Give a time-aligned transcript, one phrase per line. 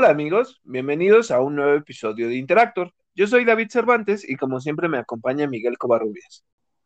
[0.00, 2.94] Hola amigos, bienvenidos a un nuevo episodio de Interactor.
[3.14, 6.42] Yo soy David Cervantes y como siempre me acompaña Miguel Covarrubias.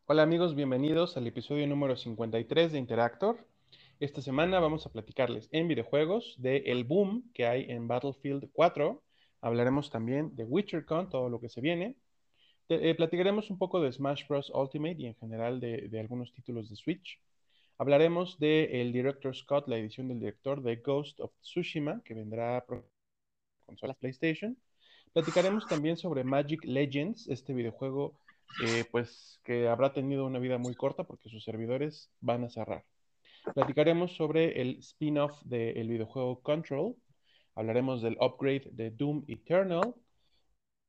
[0.06, 3.38] Hola amigos, bienvenidos al episodio número 53 de Interactor.
[4.00, 9.00] Esta semana vamos a platicarles en videojuegos de el boom que hay en Battlefield 4.
[9.42, 11.94] Hablaremos también de WitcherCon, todo lo que se viene.
[12.68, 14.50] Eh, platicaremos un poco de Smash Bros.
[14.52, 17.20] Ultimate y en general de, algunos títulos de Switch.
[17.78, 22.56] Hablaremos de el Director Scott, la edición del director de Ghost of Tsushima, que vendrá
[22.56, 22.64] a
[23.64, 24.56] consolas PlayStation.
[25.12, 28.18] Platicaremos también sobre Magic Legends, este videojuego
[28.64, 32.84] eh, pues que habrá tenido una vida muy corta porque sus servidores van a cerrar.
[33.54, 36.96] Platicaremos sobre el spin-off del videojuego Control.
[37.54, 39.94] Hablaremos del upgrade de Doom Eternal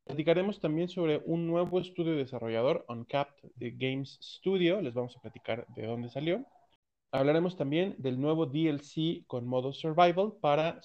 [0.05, 4.79] Platicaremos también sobre un nuevo estudio desarrollador, Uncapped Games Studio.
[4.79, 6.45] Les vamos a platicar de dónde salió.
[7.15, 10.81] Hablaremos también del nuevo DLC con modo Survival para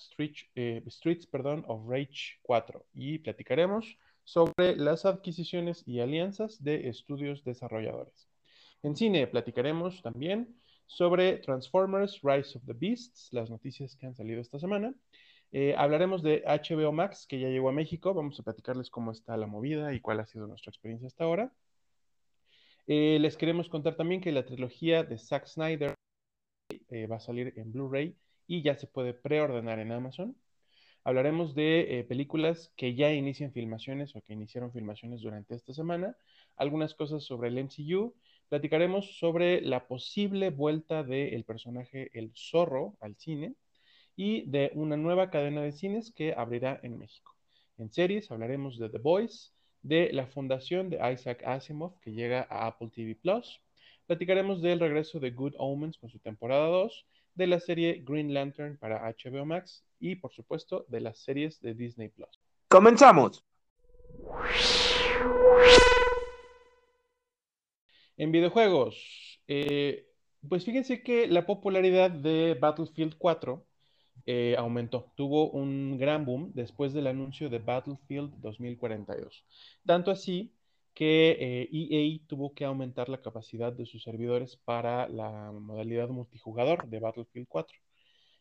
[0.54, 1.28] eh, Streets
[1.66, 2.86] of Rage 4.
[2.94, 8.28] Y platicaremos sobre las adquisiciones y alianzas de estudios desarrolladores.
[8.84, 10.54] En cine platicaremos también
[10.86, 14.94] sobre Transformers Rise of the Beasts, las noticias que han salido esta semana.
[15.50, 18.14] Eh, hablaremos de HBO Max, que ya llegó a México.
[18.14, 21.52] Vamos a platicarles cómo está la movida y cuál ha sido nuestra experiencia hasta ahora.
[22.86, 25.94] Eh, les queremos contar también que la trilogía de Zack Snyder
[26.90, 30.36] eh, va a salir en Blu-ray y ya se puede preordenar en Amazon.
[31.04, 36.14] Hablaremos de películas que ya inician filmaciones o que iniciaron filmaciones durante esta semana.
[36.56, 38.14] Algunas cosas sobre el MCU.
[38.50, 43.54] Platicaremos sobre la posible vuelta del personaje El Zorro al cine
[44.16, 47.34] y de una nueva cadena de cines que abrirá en México.
[47.78, 52.66] En series hablaremos de The Boys, de la fundación de Isaac Asimov que llega a
[52.66, 53.62] Apple TV Plus.
[54.10, 58.76] Platicaremos del regreso de Good Omens con su temporada 2, de la serie Green Lantern
[58.76, 62.28] para HBO Max y, por supuesto, de las series de Disney Plus.
[62.66, 63.44] ¡Comenzamos!
[68.16, 70.08] En videojuegos, eh,
[70.48, 73.64] pues fíjense que la popularidad de Battlefield 4
[74.26, 79.44] eh, aumentó, tuvo un gran boom después del anuncio de Battlefield 2042.
[79.86, 80.52] Tanto así
[80.94, 86.08] que EA eh, e tuvo que aumentar la capacidad de sus servidores para la modalidad
[86.08, 87.78] multijugador de Battlefield 4.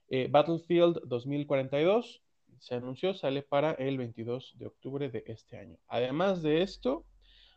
[0.10, 2.24] Eh, Battlefield 2042
[2.60, 5.78] se anunció, sale para el 22 de octubre de este año.
[5.88, 7.06] Además de esto,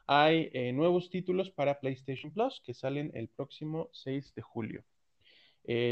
[0.07, 4.85] hay nuevos títulos para PlayStation Plus que salen el próximo 6 de julio.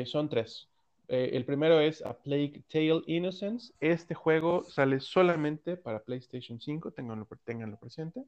[0.05, 0.71] son tres.
[1.13, 3.75] Eh, el primero es A Plague Tale Innocence.
[3.81, 7.27] Este juego sale solamente para PlayStation 5, tenganlo,
[7.81, 8.23] presente.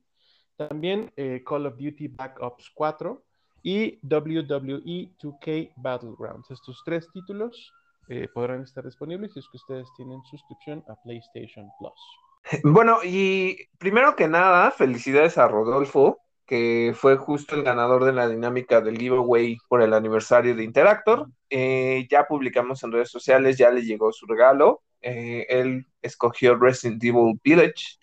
[0.57, 3.23] También eh, Call of Duty Black Ops 4
[3.63, 6.51] y WWE 2K Battlegrounds.
[6.51, 7.73] Estos tres títulos
[8.09, 12.61] eh, podrán estar disponibles si es que ustedes tienen suscripción a PlayStation Plus.
[12.65, 18.29] Bueno, y primero que nada, felicidades a Rodolfo, que fue justo el ganador de la
[18.29, 21.29] dinámica del giveaway por el aniversario de Interactor.
[21.49, 24.83] Eh, ya publicamos en redes sociales, ya le llegó su regalo.
[25.01, 27.97] Él escogió Resident Evil Village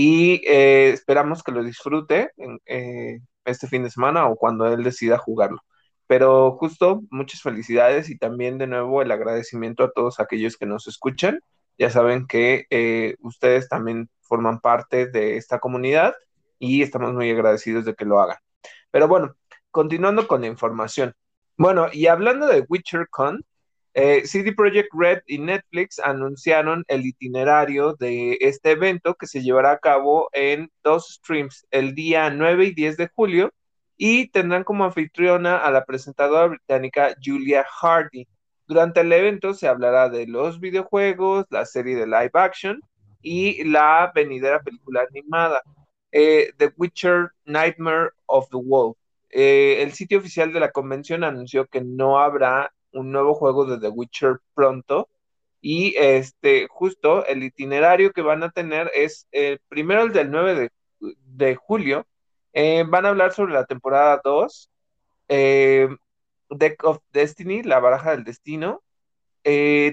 [0.00, 2.30] y eh, esperamos que lo disfrute
[3.44, 5.58] este fin de semana o cuando él decida jugarlo.
[6.06, 10.86] Pero justo, muchas felicidades y también de nuevo el agradecimiento a todos aquellos que nos
[10.86, 11.40] escuchan.
[11.78, 16.14] Ya saben que ustedes también forman parte de esta comunidad
[16.60, 18.38] y estamos muy agradecidos de que lo hagan.
[18.92, 19.34] Pero bueno,
[19.72, 21.12] continuando con la información.
[21.56, 23.44] Bueno, y hablando de WitcherCon,
[24.00, 29.72] eh, CD Projekt Red y Netflix anunciaron el itinerario de este evento que se llevará
[29.72, 33.52] a cabo en dos streams el día 9 y 10 de julio
[33.96, 38.28] y tendrán como anfitriona a la presentadora británica Julia Hardy.
[38.68, 42.80] Durante el evento se hablará de los videojuegos, la serie de live action
[43.20, 45.60] y la venidera película animada.
[46.12, 48.96] Eh, the Witcher Nightmare of the Wolf.
[49.30, 53.78] Eh, el sitio oficial de la convención anunció que no habrá un nuevo juego de
[53.78, 55.08] The Witcher pronto.
[55.60, 60.70] Y este, justo el itinerario que van a tener es eh, primero el del 9
[61.00, 62.06] de, julio.
[62.54, 64.70] van a hablar sobre la temporada 2,
[65.28, 68.82] Deck of Destiny, la baraja del destino.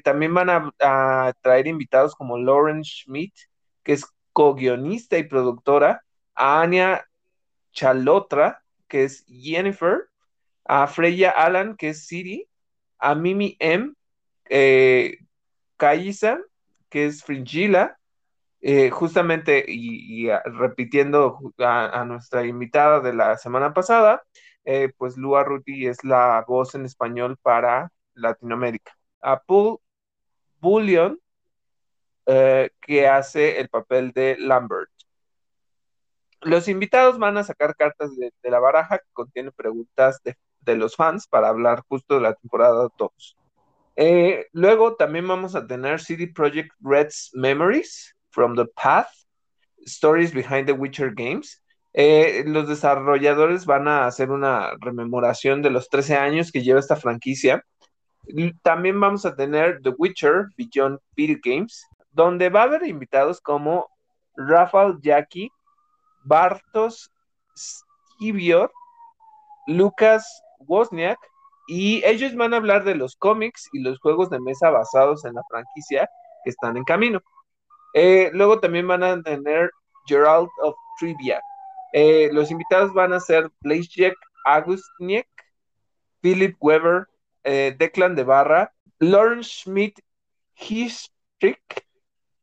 [0.03, 3.33] también van a, a, traer invitados como Lauren Schmidt,
[3.83, 6.03] que es co-guionista y productora,
[6.35, 7.07] a Anya
[7.71, 10.09] Chalotra, que es Jennifer,
[10.65, 12.47] a Freya Alan, que es Siri,
[12.99, 13.93] a Mimi M,
[14.49, 15.17] eh,
[16.89, 17.97] que es Fringilla,
[18.61, 24.23] eh, justamente y, repitiendo a, nuestra invitada de la semana pasada,
[24.63, 28.93] eh, pues Lua Ruti es la voz en español para Latinoamérica.
[29.21, 29.79] A Paul
[30.59, 31.19] Bullion,
[32.25, 34.89] eh, que hace el papel de Lambert.
[36.41, 40.35] Los invitados van a sacar cartas de, la baraja que contiene preguntas de,
[40.73, 43.37] los fans para hablar justo de la temporada 2.
[43.97, 49.07] Eh, luego también vamos a tener CD Projekt Red's Memories from the Path,
[49.85, 51.61] Stories Behind the Witcher Games.
[51.93, 56.97] Eh, los desarrolladores van a hacer una rememoración de los 13 años que lleva esta
[56.97, 57.63] franquicia.
[58.63, 63.87] También vamos a tener The Witcher Beyond Video Games, donde va a haber invitados como
[64.35, 65.49] Rafael Jackie,
[66.25, 67.09] Bartos
[67.55, 68.71] Skibior,
[69.67, 71.19] Lucas Wozniak,
[71.67, 75.33] y ellos van a hablar de los cómics y los juegos de mesa basados en
[75.33, 76.09] la franquicia
[76.43, 77.21] que están en camino.
[77.93, 79.71] Eh, luego también van a tener
[80.05, 81.41] Gerald of Trivia.
[81.93, 84.15] Eh, los invitados van a ser Blazejek
[84.45, 85.27] Agustniek,
[86.21, 87.07] Philip Weber,
[87.43, 89.99] eh, Declan de Barra, Lauren Schmidt
[90.55, 91.85] Histrick,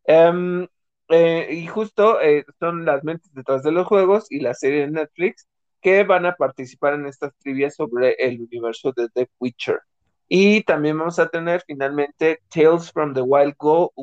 [0.05, 0.67] em,
[1.11, 2.19] y justo
[2.59, 5.47] son las mentes detrás de los juegos y la serie de Netflix
[5.83, 9.81] que van a participar en estas trivias sobre el universo de The Witcher.
[10.29, 13.57] Y también vamos a tener finalmente Tales from the Wild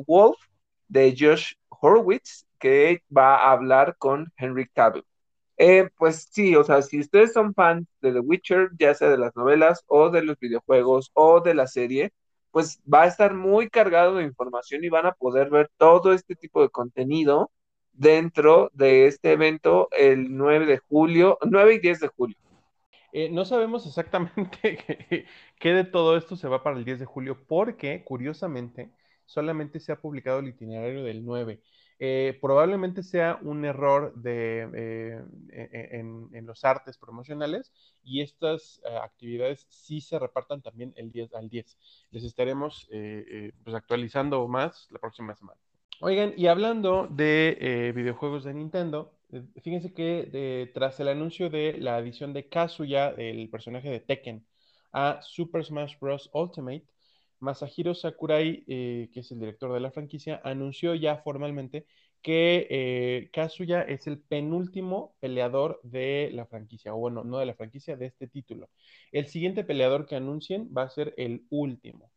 [0.06, 0.38] Wolf
[0.88, 5.04] de Josh Horowitz, que va a hablar con Henry Cavill.
[5.56, 9.18] Eh, pues sí, o sea, si ustedes son fans de The Witcher, ya sea de
[9.18, 12.12] las novelas o de los videojuegos o de la serie,
[12.50, 16.34] pues va a estar muy cargado de información y van a poder ver todo este
[16.36, 17.50] tipo de contenido
[17.92, 22.36] dentro de este evento el 9 de julio, 9 y 10 de julio.
[23.12, 25.26] Eh, no sabemos exactamente
[25.58, 28.90] qué de todo esto se va para el 10 de julio, porque curiosamente
[29.26, 31.60] solamente se ha publicado el itinerario del 9.
[32.02, 35.20] Eh, probablemente sea un error eh,
[35.50, 37.72] e, e, en, los artes promocionales
[38.02, 41.78] y estas actividades sí se repartan también el 10 al 10.
[42.10, 42.88] Les estaremos
[43.64, 45.60] pues actualizando más la próxima semana.
[46.02, 51.74] Oigan, y hablando de eh, videojuegos de Nintendo, eh, fíjense que tras el anuncio de
[51.78, 54.46] la adición de Kazuya, el personaje de Tekken,
[54.92, 56.30] a Super Smash Bros.
[56.32, 56.86] Ultimate,
[57.38, 61.86] Masahiro Sakurai, eh, que es el director de la franquicia, anunció ya formalmente
[62.22, 67.96] que Kazuya es el penúltimo peleador de la franquicia, o bueno, no de la franquicia,
[67.96, 68.70] de este título.
[69.12, 72.10] El siguiente peleador que anuncien va a ser el último.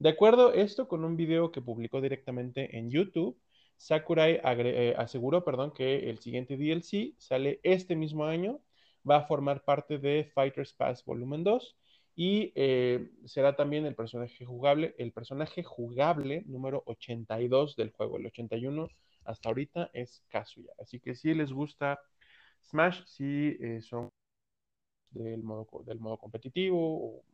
[0.00, 3.38] De acuerdo esto con un video que publicó directamente en YouTube,
[3.76, 8.60] Sakurai eh, aseguró perdón, que el siguiente DLC sale este mismo año,
[9.08, 11.76] va a formar parte de Fighters Pass Volumen 2
[12.16, 18.16] y eh, será también el personaje jugable, el personaje jugable número 82 del juego.
[18.16, 18.88] El 81
[19.26, 20.72] hasta ahorita es Kazuya.
[20.78, 22.00] Así que si les gusta
[22.62, 24.10] Smash, si eh, son
[25.10, 27.24] del modo, del modo competitivo o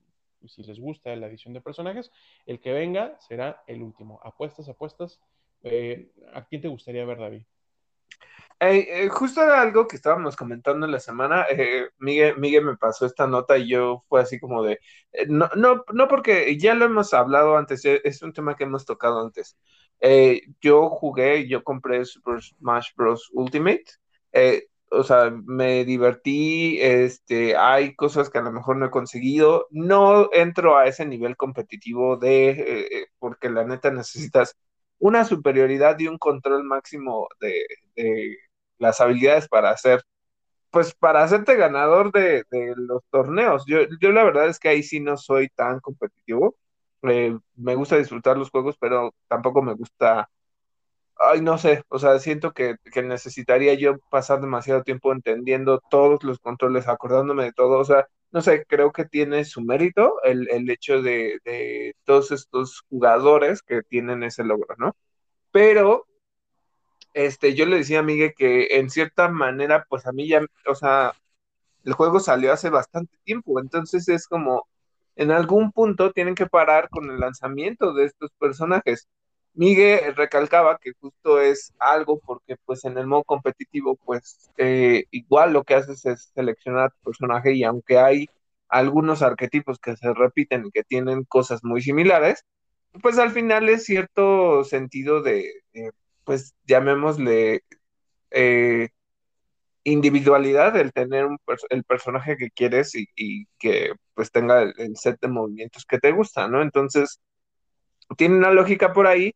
[0.46, 2.10] si les gusta la edición de personajes,
[2.46, 4.20] el que venga será el último.
[4.22, 5.20] Apuestas, apuestas.
[5.62, 7.42] Eh, ¿A quién te gustaría ver, David?
[8.58, 11.46] Eh, justo era algo que estábamos comentando en la semana.
[11.50, 14.80] Eh, Miguel, Miguel, me pasó esta nota y yo fue así como de.
[15.28, 19.20] no, no, no, porque ya lo hemos hablado antes, es un tema que hemos tocado
[19.20, 19.58] antes.
[20.60, 23.30] yo jugué, yo compré Super Smash Bros.
[23.34, 23.84] Ultimate
[24.90, 30.30] o sea, me divertí, este, hay cosas que a lo mejor no he conseguido, no
[30.32, 34.56] entro a ese nivel competitivo de, eh, eh, porque la neta necesitas
[34.98, 37.66] una superioridad y un control máximo de,
[38.78, 40.02] las habilidades para hacer,
[40.70, 42.44] pues para hacerte ganador de,
[42.76, 43.64] los torneos.
[43.66, 46.56] Yo, yo la verdad es que ahí sí no soy tan competitivo.
[47.02, 50.28] Eh, me gusta disfrutar los juegos, pero tampoco me gusta
[51.18, 56.38] ay, no sé, o sea, siento que, necesitaría yo pasar demasiado tiempo entendiendo todos los
[56.38, 61.02] controles, acordándome de todo, o sea, no sé, creo que tiene su mérito el, hecho
[61.02, 64.96] de, de, todos estos jugadores que tienen ese logro, ¿no?
[65.52, 66.06] Pero,
[67.14, 70.74] este, yo le decía a Miguel que en cierta manera, pues a mí ya, o
[70.74, 71.12] sea,
[71.84, 74.68] el juego salió hace bastante tiempo, entonces es como,
[75.16, 79.08] en algún punto tienen que parar con el lanzamiento de estos personajes
[79.56, 85.54] Miguel recalcaba que justo es algo porque pues en el modo competitivo pues eh, igual
[85.54, 88.26] lo que haces es seleccionar tu personaje y aunque hay
[88.68, 92.44] algunos arquetipos que se repiten y que tienen cosas muy similares,
[93.02, 95.50] pues al final es cierto sentido de,
[96.24, 97.62] pues llamémosle
[98.30, 98.90] eh,
[99.84, 101.28] individualidad el tener
[101.70, 106.12] el personaje que quieres y, que pues tenga el, el, set de movimientos que te
[106.12, 106.62] gusta, ¿no?
[106.62, 107.20] Entonces,
[108.16, 109.34] tiene una lógica por ahí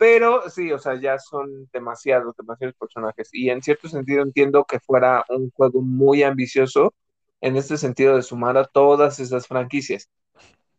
[0.00, 3.28] pero sí, o sea, ya son demasiados, demasiados personajes.
[3.34, 6.94] Y en cierto sentido entiendo que fuera un juego muy ambicioso
[7.42, 10.08] en este sentido de sumar a todas esas franquicias.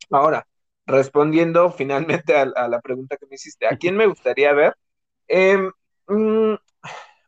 [0.10, 0.48] Ahora,
[0.88, 4.76] respondiendo finalmente a, la pregunta que me hiciste, ¿a quién me gustaría ver?
[5.28, 5.72] Em,
[6.08, 6.56] mm,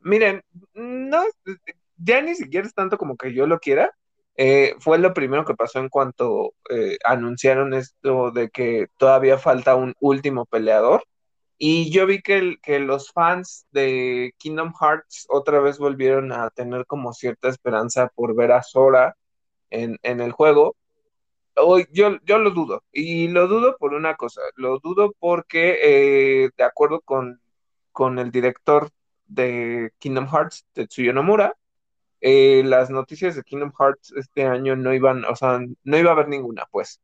[0.01, 0.41] miren,
[0.73, 1.23] no,
[1.97, 3.91] ya ni siquiera es tanto como que yo lo quiera.
[4.35, 9.75] Eh, fue lo primero que pasó en cuanto eh, anunciaron esto de que todavía falta
[9.75, 11.03] un último peleador.
[11.57, 16.85] Y yo vi que, que los fans de Kingdom Hearts otra vez volvieron a tener
[16.85, 19.15] como cierta esperanza por ver a Sora
[19.69, 20.75] en, en el juego.
[21.55, 26.49] Hoy, yo, yo lo dudo, y lo dudo por una cosa, lo dudo porque eh,
[26.57, 27.39] de acuerdo con,
[27.91, 28.89] con el director
[29.27, 31.55] de Kingdom Hearts, Tetsuya Nomura,
[32.21, 36.13] eh, las noticias de Kingdom Hearts este año no iban, o sea, no iba a
[36.13, 37.01] haber ninguna, pues.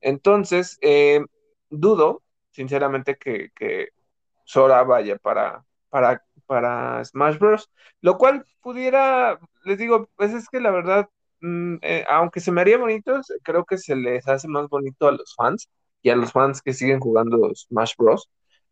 [0.00, 1.24] Entonces, eh,
[1.70, 2.22] dudo,
[2.58, 3.88] sinceramente, que, que
[4.44, 7.70] Sora vaya para, para, para Smash Bros.
[8.02, 11.08] Lo cual pudiera, les digo, pues es que la verdad,
[11.40, 15.12] mm, eh, aunque se me haría bonito, creo que se les hace más bonito a
[15.12, 15.70] los fans
[16.02, 18.30] y a los fans que siguen jugando Smash Bros.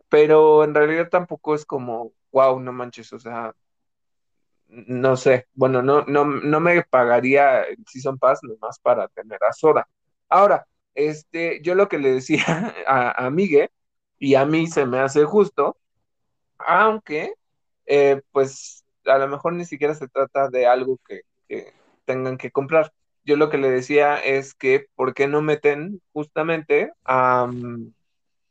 [0.09, 3.55] Pero en realidad tampoco es como, wow, no manches, o sea,
[4.69, 9.53] no sé, bueno, no, no, no me pagaría el Season Pass nomás para tener a
[9.53, 9.89] Sora.
[10.29, 12.45] Ahora, este, yo lo que le decía
[12.87, 13.71] a, a Miguel,
[14.19, 15.77] y a mí se me hace justo,
[16.59, 17.35] aunque,
[17.87, 21.23] eh, pues, a lo mejor ni siquiera se trata de algo que,
[22.05, 22.93] tengan que comprar.
[23.25, 27.49] Yo lo que le decía es que, ¿por qué no meten justamente a,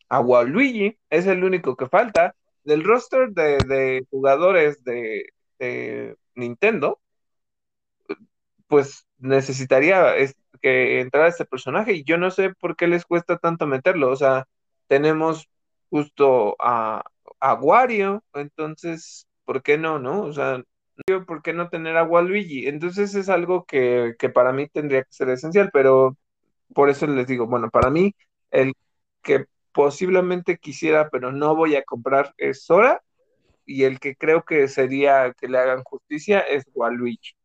[0.10, 0.98] a Waluigi?
[1.10, 2.36] Es el único que falta.
[2.64, 5.30] Del roster de, de jugadores de,
[5.60, 7.00] de Nintendo,
[8.68, 13.38] pues necesitaría es- que entrara este personaje y yo no sé por qué les cuesta
[13.38, 14.10] tanto meterlo.
[14.12, 14.48] O sea,
[14.88, 15.48] tenemos
[15.96, 17.04] justo a,
[17.40, 20.24] a Wario, entonces, ¿por qué no, no?
[20.24, 20.62] O sea,
[21.26, 22.68] ¿por qué no tener a Waluigi?
[22.68, 26.18] Entonces es algo que, que para mí tendría que ser esencial, pero
[26.74, 28.14] por eso les digo, bueno, para mí
[28.52, 28.74] el
[29.24, 33.02] que posiblemente quisiera, pero no voy a comprar es Sora
[33.66, 37.36] y el que creo que sería que le hagan justicia es Waluigi.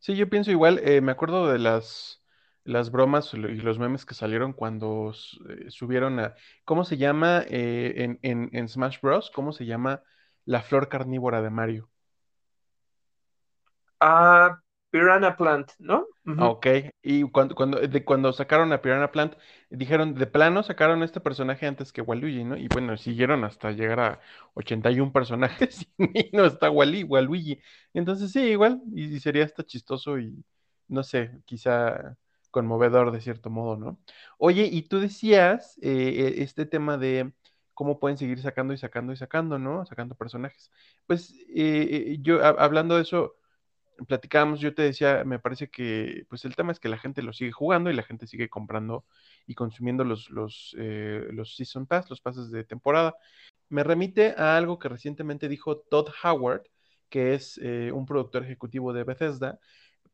[0.00, 2.19] Sí, yo pienso igual, eh, me acuerdo de las,
[2.70, 5.12] las bromas y los memes que salieron cuando
[5.48, 6.34] eh, subieron a,
[6.64, 9.30] ¿cómo se llama eh, en, en, en Smash Bros?
[9.34, 10.02] ¿Cómo se llama
[10.44, 11.90] la flor carnívora de Mario?
[14.00, 14.60] Ah,
[14.90, 16.06] Piranha Plant, ¿no?
[16.26, 16.42] Ujú.
[16.42, 16.66] Ok,
[17.02, 19.34] y cuando, cuando, de cuando sacaron a Piranha Plant,
[19.68, 22.56] dijeron, de plano sacaron a este personaje antes que Waluigi, ¿no?
[22.56, 24.20] Y bueno, siguieron hasta llegar a
[24.54, 27.60] 81 personajes y no está Wally, Waluigi.
[27.92, 30.42] Entonces sí, igual, y, y sería hasta chistoso y,
[30.88, 32.16] no sé, quizá
[32.50, 34.00] conmovedor de cierto modo, ¿no?
[34.38, 35.90] Oye, y tú decías eh,
[36.38, 37.32] eh, este tema de
[37.80, 39.86] cómo pueden seguir sacando y sacando y sacando, ¿no?
[39.86, 40.70] Sacando personajes.
[41.06, 43.36] Pues eh, eh, yo, hablando de eso
[44.06, 47.32] platicábamos, yo te decía, me parece que pues el tema es que la gente lo
[47.32, 49.06] sigue jugando y la gente sigue comprando
[49.46, 53.16] y consumiendo los, los, eh, los Season Pass, los pases de temporada.
[53.70, 56.64] Me remite a algo que recientemente dijo Todd Howard,
[57.08, 59.58] que es un productor ejecutivo de Bethesda,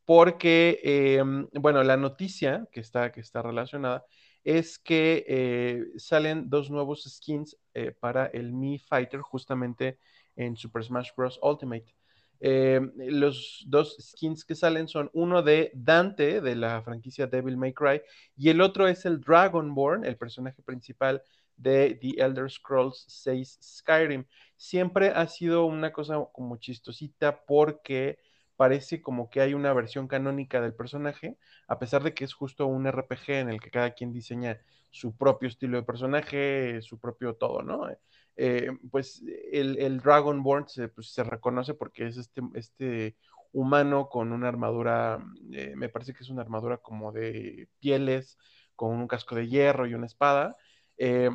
[0.06, 1.22] porque, eh,
[1.54, 4.06] bueno, la noticia que está, que está relacionada
[4.44, 9.98] es que eh, salen dos nuevos skins eh, para el Mi Fighter justamente
[10.36, 11.38] en Super Smash Bros.
[11.42, 11.94] Ultimate.
[12.38, 18.02] Los dos skins que salen son uno de Dante de la franquicia Devil May Cry
[18.36, 21.22] y el otro es el Dragonborn, el personaje principal
[21.56, 24.26] de The Elder Scrolls 6 Skyrim.
[24.54, 28.18] Siempre ha sido una cosa como chistosita porque
[28.56, 31.36] parece como que hay una versión canónica del personaje,
[31.68, 34.60] a pesar de que es justo un RPG en el que cada quien diseña
[34.90, 37.88] su propio estilo de personaje, su propio todo, ¿no?
[38.36, 39.22] Eh, pues
[39.52, 43.16] el, el Dragonborn se, pues, se, reconoce porque es este, este
[43.52, 45.18] humano con una armadura,
[45.52, 48.38] eh, me parece que es una armadura como de pieles,
[48.75, 50.56] con un casco de hierro y una espada.
[50.98, 51.30] Eh,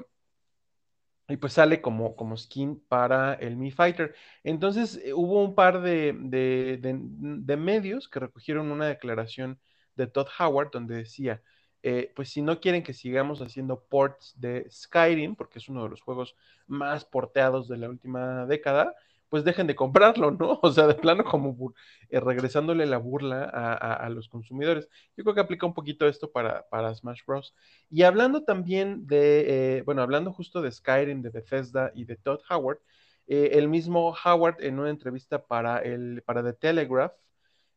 [1.32, 4.16] y pues sale como, como skin para el Mi Fighter.
[4.44, 9.60] Entonces eh, hubo un par de, de, de, medios que recogieron una declaración
[9.96, 11.42] de Todd Howard donde decía,
[11.84, 15.90] eh, pues si no quieren que sigamos haciendo ports de Skyrim, porque es uno de
[15.90, 16.36] los juegos
[16.68, 18.96] más porteados de la última década,
[19.32, 20.60] pues dejen de comprarlo, ¿no?
[20.62, 21.74] O sea, de plano como
[22.10, 24.90] eh, regresándole la burla a, los consumidores.
[25.16, 27.56] Yo creo que aplica un poquito esto para, para Smash Bros.
[27.90, 32.42] Y hablando también de, eh, bueno, hablando justo de Skyrim, de Bethesda y de Todd
[32.50, 32.80] Howard,
[33.28, 37.14] eh, el mismo Howard en una entrevista para, el, para The Telegraph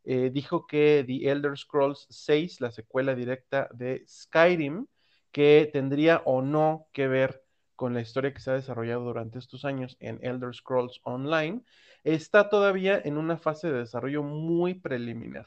[0.03, 4.85] dijo que The Elder Scrolls 6, la secuela directa de Skyrim,
[5.31, 7.44] que tendría o no que ver
[7.75, 11.61] con la historia que se ha desarrollado durante estos años en Elder Scrolls Online,
[12.03, 15.45] está todavía en una fase de desarrollo muy preliminar.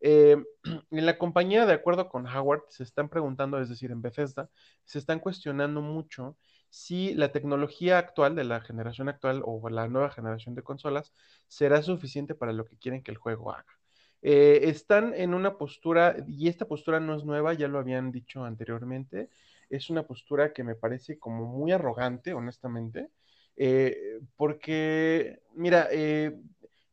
[0.00, 0.36] Eh,
[0.90, 4.48] en la compañía, de acuerdo con Howard, se están preguntando, es decir, en Bethesda,
[4.84, 6.36] se están cuestionando mucho
[6.70, 11.12] si la tecnología actual de la generación actual o la nueva generación de consolas
[11.46, 13.78] será suficiente para lo que quieren que el juego haga.
[14.20, 18.44] Eh, están en una postura, y esta postura no es nueva, ya lo habían dicho
[18.44, 19.30] anteriormente,
[19.70, 23.10] es una postura que me parece como muy arrogante, honestamente,
[23.56, 26.38] eh, porque, mira, eh,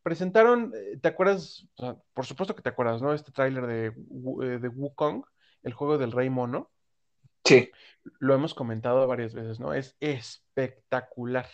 [0.01, 1.67] presentaron, ¿te acuerdas?
[2.13, 3.13] por supuesto que te acuerdas, ¿no?
[3.13, 5.23] Este tráiler de, de Wukong,
[5.63, 6.71] el juego del Rey Mono.
[7.43, 7.71] Sí.
[8.19, 9.73] Lo hemos comentado varias veces, ¿no?
[9.73, 11.47] Es espectacular.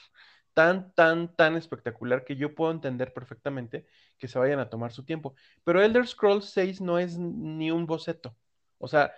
[0.54, 3.86] Tan, tan, tan espectacular que yo puedo entender perfectamente
[4.18, 5.34] que se vayan a tomar su tiempo.
[5.64, 8.36] Pero Elder Scrolls 6 no es ni un boceto.
[8.78, 9.14] O sea,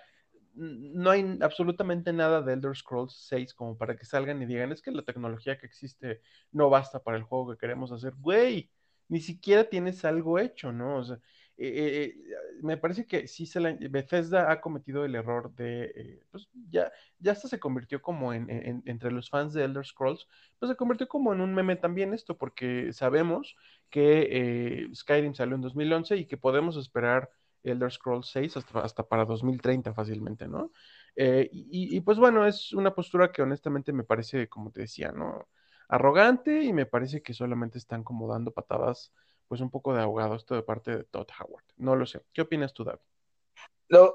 [0.54, 4.82] no hay absolutamente nada de Elder Scrolls 6 como para que salgan y digan, es
[4.82, 8.14] que la tecnología que existe no basta para el juego que queremos hacer.
[8.16, 8.70] Güey,
[9.10, 10.98] ni siquiera tienes algo hecho, ¿no?
[10.98, 11.20] O sea,
[11.58, 16.24] eh, eh, me parece que sí se la, Bethesda ha cometido el error de, eh,
[16.32, 18.50] pues ya, ya hasta se convirtió como en,
[18.86, 20.28] entre los fans de Elder Scrolls,
[20.60, 23.56] pues se convirtió como en un meme también esto, porque sabemos
[23.90, 27.30] que Skyrim salió en 2011 y que podemos esperar
[27.64, 30.72] Elder Scrolls 6 hasta, hasta para 2030 fácilmente, ¿no?
[31.16, 35.48] y, y, pues bueno, es una postura que honestamente me parece, como te decía, ¿no?
[35.88, 39.14] Arrogante y me parece que solamente están como dando patadas
[39.48, 41.64] pues un poco de ahogado esto de parte de Todd Howard.
[41.78, 42.22] No lo sé.
[42.34, 43.02] ¿Qué opinas tú, David?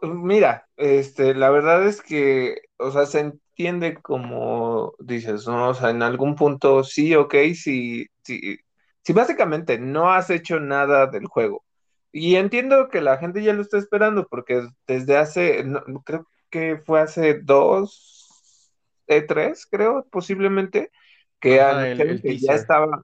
[0.03, 5.69] mira, este, la verdad es que, o sea, se entiende como dices, ¿no?
[5.69, 8.59] O sea, en algún punto sí, ok, si, sí,
[9.03, 11.65] si básicamente no has hecho nada del juego.
[12.13, 15.65] Y entiendo que la gente ya lo está esperando, porque desde hace,
[16.05, 18.73] creo que fue hace dos,
[19.07, 20.91] E3, creo, posiblemente,
[21.41, 21.59] que,
[22.23, 23.03] que ya estaba,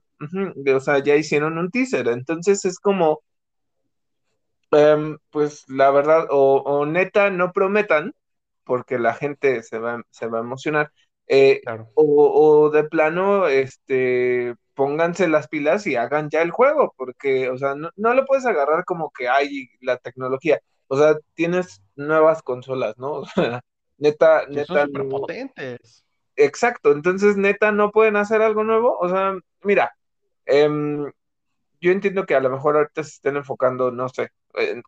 [0.75, 3.21] o sea, ya hicieron un teaser, entonces es como,
[4.71, 8.13] em, pues la verdad, o, neta, no prometan,
[8.63, 10.91] porque la gente se va, se va a emocionar,
[11.27, 11.61] eh,
[11.95, 17.75] o, de plano, este, pónganse las pilas y hagan ya el juego, porque, o sea,
[17.75, 22.97] no, no lo puedes agarrar como que hay la tecnología, o sea, tienes nuevas consolas,
[22.97, 23.21] ¿no?
[23.21, 23.61] O sea,
[23.97, 24.87] neta, neta.
[24.87, 26.05] Son potentes.
[26.35, 29.33] Exacto, entonces neta no pueden hacer algo nuevo, o sea,
[29.63, 29.93] mira,
[30.45, 31.11] Em,
[31.81, 34.29] yo entiendo que a lo mejor ahorita se estén enfocando, no sé,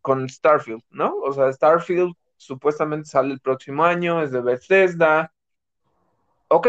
[0.01, 1.15] con Starfield, ¿no?
[1.17, 5.31] O sea, Starfield supuestamente sale el próximo año, es de Bethesda.
[6.49, 6.67] Ok,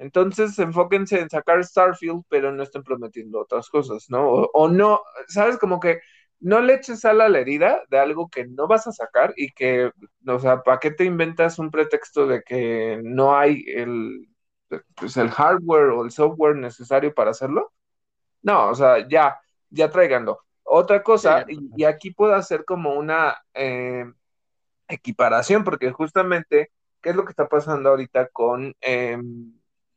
[0.00, 4.30] entonces enfóquense en sacar Starfield, pero no estén prometiendo otras cosas, ¿no?
[4.30, 5.58] O, no, ¿sabes?
[5.58, 6.00] Como que
[6.40, 9.90] no le eches a la herida de algo que no vas a sacar y que,
[10.26, 14.26] o sea, ¿para qué te inventas un pretexto de que no hay el,
[14.94, 17.70] pues, el hardware o el software necesario para hacerlo?
[18.40, 20.40] No, o sea, ya, ya traigando.
[20.62, 24.06] Otra cosa, y, aquí puedo hacer como una eh,
[24.88, 26.70] equiparación, porque justamente,
[27.02, 29.18] ¿qué es lo que está pasando ahorita con eh,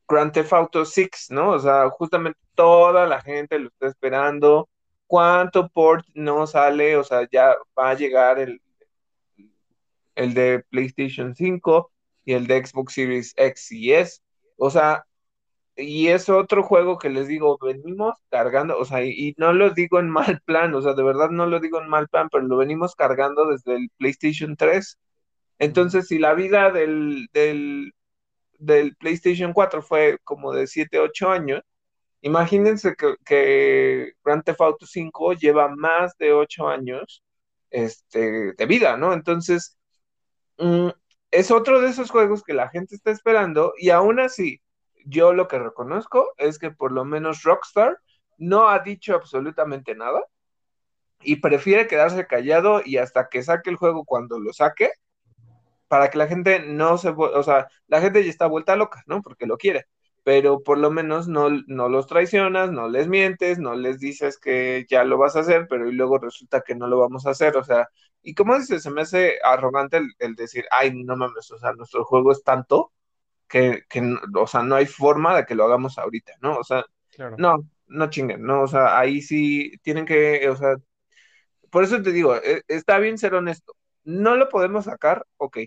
[0.07, 1.51] Grand Theft Auto 6, ¿no?
[1.51, 4.69] O sea, justamente toda la gente lo está esperando.
[5.07, 6.97] ¿Cuánto port no sale?
[6.97, 8.61] O sea, ya va a llegar el,
[10.15, 11.91] el de PlayStation 5
[12.25, 14.21] y el de Xbox Series X y S.
[14.57, 15.05] O sea,
[15.75, 19.99] y es otro juego que les digo, venimos cargando, o sea, y, no lo digo
[19.99, 22.57] en mal plan, o sea, de verdad no lo digo en mal plan, pero lo
[22.57, 24.99] venimos cargando desde el PlayStation 3.
[25.59, 27.93] Entonces, si la vida del, del,
[28.65, 31.61] del PlayStation 4 fue como de 7, 8 años,
[32.21, 37.23] imagínense que, que Grand Theft Auto 5 lleva más de 8 años
[37.69, 39.13] este, de vida, ¿no?
[39.13, 39.77] Entonces,
[40.57, 40.89] mm,
[41.31, 44.61] es otro de esos juegos que la gente está esperando y aún así,
[45.05, 47.99] yo lo que reconozco es que por lo menos Rockstar
[48.37, 50.21] no ha dicho absolutamente nada
[51.21, 54.91] y prefiere quedarse callado y hasta que saque el juego cuando lo saque,
[55.93, 59.21] para que la gente no se, o sea, la gente ya está vuelta loca, ¿no?
[59.21, 59.85] Porque lo quiere,
[60.23, 64.87] pero por lo menos no, no los traicionas, no les mientes, no les dices que
[64.89, 67.55] ya lo vas a hacer, pero y luego resulta que no lo vamos a hacer,
[67.57, 67.89] o sea,
[68.23, 71.73] y como dices, se me hace arrogante el, el decir, ay, no mames, o sea,
[71.73, 72.91] nuestro juego es tanto
[73.47, 73.83] que,
[74.35, 76.57] o sea, no hay forma de que lo hagamos ahorita, ¿no?
[76.57, 76.83] O sea,
[77.37, 78.63] no, no chinguen, ¿no?
[78.63, 80.75] O sea, ahí sí tienen que, o sea,
[81.69, 83.75] por eso te digo, e, está bien ser honesto.
[84.03, 85.59] No lo podemos sacar, ok,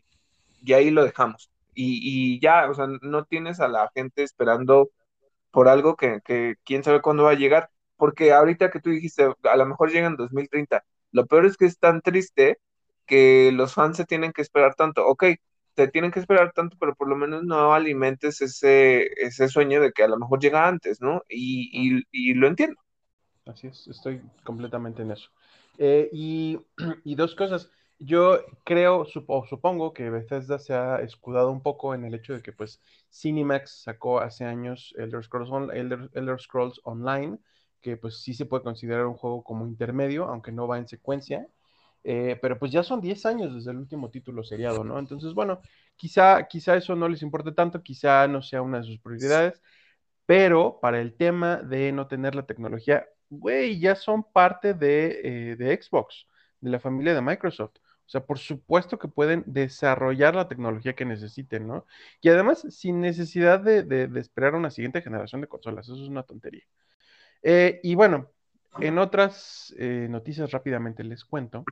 [0.66, 1.50] y ahí lo dejamos.
[1.74, 2.00] Y,
[2.36, 4.90] y ya, o sea, no tienes a la gente esperando
[5.50, 9.26] por algo que, que quién sabe cuándo va a llegar, porque ahorita que tú dijiste,
[9.42, 10.84] a lo mejor llega en 2030.
[11.12, 12.58] Lo peor es que es tan triste
[13.06, 15.06] que los fans se tienen que esperar tanto.
[15.06, 15.24] Ok,
[15.76, 19.92] te tienen que esperar tanto, pero por lo menos no alimentes ese, ese sueño de
[19.92, 21.22] que a lo mejor llega antes, ¿no?
[21.28, 22.80] Y, y, lo entiendo.
[23.44, 25.28] Así es, estoy completamente en eso.
[25.78, 26.58] Eh, y,
[27.04, 27.70] y, dos cosas.
[27.98, 32.42] Yo creo, supo, supongo que Bethesda se ha escudado un poco en el hecho de
[32.42, 37.38] que pues Cinemax sacó hace años Elder Scrolls, Elder Scrolls Online,
[37.80, 41.48] que pues sí se puede considerar un juego como intermedio, aunque no va en secuencia.
[42.04, 44.98] Eh, pero pues ya son 10 años desde el último título seriado, ¿no?
[44.98, 45.60] Entonces, bueno,
[45.96, 49.60] quizá, quizá eso no les importe tanto, quizá no sea una de sus prioridades,
[50.26, 55.20] pero para el tema de no tener la tecnología, güey, ya son parte de,
[55.52, 56.26] eh, de Xbox,
[56.60, 57.76] de la familia de Microsoft.
[58.06, 61.86] O sea, por supuesto que pueden desarrollar la tecnología que necesiten, ¿no?
[62.20, 66.64] Y además, sin necesidad de, esperar una siguiente generación de consolas, eso es una tontería.
[67.42, 68.30] Eh, y bueno,
[68.80, 71.64] en otras noticias rápidamente les cuento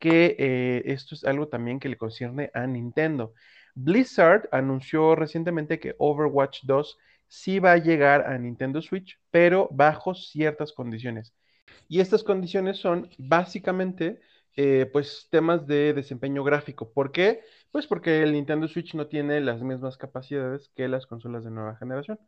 [0.00, 3.34] que eh, esto es algo también que le concierne a Nintendo.
[3.74, 6.98] Blizzard anunció recientemente que Overwatch 2
[7.28, 11.34] sí va a llegar a Nintendo Switch, pero bajo ciertas condiciones.
[11.86, 14.20] Y estas condiciones son básicamente
[14.56, 16.92] eh, pues temas de desempeño gráfico.
[16.92, 17.42] ¿Por qué?
[17.70, 21.76] Pues porque el Nintendo Switch no tiene las mismas capacidades que las consolas de nueva
[21.76, 22.18] generación.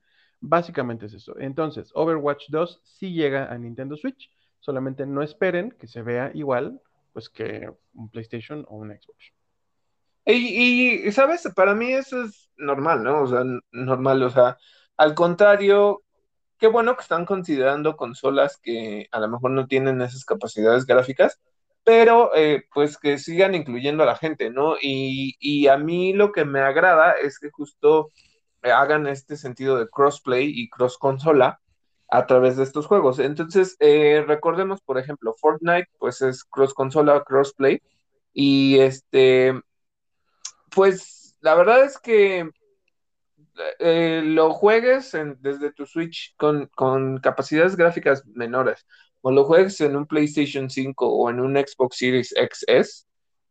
[0.41, 1.39] Básicamente es eso.
[1.39, 4.31] Entonces, Overwatch 2 sí llega a Nintendo Switch,
[4.61, 6.81] solamente no esperen que se vea igual
[7.13, 9.33] pues que un PlayStation o un Xbox.
[10.25, 13.23] Y, sabes, para mí eso es normal, ¿no?
[13.23, 14.57] O sea, normal, o sea,
[14.97, 16.03] al contrario,
[16.59, 21.41] qué bueno que están considerando consolas que a lo mejor no tienen esas capacidades gráficas,
[21.85, 24.77] pero eh, pues que sigan incluyendo a la gente, ¿no?
[24.81, 28.11] Y, y, a mí lo que me agrada es que justo
[28.63, 31.61] hagan este sentido de crossplay y cross consola,
[32.13, 33.19] a través de estos juegos.
[33.19, 37.81] Entonces, eh, recordemos, por ejemplo, Fortnite, pues es cross consola, crossplay.
[38.35, 39.55] Y este,
[40.71, 42.51] pues la verdad es que
[43.79, 48.87] eh, lo juegues desde tu Switch con, con, capacidades gráficas menores,
[49.23, 53.07] o lo juegues en un PlayStation 5 o en un Xbox Series XS,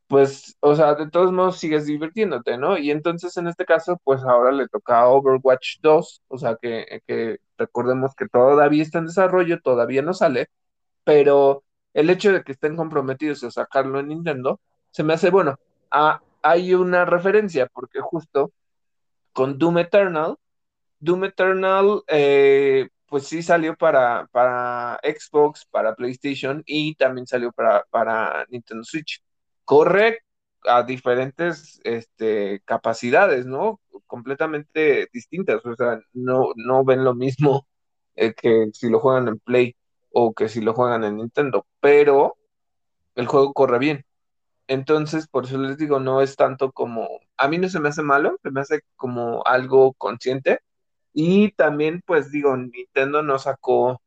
[0.07, 2.77] pues, o sea, de todos modos sigues divirtiéndote, ¿no?
[2.77, 7.01] Y entonces en este caso, pues ahora le toca a Overwatch 2, o sea, que,
[7.07, 10.49] que recordemos que todavía está en desarrollo, todavía no sale,
[11.05, 14.59] pero el hecho de que estén comprometidos a sacarlo en Nintendo,
[14.91, 15.57] se me hace, bueno,
[16.41, 18.51] hay una referencia, porque justo
[19.33, 20.37] con Doom Eternal,
[20.99, 27.83] Doom Eternal, eh, pues sí salió para, para Xbox, para PlayStation y también salió para,
[27.91, 29.21] para Nintendo Switch
[29.65, 30.19] corre
[30.63, 33.81] a diferentes este, capacidades, ¿no?
[34.07, 37.67] Completamente distintas, o sea, no, no ven lo mismo
[38.15, 39.75] que si lo juegan en Play
[40.13, 42.37] o que si lo juegan en Nintendo, pero
[43.15, 44.05] el juego corre bien.
[44.67, 48.03] Entonces, por eso les digo, no es tanto como, a mí no se me hace
[48.03, 50.61] malo, se me hace como algo consciente.
[51.13, 54.01] Y también, pues digo, Nintendo no sacó,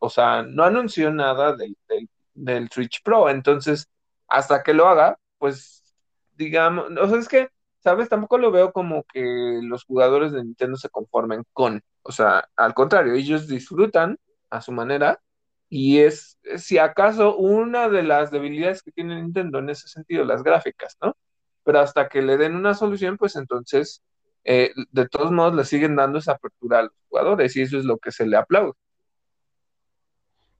[0.00, 1.76] o sea, no anunció nada del,
[2.34, 3.88] del, Switch Pro, entonces
[4.28, 5.94] hasta que lo haga, pues
[6.36, 7.48] digamos, o sea, es que,
[7.80, 8.08] ¿sabes?
[8.08, 12.74] Tampoco lo veo como que los jugadores de Nintendo se conformen con, o sea, al
[12.74, 14.18] contrario, ellos disfrutan
[14.50, 15.20] a su manera
[15.68, 20.42] y es, si acaso, una de las debilidades que tiene Nintendo en ese sentido, las
[20.42, 21.16] gráficas, ¿no?
[21.64, 24.02] Pero hasta que le den una solución, pues entonces,
[24.44, 27.84] eh, de todos modos, le siguen dando esa apertura a los jugadores y eso es
[27.84, 28.74] lo que se le aplaude.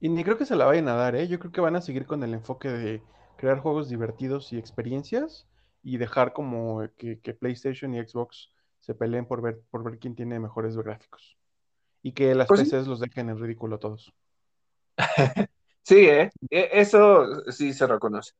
[0.00, 1.28] Y ni creo que se la vayan a dar, ¿eh?
[1.28, 3.02] Yo creo que van a seguir con el enfoque de
[3.36, 5.46] crear juegos divertidos y experiencias
[5.82, 10.38] y dejar como que, PlayStation y Xbox se peleen por ver, por ver quién tiene
[10.40, 11.38] mejores gráficos.
[12.02, 14.12] Y que las pues PCs los dejen en ridículo todos.
[15.82, 16.30] sí, ¿eh?
[16.50, 18.32] E, eso sí se reconoce.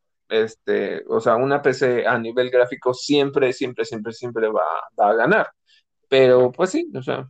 [0.42, 4.62] Este, o sea, una PC a nivel gráfico siempre, siempre, siempre, siempre va,
[4.98, 5.48] a ganar.
[6.08, 7.28] Pero pues sí, o sea,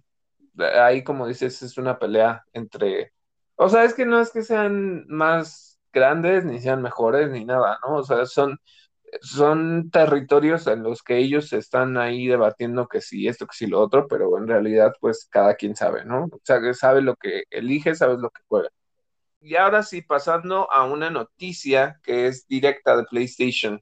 [0.82, 3.12] ahí como dices, es una pelea entre...
[3.56, 7.78] O sea, es que no es que sean más grandes, ni sean mejores, ni nada,
[7.86, 7.96] ¿no?
[7.98, 8.58] O sea, son,
[9.22, 13.80] son territorios en los que ellos están ahí debatiendo que sí esto, que sí lo
[13.80, 16.24] otro, pero en realidad, pues cada quien sabe, ¿no?
[16.26, 18.70] O sea, que sabe lo que elige, sabe lo que juega.
[19.44, 23.78] Y ahora sí, pasando a una noticia que es directa de PlayStation.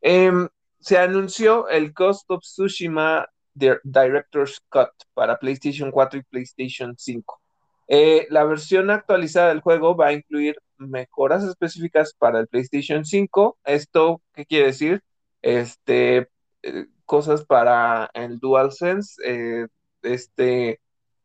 [0.00, 0.48] Em,
[0.80, 7.40] se anunció el Ghost of Tsushima Director's Cut para PlayStation 4 y PlayStation 5.
[7.86, 13.58] Eh, la versión actualizada del juego va a incluir mejoras específicas para el PlayStation 5.
[13.64, 15.00] ¿Esto qué quiere decir?
[15.42, 16.28] Este,
[16.62, 19.68] eh, cosas para el DualSense, eh,
[20.02, 20.80] este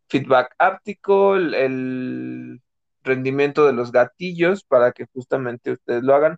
[0.07, 2.61] feedback áptico, el,
[3.03, 6.37] rendimiento de los gatillos para que justamente ustedes lo hagan.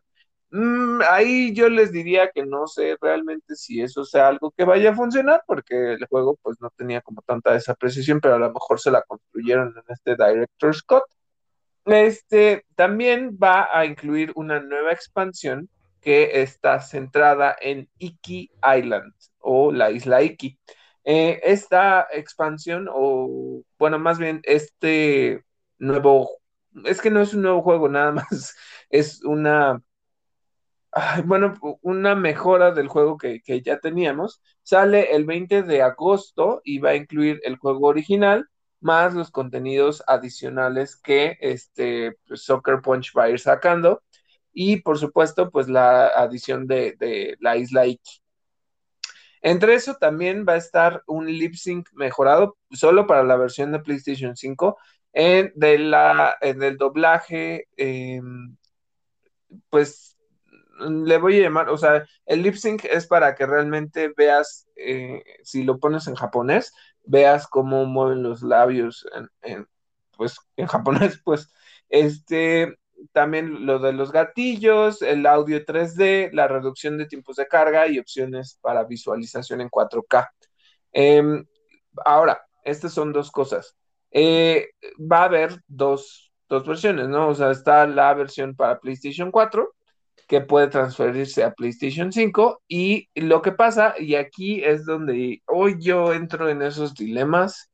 [0.51, 4.91] Mm, ahí yo les diría que no sé realmente si eso sea algo que vaya
[4.91, 8.51] a funcionar, porque el juego pues no tenía como tanta esa precisión, pero a lo
[8.51, 11.03] mejor se la construyeron en este Director Scott.
[11.85, 15.69] Este también va a incluir una nueva expansión
[16.01, 20.57] que está centrada en Iki Island o la isla Iki.
[21.03, 25.43] Eh, esta expansión, o bueno, más bien este
[25.79, 26.40] nuevo,
[26.85, 28.55] es que no es un nuevo juego, nada más
[28.89, 29.81] es una,
[31.25, 34.41] bueno, una mejora del juego que, que, ya teníamos.
[34.63, 38.47] Sale el 20 de agosto y va a incluir el juego original
[38.81, 44.01] más los contenidos adicionales que este pues, Soccer Punch va a ir sacando
[44.53, 48.21] y por supuesto pues la adición de, de la isla Iki.
[49.43, 53.79] Entre eso también va a estar un lip sync mejorado solo para la versión de
[53.79, 54.77] PlayStation 5
[55.13, 58.21] en, de la, en el doblaje, eh,
[59.69, 60.17] pues
[60.79, 65.23] le voy a llamar, o sea, el lip sync es para que realmente veas, eh,
[65.43, 69.05] si lo pones en japonés, veas cómo mueven los labios
[69.41, 69.67] en,
[70.17, 71.53] pues en japonés, pues
[71.89, 72.77] este
[73.13, 77.97] también lo de los gatillos, el audio 3D, la reducción de tiempos de carga y
[77.97, 80.29] opciones para visualización en 4K.
[80.93, 81.43] Eh,
[82.05, 83.75] ahora, estas son dos cosas.
[84.11, 84.69] Eh,
[84.99, 87.29] va a haber dos, dos, versiones, ¿no?
[87.29, 89.73] O sea, está la versión para PlayStation 4
[90.27, 95.75] que puede transferirse a PlayStation 5 y lo que pasa, y aquí es donde hoy
[95.79, 97.69] yo entro en esos dilemas,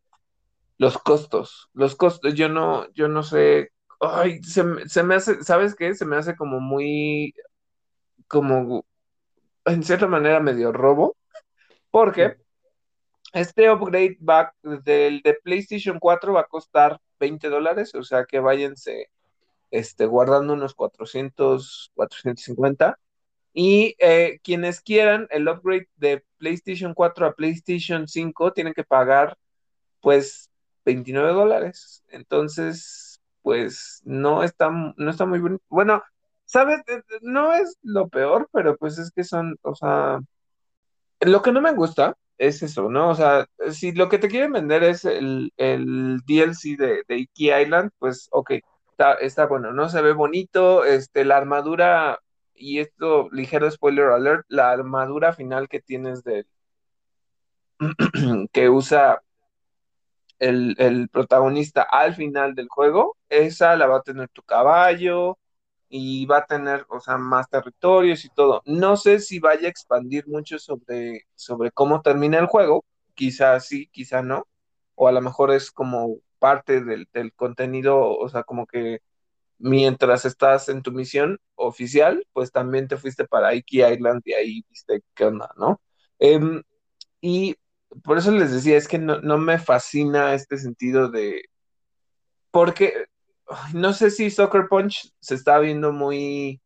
[0.80, 5.76] los costos, los costos, yo no, yo no sé ay, se, se, me hace, ¿sabes
[5.76, 5.93] qué?
[5.95, 7.34] Se me hace como muy,
[8.28, 8.86] como,
[9.65, 11.15] en cierta manera medio robo,
[11.91, 12.38] porque
[13.34, 18.40] este upgrade va del de PlayStation 4 va a costar 20 dólares, o sea que
[18.40, 19.10] váyanse
[19.72, 23.00] este, guardando unos 400, 450.
[23.54, 29.38] Y eh, quienes quieran el upgrade de PlayStation 4 a PlayStation 5 tienen que pagar
[30.02, 30.52] pues
[30.86, 32.04] 29 dólares.
[32.10, 35.63] Entonces, pues no está, no está muy bonito.
[35.70, 36.04] Bueno,
[36.46, 36.80] ¿sabes?
[36.88, 40.20] Eh, eh, no es lo peor, pero pues es que son, o sea,
[41.22, 43.10] lo que no me gusta es eso, ¿no?
[43.10, 47.52] O sea, si lo que te quieren vender es el, el DLC de, de Iki
[47.54, 48.52] Island, pues ok,
[48.91, 49.89] está, está bueno, ¿no?
[49.89, 52.19] Se ve bonito, este, la armadura,
[52.56, 56.45] y esto, ligero spoiler alert, la armadura final que tienes de
[58.52, 59.21] que usa
[60.39, 65.38] el, protagonista al final del juego, esa la va a tener tu caballo
[65.89, 68.62] y va a tener, o sea, más territorios y todo.
[68.65, 73.88] No sé si vaya a expandir mucho sobre, sobre cómo termina el juego, quizá sí,
[73.91, 74.47] quizá no,
[74.95, 79.02] o a lo mejor es como parte del, del contenido, o sea, como que
[79.60, 84.65] mientras estás en tu misión oficial, pues también te fuiste para Iki Island y ahí
[84.69, 85.82] viste qué onda, ¿no?
[86.19, 86.39] Eh,
[87.21, 87.56] y
[88.04, 91.43] por eso les decía, es que no, no me fascina este sentido de,
[92.52, 93.08] porque
[93.73, 96.62] no sé si Soccer Punch se está viendo muy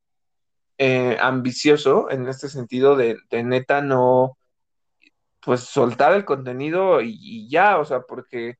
[0.77, 4.37] eh, ambicioso en este sentido de, de, neta no,
[5.41, 8.55] pues soltar el contenido y, ya, o sea, porque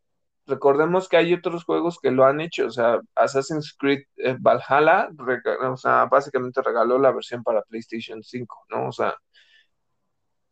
[0.45, 5.09] recordemos que hay otros juegos que lo han hecho, o sea, Assassin's Creed eh, Valhalla,
[5.71, 8.87] o sea, básicamente regaló la versión para PlayStation 5, ¿no?
[8.89, 9.15] O sea,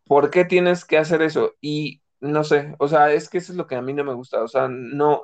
[0.05, 1.53] ¿por qué tienes que hacer eso?
[1.62, 4.13] Y no sé, o sea, es que eso es lo que a mí no me
[4.13, 5.23] gusta, o sea, no,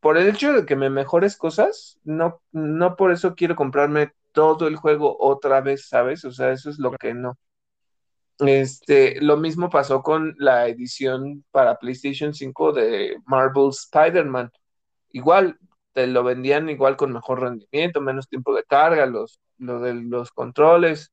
[0.00, 4.68] por el hecho de que me mejores cosas, no, no por eso quiero comprarme todo
[4.68, 6.24] el juego otra vez, ¿sabes?
[6.24, 7.38] O sea, eso es lo que no.
[8.38, 14.50] Este, lo mismo pasó con la edición para PlayStation 5 de Marvel Spider-Man.
[15.12, 15.58] Igual,
[15.92, 20.30] te lo vendían igual con mejor rendimiento, menos tiempo de carga, los, lo de los
[20.30, 21.12] controles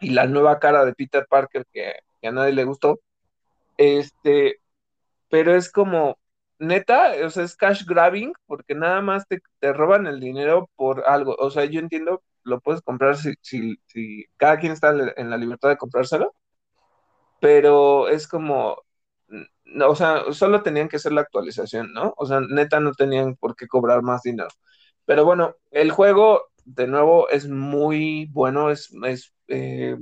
[0.00, 3.00] y la nueva cara de Peter Parker que, que a nadie le gustó
[3.76, 4.60] este,
[5.28, 6.18] pero es como,
[6.62, 11.04] neta, o sea, es cash grabbing, porque nada más te, te roban el dinero por
[11.08, 11.36] algo.
[11.38, 15.36] O sea, yo entiendo, lo puedes comprar si, si, si cada quien está en la
[15.38, 16.34] libertad de comprárselo,
[17.40, 18.76] pero es como,
[19.64, 22.14] no, o sea, solo tenían que hacer la actualización, ¿no?
[22.16, 24.48] O sea, neta no tenían por qué cobrar más dinero.
[25.04, 29.96] Pero bueno, el juego, de nuevo, es muy bueno, es, es, eh,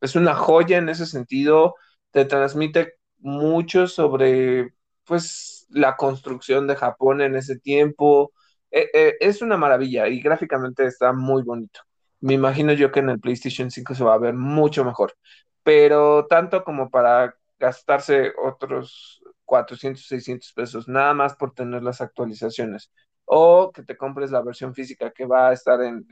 [0.00, 1.74] es una joya en ese sentido,
[2.10, 4.74] te transmite mucho sobre,
[5.04, 8.32] pues, la construcción de Japón en ese tiempo.
[8.70, 11.80] Eh, eh, es una maravilla y gráficamente está muy bonito.
[12.20, 15.14] Me imagino yo que en el PlayStation 5 se va a ver mucho mejor,
[15.62, 22.90] pero tanto como para gastarse otros 400, 600 pesos, nada más por tener las actualizaciones,
[23.24, 26.06] o que te compres la versión física que va a estar en,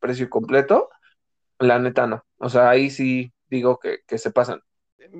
[0.00, 0.88] precio completo,
[1.58, 2.24] la neta no.
[2.38, 4.60] O sea, ahí sí digo que se pasan.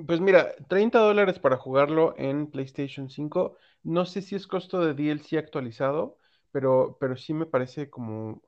[0.05, 3.57] Pues mira, 30 dólares para jugarlo en PlayStation 5.
[3.83, 6.17] No sé si es costo de DLC actualizado,
[6.51, 8.41] pero, pero sí me parece como...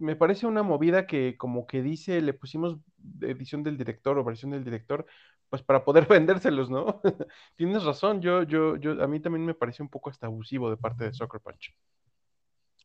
[0.00, 2.76] me parece una movida que como que dice, le pusimos
[3.22, 5.06] edición del director o versión del director,
[5.50, 7.00] pues para poder vendérselos, ¿no?
[7.56, 10.76] Tienes razón, yo, yo, yo, a mí también me parece un poco hasta abusivo de
[10.78, 11.74] parte de Soccer Punch.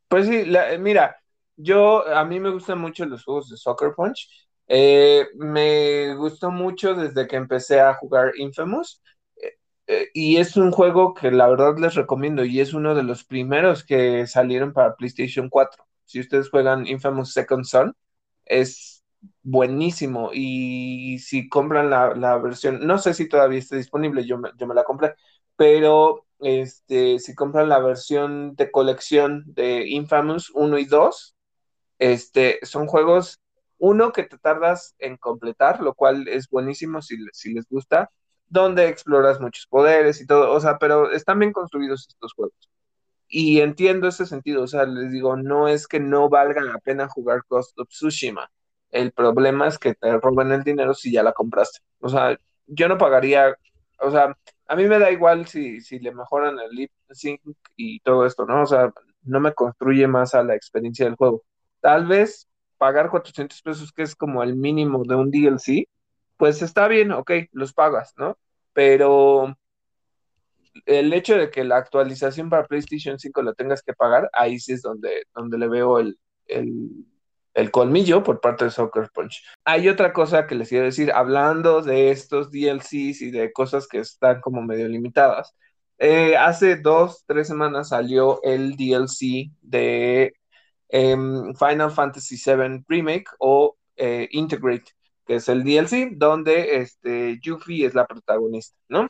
[0.08, 0.46] Pues sí,
[0.80, 1.17] mira,
[1.56, 4.48] yo, a mí me gustan mucho los juegos de Soccer Punch.
[4.67, 9.02] Eh, me gustó mucho desde que empecé a jugar Infamous.
[9.38, 9.54] Eh,
[9.88, 13.23] eh, y es un juego que la verdad les recomiendo y es uno de los
[13.23, 15.86] primeros que salieron para PlayStation 4.
[16.06, 17.95] Si ustedes juegan Infamous Second Son,
[18.45, 19.04] es
[19.41, 20.32] buenísimo.
[20.34, 24.76] Y si compran la, versión, no sé si todavía está disponible, yo me, yo me
[24.76, 25.15] la compré,
[25.56, 31.36] pero este, si compran la versión de colección de Infamous 1 y 2,
[31.99, 33.39] este, son juegos,
[33.84, 38.10] uno que te tardas en completar, lo cual es buenísimo si, si les gusta,
[38.48, 42.69] donde exploras muchos poderes y todo, o sea, pero están bien construidos estos juegos.
[43.28, 47.10] Y entiendo ese sentido, o sea, les digo, no es que no valga la pena
[47.10, 48.50] jugar Ghost of Tsushima.
[48.89, 51.80] El problema es que te roben el dinero si ya la compraste.
[52.00, 53.58] O sea, yo no pagaría,
[54.00, 57.41] o sea, a mí me da igual si, si le mejoran el lip sync
[57.76, 58.62] y todo esto, ¿no?
[58.62, 58.93] O sea,
[59.24, 61.43] no me construye más a la experiencia del juego.
[61.82, 62.48] Tal vez
[62.84, 65.88] pagar 400 pesos, que es como el mínimo de un DLC,
[66.36, 68.38] pues está bien, ok, los pagas, ¿no?
[68.74, 69.56] Pero
[70.86, 74.74] el hecho de que la actualización para PlayStation 5 lo tengas que pagar, ahí sí
[74.74, 76.19] es donde, donde le veo el,
[77.54, 79.41] el, colmillo por parte de Soccer Punch.
[79.63, 84.00] Hay otra cosa que les quiero decir, hablando de estos DLCs y de cosas que
[84.00, 85.56] están como medio limitadas.
[86.00, 90.34] Eh, hace dos, tres semanas salió el DLC de
[90.95, 94.91] Em, Final Fantasy VII Remake o eh, Integrate,
[95.25, 99.08] que es el DLC donde este, Yuffie es la protagonista, ¿no?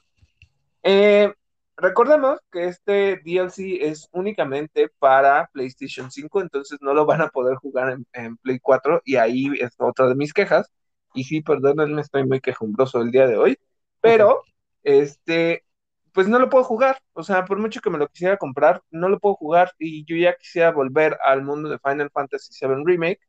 [0.82, 1.34] Eh,
[1.76, 7.58] recordemos que este DLC es únicamente para PlayStation 5, entonces no lo van a poder
[7.58, 10.72] jugar en, Play 4 y ahí es otra de mis quejas.
[11.14, 13.58] Y sí, perdónenme, estoy muy quejumbroso el día de hoy,
[14.00, 14.44] pero
[14.84, 15.66] este,
[16.14, 17.00] pues no lo puedo jugar.
[17.14, 20.16] O sea, por mucho que me lo quisiera comprar, no lo puedo jugar y yo
[20.16, 23.20] ya quisiera volver al mundo de Final Fantasy VII Remake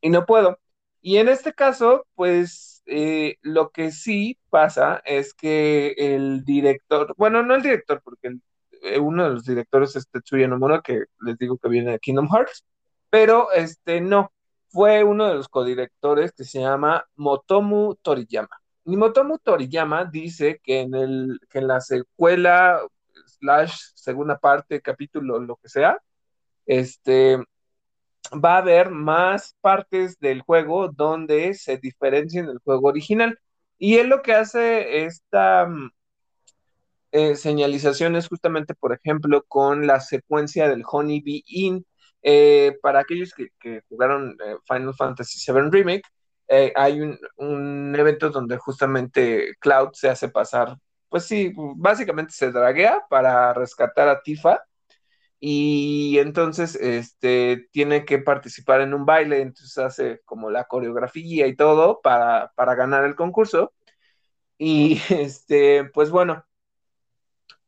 [0.00, 0.58] y no puedo.
[1.00, 7.42] Y en este caso, pues eh, lo que sí pasa es que el director, bueno,
[7.42, 8.36] no el director, porque
[8.82, 12.28] eh, uno de los directores es Tetsuya Nomura, que les digo que viene de Kingdom
[12.28, 12.64] Hearts,
[13.10, 14.32] pero este no,
[14.68, 18.48] fue uno de los codirectores que se llama Motomu Toriyama.
[18.88, 22.80] Nimotomu Toriyama dice que en, el, que en la secuela,
[23.26, 25.98] slash, segunda parte, capítulo, lo que sea,
[26.66, 27.38] este,
[28.32, 33.38] va a haber más partes del juego donde se diferencien del juego original.
[33.78, 35.90] Y él lo que hace esta mm,
[37.12, 41.86] eh, señalización es justamente, por ejemplo, con la secuencia del Honey Bee Inn.
[42.22, 46.02] Eh, para aquellos que, jugaron eh, Final Fantasy VII Remake,
[46.48, 50.76] eh, hay un, evento donde justamente Cloud se hace pasar,
[51.08, 54.62] pues sí, básicamente se draguea para rescatar a Tifa
[55.40, 61.56] y entonces este, tiene que participar en un baile, entonces hace como la coreografía y
[61.56, 63.72] todo para, para ganar el concurso.
[64.58, 66.44] Y este, pues bueno,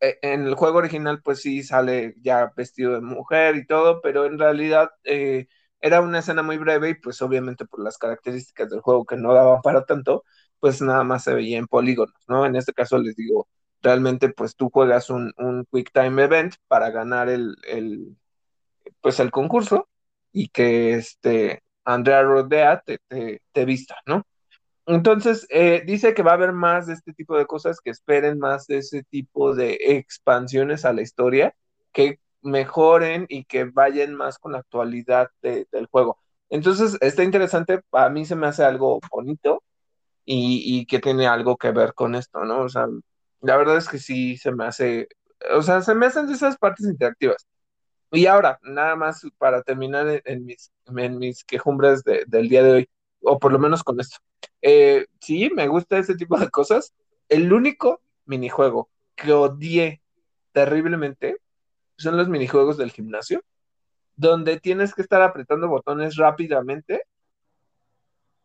[0.01, 4.27] e, en el juego original pues sí sale ya vestido de mujer y todo, pero
[4.27, 4.91] en realidad...
[5.05, 5.49] Eh,
[5.81, 9.35] era una escena muy breve y pues obviamente por las características del juego que no
[9.35, 10.25] daban para tanto,
[10.61, 12.47] pues nada más se veía en polígonos, ¿no?
[12.47, 13.49] En este caso les digo,
[13.83, 18.17] realmente pues tú juegas un, un Quick Time Event para ganar el, el,
[19.01, 19.89] pues el concurso
[20.33, 23.01] y que este Andrea Rodea te,
[23.53, 24.25] te, vista, ¿no?
[24.87, 28.39] Entonces, eh, dice que va a haber más de este tipo de cosas, que esperen
[28.39, 31.55] más de ese tipo de expansiones a la historia,
[31.93, 36.19] que mejoren y que vayan más con la actualidad del juego.
[36.51, 39.63] Entonces, está interesante, a mí se me hace algo bonito
[40.25, 42.63] y, que tiene algo que ver con esto, ¿no?
[42.63, 42.87] O sea,
[43.41, 45.09] la verdad es que sí se me hace,
[45.55, 47.47] o sea, se me hacen esas partes interactivas.
[48.13, 52.91] Y ahora, nada más para terminar en, mis, en mis quejumbres del día de hoy,
[53.23, 54.19] o por lo menos con esto.
[54.63, 56.93] Eh, sí, me gusta ese tipo de cosas.
[57.29, 60.03] El único minijuego que odié
[60.53, 61.39] terriblemente
[62.01, 63.43] son los minijuegos del gimnasio,
[64.17, 67.05] donde tienes que estar apretando botones rápidamente.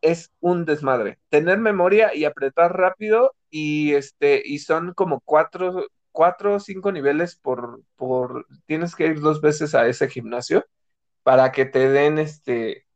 [0.00, 1.18] Es un desmadre.
[1.30, 7.36] Tener memoria y apretar rápido y este, y son como cuatro, cuatro o cinco niveles
[7.36, 10.64] por, por, tienes que ir dos veces a ese gimnasio
[11.22, 12.86] para que te den este,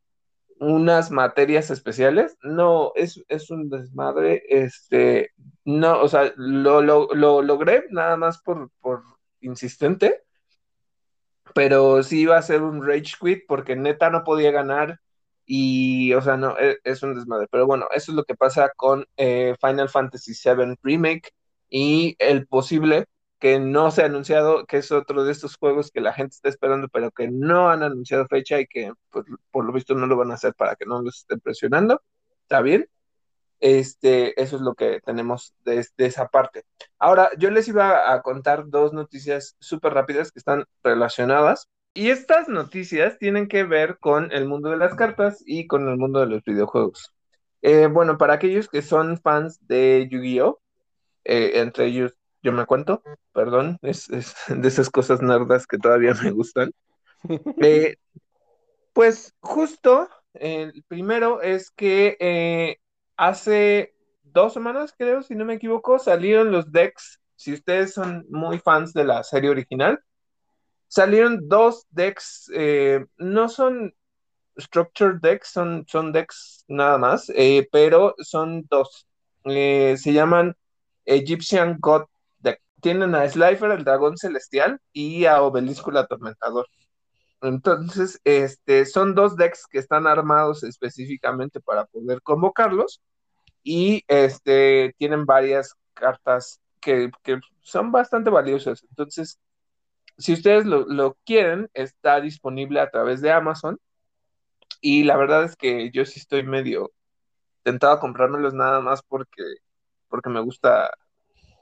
[0.59, 2.37] unas materias especiales.
[2.43, 4.43] No, es, es un desmadre.
[4.49, 5.33] Este,
[5.65, 9.03] no, o sea, lo, lo, lo logré nada más por, por
[9.41, 10.23] insistente
[11.55, 15.01] pero sí iba a ser un rage quit porque neta no podía ganar
[15.47, 17.49] y, o sea, no, es, es un desmadre.
[17.51, 21.31] Pero bueno, eso es lo que pasa con eh, Final Fantasy VII Remake
[21.69, 23.07] y el posible
[23.39, 26.49] que no se ha anunciado, que es otro de estos juegos que la gente está
[26.51, 30.17] esperando, pero que no han anunciado fecha y que pues, por lo visto no lo
[30.17, 32.03] van a hacer para que no los estén presionando.
[32.43, 32.89] ¿Está bien?
[33.61, 36.65] Este, eso es lo que tenemos de, de esa parte.
[36.99, 41.69] Ahora, yo les iba a contar dos noticias súper rápidas que están relacionadas.
[41.93, 45.97] Y estas noticias tienen que ver con el mundo de las cartas y con el
[45.97, 47.13] mundo de los videojuegos.
[47.63, 50.61] Eh, bueno, para aquellos que son fans de Yu-Gi-Oh,
[51.25, 53.03] eh, entre ellos yo me cuento,
[53.33, 56.73] perdón, es, es, de esas cosas nerdas que todavía me gustan.
[57.63, 57.97] Eh,
[58.95, 62.80] pues justo, el primero es que eh,
[63.21, 67.21] hace dos semanas, creo, si no me equivoco, salieron los decks.
[67.37, 70.01] Si ustedes son muy fans de la serie original,
[70.89, 73.95] salieron dos decks, eh, no son
[74.59, 79.07] structured decks, son, son decks nada más, eh, pero son dos.
[79.45, 80.57] Eh, se llaman
[81.05, 82.05] Egyptian God
[82.39, 82.63] Deck.
[82.81, 86.67] Tienen a Slifer, el dragón celestial, y a Obelisco, el atormentador.
[87.43, 93.03] Entonces, este, son dos decks que están armados específicamente para poder convocarlos
[93.63, 98.85] y este, tienen varias cartas que, que son bastante valiosas.
[98.89, 99.39] Entonces,
[100.19, 103.79] si ustedes lo, lo, quieren, está disponible a través de Amazon.
[104.81, 106.93] Y la verdad es que yo sí estoy medio
[107.63, 109.43] tentado a comprármelos nada más porque,
[110.09, 110.91] porque me gusta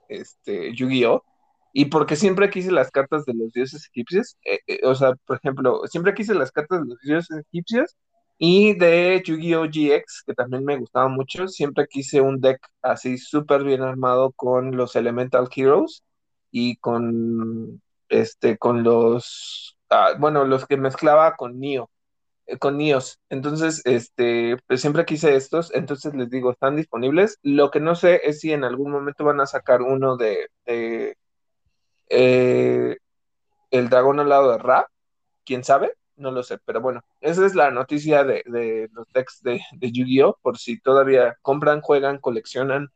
[0.08, 1.24] este Yu-Gi-Oh!
[1.72, 4.36] Y porque siempre quise las cartas de los dioses egipcios.
[4.44, 7.96] Eh, eh, o sea, por ejemplo, siempre quise las cartas de los dioses egipcios
[8.38, 9.66] y de Yu-Gi-Oh!
[9.66, 11.48] GX, que también me gustaba mucho.
[11.48, 16.04] Siempre quise un deck así súper bien armado con los Elemental Heroes
[16.50, 21.90] y con este, con los, ah, bueno, los que mezclaba con Nio,
[22.46, 23.20] eh, con Nios.
[23.30, 27.38] Entonces, este, pues siempre quise estos, entonces les digo, están disponibles.
[27.42, 30.48] Lo que no sé es si en algún momento van a sacar uno de,
[32.08, 32.96] eh,
[33.70, 34.88] el dragón al lado de Ra,
[35.44, 39.42] quién sabe, no lo sé, pero bueno, esa es la noticia de, de los decks
[39.42, 40.38] de, Yu-Gi-Oh!
[40.42, 42.88] por si todavía compran, juegan, coleccionan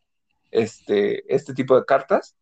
[0.51, 2.37] este, este tipo de cartas.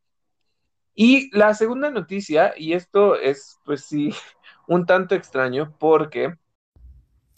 [0.95, 4.13] Y la segunda noticia, y esto es pues sí
[4.67, 6.35] un tanto extraño porque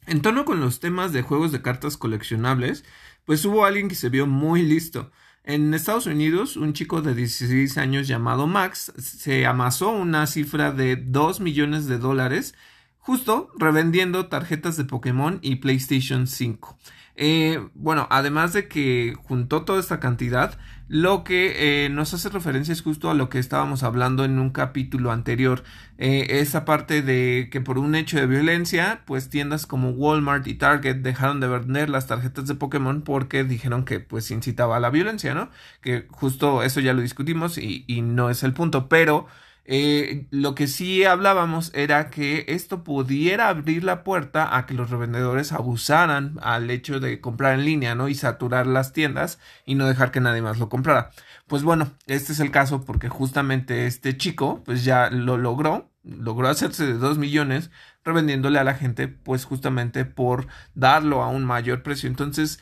[0.06, 2.84] en tono con los temas de juegos de cartas coleccionables,
[3.24, 5.12] pues hubo alguien que se vio muy listo.
[5.44, 10.96] En Estados Unidos, un chico de 16 años llamado Max se amasó una cifra de
[10.96, 12.54] 2 millones de dólares
[13.02, 16.78] justo revendiendo tarjetas de Pokémon y PlayStation 5.
[17.14, 22.72] Eh, bueno, además de que juntó toda esta cantidad, lo que eh, nos hace referencia
[22.72, 25.62] es justo a lo que estábamos hablando en un capítulo anterior,
[25.98, 30.54] eh, esa parte de que por un hecho de violencia, pues tiendas como Walmart y
[30.54, 34.90] Target dejaron de vender las tarjetas de Pokémon porque dijeron que pues incitaba a la
[34.90, 35.50] violencia, ¿no?
[35.82, 39.26] Que justo eso ya lo discutimos y, y no es el punto, pero
[39.64, 44.90] eh, lo que sí hablábamos era que esto pudiera abrir la puerta a que los
[44.90, 48.08] revendedores abusaran al hecho de comprar en línea, ¿no?
[48.08, 51.10] Y saturar las tiendas y no dejar que nadie más lo comprara.
[51.46, 56.48] Pues bueno, este es el caso porque justamente este chico, pues ya lo logró, logró
[56.48, 57.70] hacerse de 2 millones
[58.04, 62.08] revendiéndole a la gente, pues justamente por darlo a un mayor precio.
[62.08, 62.58] Entonces,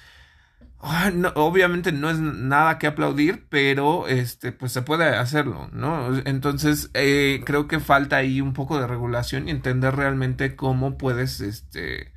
[0.82, 6.16] Ah, obviamente no es nada que aplaudir, pero este, pues se puede hacerlo, ¿no?
[6.24, 11.40] Entonces, eh, creo que falta ahí un poco de regulación y entender realmente cómo puedes,
[11.42, 12.12] este,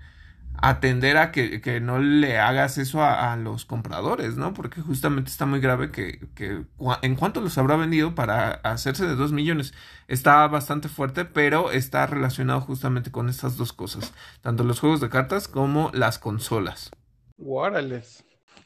[0.63, 4.53] atender a que, que no le hagas eso a, los compradores, ¿no?
[4.53, 6.63] Porque justamente está muy grave que, que
[7.01, 9.73] en cuanto los habrá vendido para hacerse de dos millones,
[10.07, 15.09] está bastante fuerte, pero está relacionado justamente con estas dos cosas, tanto los juegos de
[15.09, 16.91] cartas como las consolas.
[17.37, 18.23] Guárales.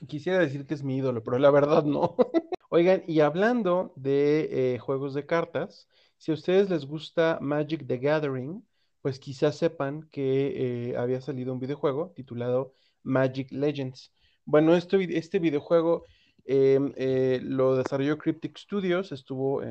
[0.07, 2.15] Quisiera decir que es mi ídolo, pero la verdad no.
[2.69, 5.87] Oigan, y hablando de eh, juegos de cartas,
[6.17, 8.63] si a ustedes les gusta Magic the Gathering,
[9.01, 12.73] pues quizás sepan que eh, había salido un videojuego titulado
[13.03, 14.11] Magic Legends.
[14.45, 16.05] Bueno, este, este videojuego
[16.45, 19.61] em, eh, lo desarrolló Cryptic Studios, estuvo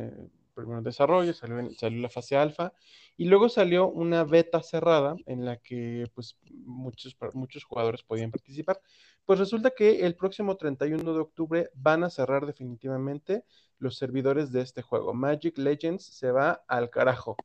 [0.57, 2.73] primero en desarrollo, salió, la fase alfa,
[3.17, 8.81] y luego salió una beta cerrada en la que pues, muchos, muchos jugadores podían participar.
[9.25, 13.45] Pues resulta que el próximo 31 de octubre van a cerrar definitivamente
[13.79, 15.15] los servidores de este juego.
[15.15, 17.37] Magic Legends se va al carajo.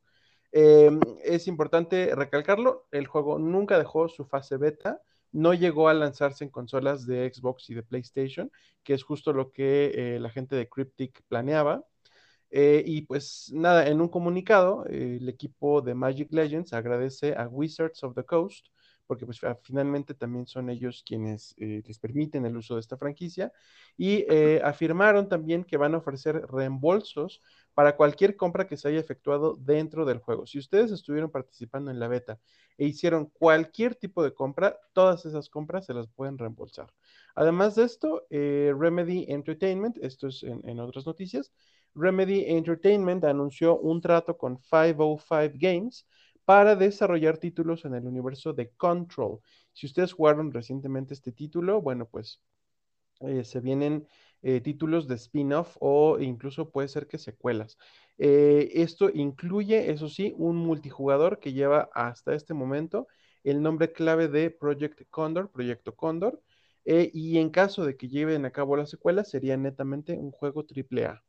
[0.52, 0.90] Eh,
[1.24, 5.00] es importante recalcarlo, el juego nunca dejó su fase beta,
[5.32, 8.52] no llegó a lanzarse en consolas de Xbox y de PlayStation,
[8.82, 11.84] que es justo lo que eh, la gente de Cryptic planeaba.
[12.54, 17.48] Eh, y pues nada, en un comunicado, eh, el equipo de Magic Legends agradece a
[17.48, 18.66] Wizards of the Coast,
[19.06, 23.52] porque pues finalmente también son ellos quienes eh, les permiten el uso de esta franquicia,
[23.96, 24.26] y
[24.62, 27.40] afirmaron también que van a ofrecer reembolsos
[27.72, 30.46] para cualquier compra que se haya efectuado dentro del juego.
[30.46, 32.38] Si ustedes estuvieron participando en la beta
[32.76, 36.92] e hicieron cualquier tipo de compra, todas esas compras se las pueden reembolsar.
[37.34, 41.50] Además de esto, Remedy Entertainment, esto es en otras noticias,
[41.94, 46.06] Remedy Entertainment anunció un trato con 505 Games
[46.44, 49.40] para desarrollar títulos en el universo de Control.
[49.72, 52.40] Si ustedes jugaron recientemente este título, bueno, pues
[53.20, 54.06] eh, se vienen
[54.42, 57.78] eh, títulos de spin-off o incluso puede ser que secuelas.
[58.18, 63.06] Eh, esto incluye, eso sí, un multijugador que lleva hasta este momento
[63.44, 66.40] el nombre clave de Project Condor, Proyecto Condor,
[66.84, 71.22] y en caso de que lleven a cabo la secuela, sería netamente un juego AAA.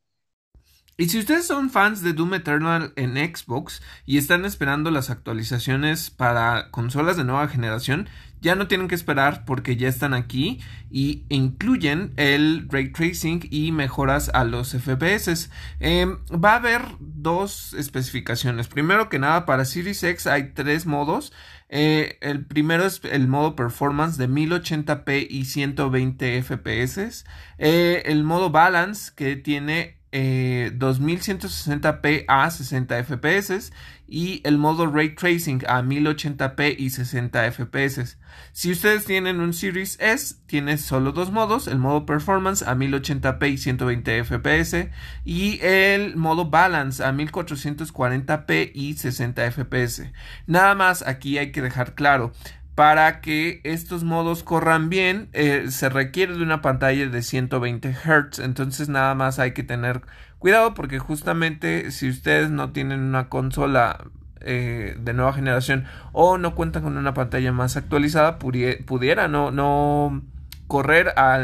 [0.95, 6.11] Y si ustedes son fans de Doom Eternal en Xbox y están esperando las actualizaciones
[6.11, 8.07] para consolas de nueva generación,
[8.41, 10.59] ya no tienen que esperar porque ya están aquí
[10.91, 15.49] y incluyen el ray tracing y mejoras a los FPS.
[15.79, 18.67] Em, va a haber dos especificaciones.
[18.67, 21.33] Primero que nada, para Series X hay tres modos.
[21.69, 27.25] Eh, el primero es el modo performance de 1080p y 120 FPS.
[27.57, 33.71] Eh, el modo balance que tiene 2160p eh, a 60 fps
[34.07, 38.17] y el modo ray tracing a 1080p y 60 fps.
[38.51, 43.53] Si ustedes tienen un Series S, tiene solo dos modos, el modo performance a 1080p
[43.53, 44.87] y 120 fps
[45.25, 50.03] y el modo balance a 1440p y 60 fps.
[50.45, 52.33] Nada más aquí hay que dejar claro,
[52.75, 58.39] para que estos modos corran bien eh, se requiere de una pantalla de 120 Hz
[58.39, 60.01] entonces nada más hay que tener
[60.39, 64.05] cuidado porque justamente si ustedes no tienen una consola
[64.41, 70.23] eh, de nueva generación o no cuentan con una pantalla más actualizada pudiera no, no
[70.67, 71.37] correr a,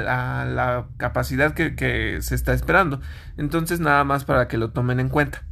[0.45, 2.99] la capacidad que se está esperando.
[3.37, 5.45] Entonces nada más para que lo tomen en cuenta.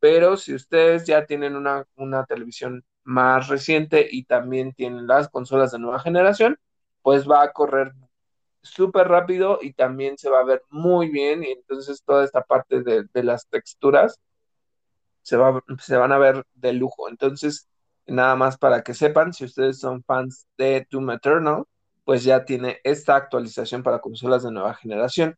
[0.00, 5.72] Pero si ustedes ya tienen una, una televisión más reciente y también tienen las consolas
[5.72, 6.58] de nueva generación,
[7.00, 7.94] pues va a correr
[8.60, 12.82] súper rápido y también se va a ver muy bien y entonces toda esta parte
[12.82, 14.20] de, las texturas
[15.22, 17.08] se, va, se van a ver de lujo.
[17.08, 17.66] Entonces,
[18.06, 21.64] nada más para que sepan, si ustedes son fans de Doom Eternal,
[22.04, 25.34] pues ya tiene esta actualización para consolas de nueva generación.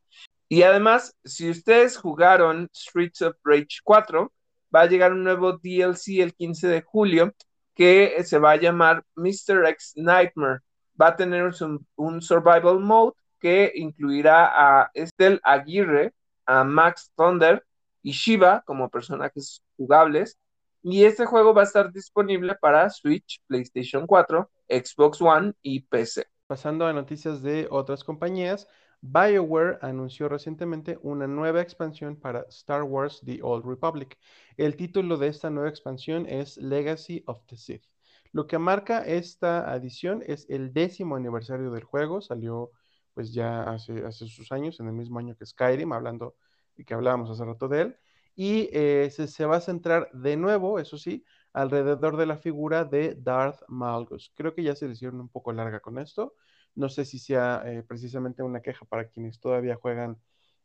[0.48, 4.32] Y además, si ustedes jugaron Streets of Rage 4,
[4.74, 7.32] va a llegar un nuevo DLC el 15 de julio
[7.80, 9.64] que se va a llamar Mr.
[9.68, 10.60] X Nightmare.
[11.00, 11.50] Va a tener
[11.96, 16.12] un, survival mode que incluirá a Estel Aguirre,
[16.44, 17.64] a Max Thunder
[18.02, 20.36] y Shiva como personajes jugables.
[20.82, 26.26] Y este juego va a estar disponible para Switch, PlayStation 4, Xbox One y PC.
[26.46, 28.68] Pasando a noticias de otras compañías,
[29.02, 34.18] BioWare anunció recientemente una nueva expansión para Star Wars The Old Republic.
[34.56, 37.84] El título de esta nueva expansión es Legacy of the Sith.
[38.32, 42.72] Lo que marca esta adición es el décimo aniversario del juego, salió
[43.14, 46.36] pues ya hace, sus años, en el mismo año que Skyrim, hablando
[46.76, 47.96] y que hablábamos hace rato de él,
[48.36, 52.84] y eh, se, se, va a centrar de nuevo, eso sí, alrededor de la figura
[52.84, 54.32] de Darth Malgus.
[54.36, 56.34] Creo que ya se le hicieron un poco larga con esto,
[56.74, 60.18] no sé si sea eh, precisamente una queja para quienes todavía juegan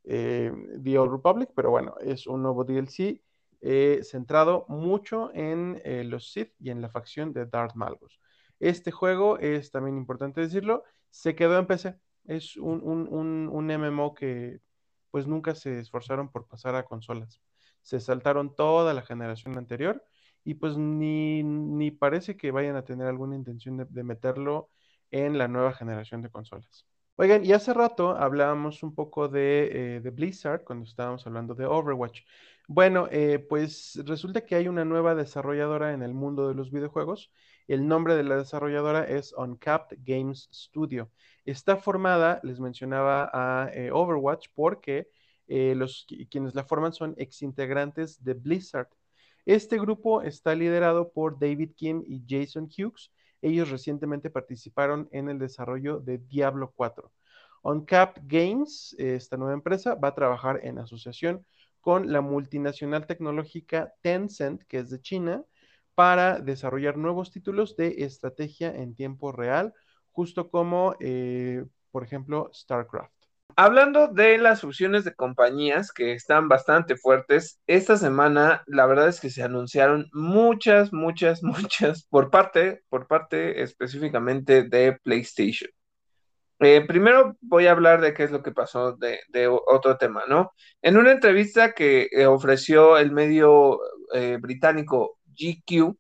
[0.04, 0.52] eh,
[0.84, 3.22] The Old Republic, pero bueno, es un nuevo DLC
[3.62, 8.20] eh, centrado mucho en los Sith y en la facción de Darth Malgus.
[8.60, 11.96] Este juego es también importante decirlo, se quedó en PC.
[12.26, 14.60] Es un, un, MMO que
[15.12, 17.42] pues nunca se esforzaron por pasar a consolas.
[17.82, 20.04] Se saltaron toda la generación anterior
[20.44, 24.70] y pues ni, parece que vayan a tener alguna intención de meterlo
[25.12, 26.86] en la nueva generación de consolas.
[27.18, 32.24] Oigan, y hace rato hablábamos un poco de, eh, Blizzard cuando estábamos hablando de Overwatch.
[32.68, 37.32] Bueno, eh, pues resulta que hay una nueva desarrolladora en el mundo de los videojuegos.
[37.68, 41.10] El nombre de la desarrolladora es Uncapped Games Studio.
[41.46, 45.08] Está formada, les mencionaba a eh, Overwatch, porque
[45.48, 48.90] los quienes la forman son exintegrantes de Blizzard.
[49.46, 55.38] Este grupo está liderado por David Kim y Jason Hughes, ellos recientemente participaron en el
[55.38, 57.12] desarrollo de Diablo 4.
[57.62, 61.46] OnCap Games, esta nueva empresa, va a trabajar en asociación
[61.80, 65.44] con la multinacional tecnológica Tencent, que es de China,
[65.94, 69.74] para desarrollar nuevos títulos de estrategia en tiempo real,
[70.12, 73.15] justo como, eh, por ejemplo, StarCraft.
[73.58, 79.22] Hablando de las opciones de compañías que están bastante fuertes, esta semana la verdad es
[79.22, 85.70] que se anunciaron muchas, muchas, muchas por parte, por parte específicamente de PlayStation.
[86.60, 90.52] Eh, primero voy a hablar de qué es lo que pasó de, otro tema, ¿no?
[90.82, 93.80] En una entrevista que eh, ofreció el medio
[94.14, 95.98] eh, británico GQ,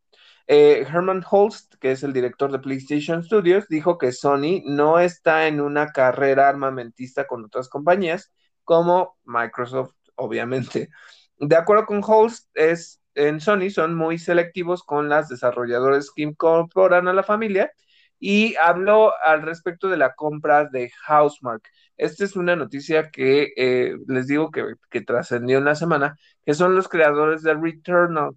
[0.48, 5.62] Herman Holst, que es el director de PlayStation Studios, dijo que Sony no está en
[5.62, 8.32] una carrera armamentista con otras compañías,
[8.64, 10.90] como Microsoft, obviamente.
[11.38, 17.08] De acuerdo con Holst, es, en Sony son muy selectivos con las desarrolladoras que incorporan
[17.08, 17.72] a la familia
[18.20, 21.68] y habló al respecto de la compra de Housemark.
[21.98, 26.76] Esta es una noticia que eh, les digo que, trascendió en la semana, que son
[26.76, 28.32] los creadores de Returnal.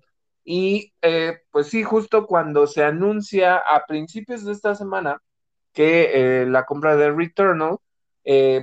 [0.50, 5.20] Y eh, pues sí, justo cuando se anuncia a principios de esta semana
[5.74, 7.76] que eh, la compra de Returnal,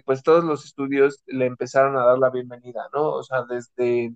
[0.05, 3.11] pues todos los estudios le empezaron a dar la bienvenida, ¿no?
[3.11, 4.15] O sea, desde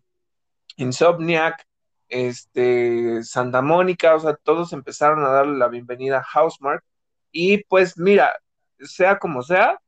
[0.78, 1.68] Insomniac,
[2.10, 6.84] este, Santa Mónica, o sea, todos empezaron a darle la bienvenida a Housemark
[7.32, 8.36] y pues mira,
[8.80, 9.80] sea como sea,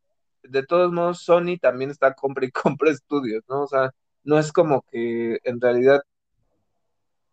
[0.44, 3.64] de todos modos Sony también está compra y compra estudios, ¿no?
[3.64, 3.92] O sea,
[4.24, 6.02] no es como que en realidad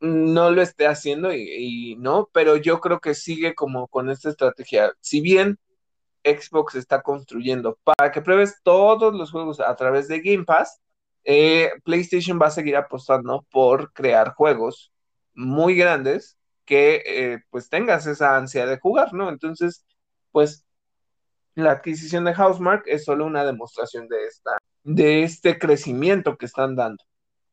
[0.00, 4.92] no lo esté haciendo y, no, pero yo creo que sigue como con esta estrategia.
[5.00, 5.58] Si bien
[6.24, 10.80] Xbox está construyendo para que pruebes todos los juegos a través de Game Pass,
[11.24, 14.92] eh, PlayStation va a seguir apostando por crear juegos
[15.34, 19.30] muy grandes que eh, pues tengas esa ansia de jugar, ¿no?
[19.30, 19.84] Entonces,
[20.32, 20.66] pues
[21.54, 26.76] la adquisición de Housemark es solo una demostración de, esta, de este crecimiento que están
[26.76, 27.02] dando.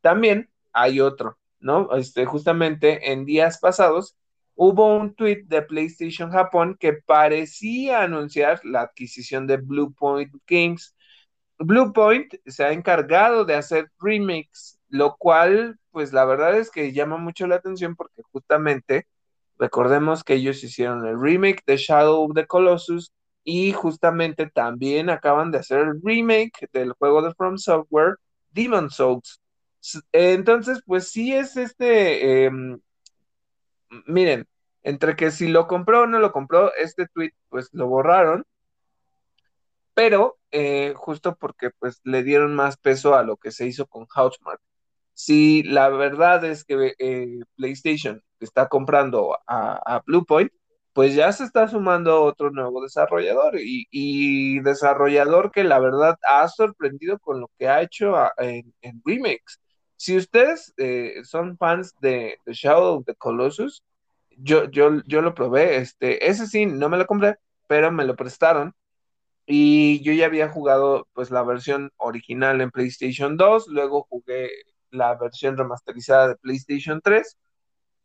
[0.02, 1.96] También hay otro, ¿no?
[1.96, 4.16] Este, justamente en días pasados
[4.56, 10.96] hubo un tweet de PlayStation Japón que parecía anunciar la adquisición de Bluepoint Games.
[11.60, 17.18] Bluepoint se ha encargado de hacer remakes, lo cual, pues la verdad es que llama
[17.18, 19.08] mucho la atención porque justamente
[19.58, 23.14] Recordemos que ellos hicieron el remake de Shadow of the Colossus
[23.44, 28.18] y justamente también acaban de hacer el remake del juego de From Software,
[28.52, 29.40] Demon Souls.
[30.12, 32.80] Entonces, pues sí es este, em,
[34.08, 34.48] miren,
[34.84, 38.46] entre que si lo compró o no lo compró, este tweet pues lo borraron,
[39.94, 44.06] pero eh, justo porque pues le dieron más peso a lo que se hizo con
[44.08, 44.62] Housemark.
[45.14, 50.52] Si la verdad es que eh, PlayStation está comprando a, Bluepoint,
[50.94, 57.20] pues ya se está sumando otro nuevo desarrollador y, desarrollador que la verdad ha sorprendido
[57.20, 58.74] con lo que ha hecho en,
[59.06, 59.60] remakes.
[59.98, 63.84] Si ustedes eh, son fans de, Shadow of the Colossus,
[64.38, 67.38] yo, yo, yo lo probé, este, ese sí, no me lo compré,
[67.68, 68.74] pero me lo prestaron
[69.46, 74.50] y yo ya había jugado pues la versión original en PlayStation 2, luego jugué
[74.92, 77.38] la versión remasterizada de PlayStation 3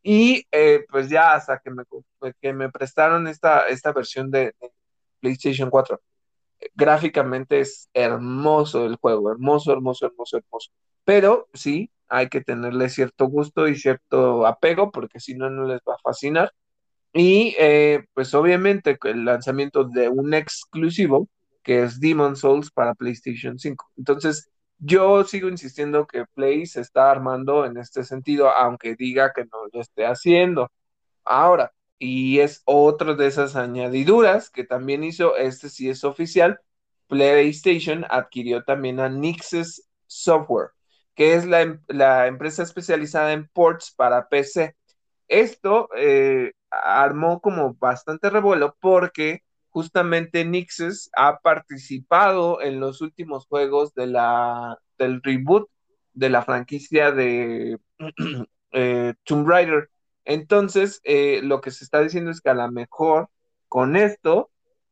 [0.02, 1.84] y eh, pues ya hasta que me,
[2.40, 4.54] que me prestaron esta, esta versión de,
[5.20, 6.00] PlayStation 4.
[6.74, 10.70] Gráficamente es hermoso el juego, hermoso, hermoso, hermoso, hermoso.
[11.04, 15.80] Pero sí, hay que tenerle cierto gusto y cierto apego porque si no, no les
[15.88, 16.52] va a fascinar.
[17.12, 21.28] Y eh, pues obviamente el lanzamiento de un exclusivo
[21.62, 23.92] que es Demon Souls para PlayStation 5.
[23.96, 29.44] Entonces, yo sigo insistiendo que Play se está armando en este sentido, aunque diga que
[29.44, 30.70] no lo esté haciendo.
[31.24, 36.60] Ahora, y es otra de esas añadiduras que también hizo, este sí es oficial,
[37.08, 40.70] PlayStation adquirió también a Nixes Software,
[41.14, 41.80] que es la, em,
[42.26, 44.76] empresa especializada en ports para PC.
[45.28, 53.94] Esto eh, armó como bastante revuelo porque justamente Nixes ha participado en los últimos juegos
[53.94, 55.68] de la, del reboot
[56.14, 57.78] de la franquicia de
[58.72, 59.90] eh, Tomb Raider.
[60.24, 63.28] Entonces, eh, lo que se está diciendo es que a lo mejor
[63.68, 64.50] con esto,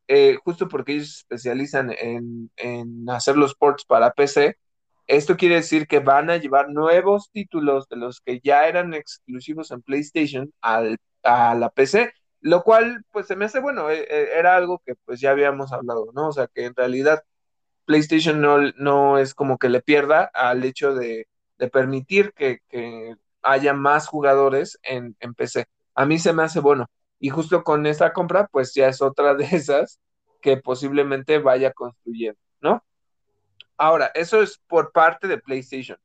[0.09, 4.59] eh, justo porque ellos se especializan en, en hacer los ports para PC,
[5.07, 9.71] esto quiere decir que van a llevar nuevos títulos de los que ya eran exclusivos
[9.71, 14.07] en PlayStation al, a la PC lo cual pues se me hace bueno, eh,
[14.39, 16.29] era algo que pues ya habíamos hablado, ¿no?
[16.29, 17.23] O sea, que en realidad
[17.87, 21.29] PlayStation no, no es como que le pierda al hecho de,
[21.73, 22.61] permitir que,
[23.43, 25.67] haya más jugadores en, PC.
[25.95, 26.87] A mí se me hace bueno.
[27.21, 30.01] Y justo con esta compra, pues ya es otra de esas
[30.41, 32.85] que posiblemente vaya construyendo, ¿no?
[33.77, 35.99] Ahora, eso es por parte de PlayStation.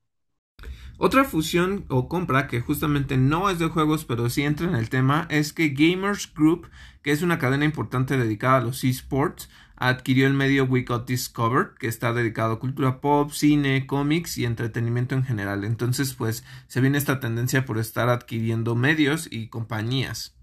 [0.98, 4.90] Otra fusión o compra que justamente no es de juegos pero sí entra en el
[4.90, 6.70] tema es que Gamers Group,
[7.02, 11.76] que es una cadena importante dedicada a los esports, adquirió el medio We Got Discovered,
[11.80, 15.64] que está dedicado a cultura pop, cine, cómics y entretenimiento en general.
[15.64, 20.36] Entonces, pues se viene esta tendencia por estar adquiriendo medios y compañías.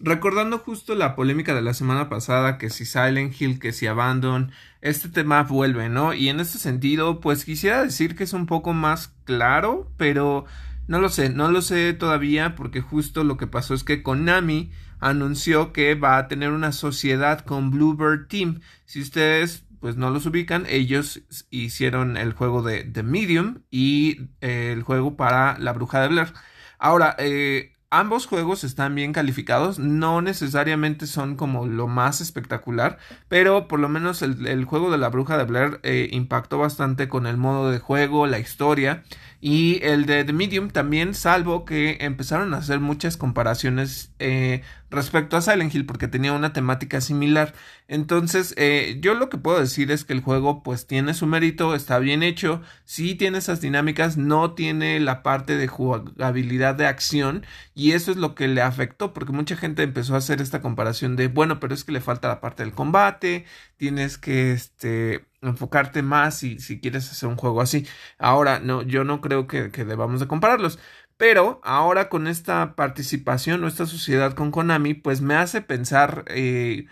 [0.00, 4.50] Recordando justo la polémica de la semana pasada, que si Silent Hill, que si Abandon,
[4.80, 6.14] este tema vuelve, ¿no?
[6.14, 10.46] Y en este sentido, pues quisiera decir que es un poco más claro, pero
[10.88, 14.72] no lo sé, no lo sé todavía porque justo lo que pasó es que Konami
[15.04, 18.60] anunció que va a tener una sociedad con Bluebird Team.
[18.86, 24.70] Si ustedes pues no los ubican, ellos hicieron el juego de The Medium y eh,
[24.72, 26.32] el juego para La Bruja de Blair.
[26.78, 32.96] Ahora, eh, ambos juegos están bien calificados, no necesariamente son como lo más espectacular,
[33.28, 37.26] pero por lo menos el, juego de la bruja de Blair eh, impactó bastante con
[37.26, 39.04] el modo de juego, la historia
[39.46, 45.36] y el de The Medium también, salvo que empezaron a hacer muchas comparaciones eh, respecto
[45.36, 47.52] a Silent Hill porque tenía una temática similar.
[47.86, 51.74] Entonces, eh, yo lo que puedo decir es que el juego pues tiene su mérito,
[51.74, 57.44] está bien hecho, sí tiene esas dinámicas, no tiene la parte de jugabilidad de acción
[57.74, 61.16] y eso es lo que le afectó porque mucha gente empezó a hacer esta comparación
[61.16, 63.44] de, bueno, pero es que le falta la parte del combate,
[63.76, 67.86] tienes que este enfocarte más si, si quieres hacer un juego así.
[68.18, 70.78] Ahora, no, yo no creo que, que debamos de compararlos.
[71.16, 76.86] Pero ahora con esta participación o esta sociedad con Konami, pues me hace pensar eh,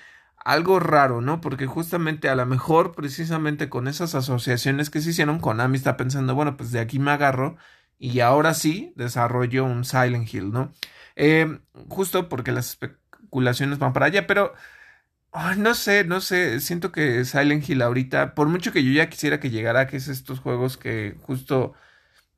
[0.44, 1.40] algo raro, ¿no?
[1.40, 6.34] Porque justamente a lo mejor precisamente con esas asociaciones que se hicieron, Konami está pensando,
[6.34, 7.56] bueno, pues de aquí me agarro
[7.98, 10.72] y ahora sí desarrollo un Silent Hill, ¿no?
[11.16, 14.54] Eh, justo porque las especulaciones van para allá, pero
[15.56, 19.40] no sé, no sé, siento que Silent Hill ahorita, por mucho que yo ya quisiera
[19.40, 21.74] que llegara, que es estos juegos que justo,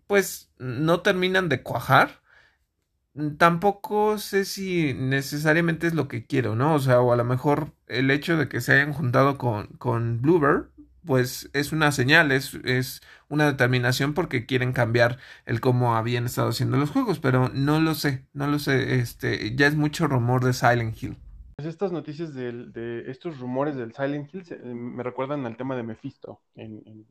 [0.06, 2.22] pues, no terminan de cuajar,
[3.38, 6.74] tampoco sé si necesariamente es lo que quiero, ¿no?
[6.74, 10.20] O sea, o a lo mejor el hecho de que se hayan juntado con, con
[10.20, 10.70] Bluebird,
[11.06, 16.48] pues es una señal, es, es una determinación porque quieren cambiar el cómo habían estado
[16.48, 20.44] haciendo los juegos, pero no lo sé, no lo sé, este, ya es mucho rumor
[20.44, 21.18] de Silent Hill.
[21.56, 25.82] Pues estas noticias de estos rumores del Silent Hill eh, me recuerdan al tema de
[25.82, 27.06] Mephisto en,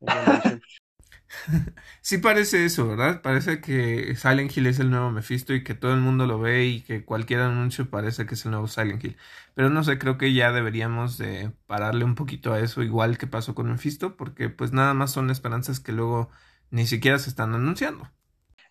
[2.00, 3.22] sí parece eso, ¿verdad?
[3.22, 6.66] Parece que Silent Hill es el nuevo Mephisto y que todo el mundo lo ve
[6.66, 9.16] y que cualquier anuncio parece que es el nuevo Silent Hill.
[9.54, 13.26] Pero no sé, creo que ya deberíamos de pararle un poquito a eso, igual que
[13.26, 16.30] pasó con Mephisto, porque pues nada más son esperanzas que luego
[16.70, 18.10] ni siquiera se están anunciando.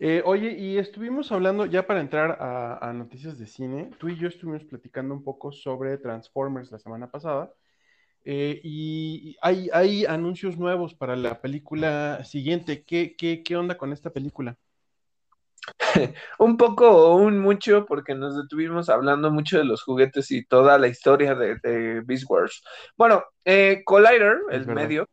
[0.01, 4.29] Eh, oye, y estuvimos hablando, ya para entrar a, noticias de cine, tú y yo
[4.29, 7.53] estuvimos platicando un poco sobre Transformers la semana pasada.
[8.23, 12.83] Eh, y hay, hay, anuncios nuevos para la película siguiente.
[12.83, 14.57] ¿Qué, qué, qué onda con esta película?
[16.39, 20.77] un poco o un mucho, porque nos detuvimos hablando mucho de los juguetes y toda
[20.77, 22.63] la historia de, Beast Wars.
[22.97, 25.07] Bueno, eh, Collider, el medio,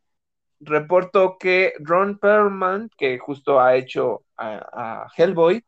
[0.60, 5.64] reportó que Ron Perlman, que justo ha hecho a, Hellboy,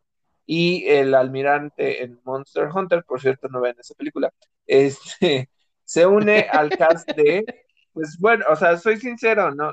[0.47, 4.33] y el almirante en Monster Hunter, por cierto, no ven esa película,
[4.67, 5.51] este,
[5.85, 7.45] se une al cast de,
[7.93, 9.73] pues bueno, o sea, soy sincero, no,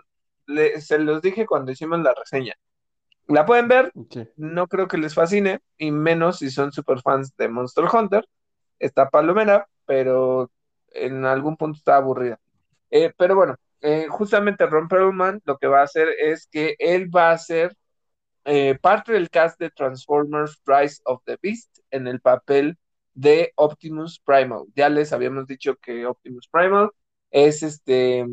[0.80, 2.56] se los dije cuando hicimos la reseña.
[3.28, 3.92] La pueden ver,
[4.36, 8.28] no creo que les fascine, y menos si son super fans de Monster Hunter.
[8.78, 10.52] Está palomera, pero
[10.92, 12.40] en algún punto está aburrida.
[12.92, 13.56] Eh, pero bueno,
[13.86, 17.78] eh, justamente Ron Perlman lo que va a hacer es que él va a ser
[18.46, 22.80] eh, parte del cast de Transformers Rise of the Beast en el papel
[23.14, 24.66] de Optimus Primal.
[24.76, 26.90] Ya les habíamos dicho que Optimus Primal
[27.30, 28.26] es este,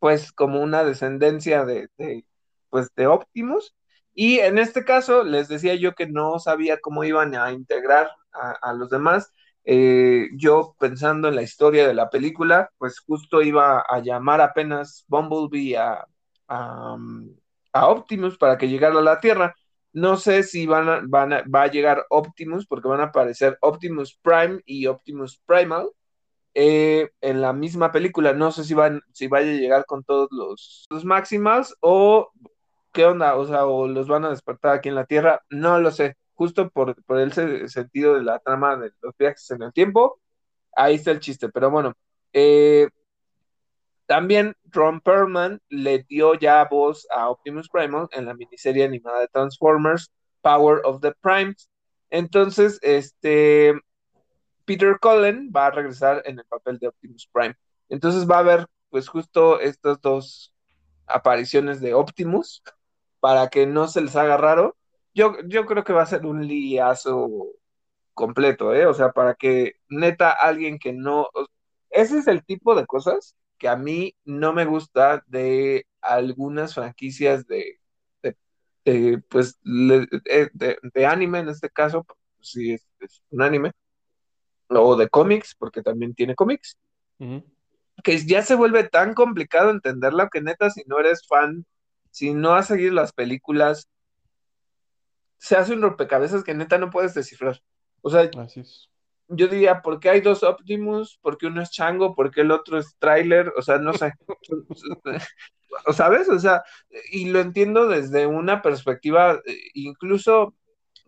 [0.00, 1.88] pues como una descendencia de,
[2.68, 3.76] pues de Optimus.
[4.12, 8.72] Y en este caso les decía yo que no sabía cómo iban a integrar a
[8.72, 9.32] los demás
[9.64, 15.04] eh, yo pensando en la historia de la película, pues justo iba a llamar apenas
[15.08, 16.04] Bumblebee a,
[16.48, 16.96] a,
[17.88, 19.54] Optimus para que llegara a la Tierra.
[19.92, 23.58] No sé si van a, van a, va a llegar Optimus porque van a aparecer
[23.60, 25.90] Optimus Prime y Optimus Primal
[26.54, 28.32] eh, en la misma película.
[28.32, 31.04] No sé si van, si vaya a llegar con todos los, los
[31.80, 32.32] o
[32.92, 35.42] qué onda, o sea, o los van a despertar aquí en la Tierra.
[35.50, 39.72] No lo sé justo por, el sentido de la trama de los viajes en el
[39.72, 40.20] tiempo,
[40.74, 41.48] ahí está el chiste.
[41.50, 41.94] Pero bueno,
[42.32, 42.88] eh,
[44.06, 49.28] también Ron Perlman le dio ya voz a Optimus Primal en la miniserie animada de
[49.28, 51.70] Transformers, Power of the Primes.
[52.10, 53.74] Entonces, este
[54.64, 57.54] Peter Cullen va a regresar en el papel de Optimus Prime.
[57.88, 60.52] Entonces va a haber, pues, justo estas dos
[61.06, 62.64] apariciones de Optimus
[63.20, 64.76] para que no se les haga raro
[65.14, 67.28] yo, yo creo que va a ser un liazo
[68.14, 68.86] completo, ¿eh?
[68.86, 71.28] O sea, para que neta alguien que no,
[71.90, 77.46] ese es el tipo de cosas que a mí no me gusta de algunas franquicias
[77.46, 77.78] de,
[78.84, 80.08] de, pues, de,
[80.94, 82.04] de, anime en este caso,
[82.40, 82.86] sí es,
[83.30, 83.72] un anime,
[84.68, 86.76] o de cómics, porque también tiene cómics,
[88.02, 91.64] que ya se vuelve tan complicado entenderlo que neta, si no eres fan,
[92.10, 93.88] si no has seguido las películas,
[95.42, 97.60] se hace un rompecabezas que neta no puedes descifrar.
[98.00, 98.30] O sea,
[99.26, 101.18] yo diría, ¿por qué hay dos Optimus?
[101.20, 102.14] ¿Por qué uno es Chango?
[102.14, 103.52] ¿Por qué el otro es Trailer?
[103.56, 104.12] O sea, no sé.
[105.94, 106.28] ¿Sabes?
[106.28, 106.62] O sea,
[107.10, 110.54] y lo entiendo desde una perspectiva, eh, incluso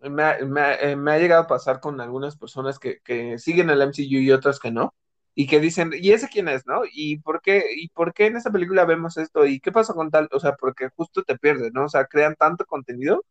[0.01, 3.81] me ha, eh, me ha, llegado a pasar con algunas personas que, que, siguen el
[3.81, 4.93] MCU y otras que no,
[5.33, 6.81] y que dicen, ¿y ese quién es, no?
[6.91, 9.45] ¿Y por qué, y por qué en esa película vemos esto?
[9.45, 10.27] ¿Y qué pasó con tal?
[10.33, 11.85] O sea, porque justo te pierdes, ¿no?
[11.85, 13.23] O sea, crean tanto contenido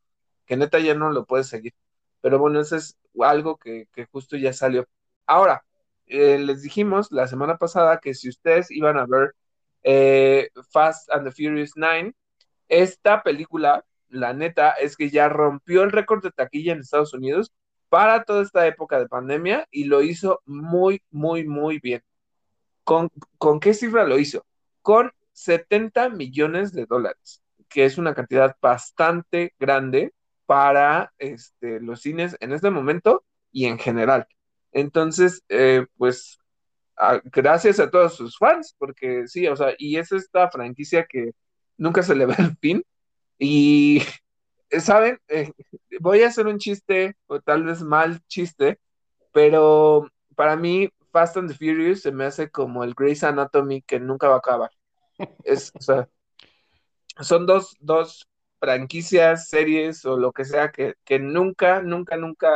[0.47, 1.75] que neta ya no lo puedes seguir.
[2.21, 4.87] Pero bueno, eso es algo que, justo ya salió.
[5.27, 5.65] Ahora,
[6.07, 9.35] eh, les dijimos la semana pasada que si ustedes iban a ver
[9.83, 12.15] eh, Fast and the Furious 9,
[12.69, 17.53] esta película, la neta, es que ya rompió el récord de taquilla en Estados Unidos
[17.89, 22.03] para toda esta época de pandemia y lo hizo muy, muy, muy bien.
[22.85, 24.45] ¿Con, ¿con qué cifra lo hizo?
[24.83, 30.13] Con 70 millones de dólares, que es una cantidad bastante grande
[30.47, 34.27] para este, los cines en este momento y en general.
[34.73, 36.39] Entonces, eh, pues
[37.25, 41.33] gracias a todos sus fans, porque sí, o sea, y es esta franquicia que
[41.77, 42.85] nunca se le ve el fin.
[43.39, 44.03] Y,
[44.81, 45.19] ¿saben?
[45.29, 45.53] Eh,
[46.01, 48.79] voy a hacer un chiste, o tal vez mal chiste,
[49.33, 54.01] pero para mí Fast and the Furious se me hace como el Grey's Anatomy que
[54.01, 54.71] nunca va a acabar.
[55.45, 56.09] Es, o sea,
[57.21, 58.29] son dos, dos
[58.65, 62.49] franquicias, series o lo que sea que, que nunca, nunca, nunca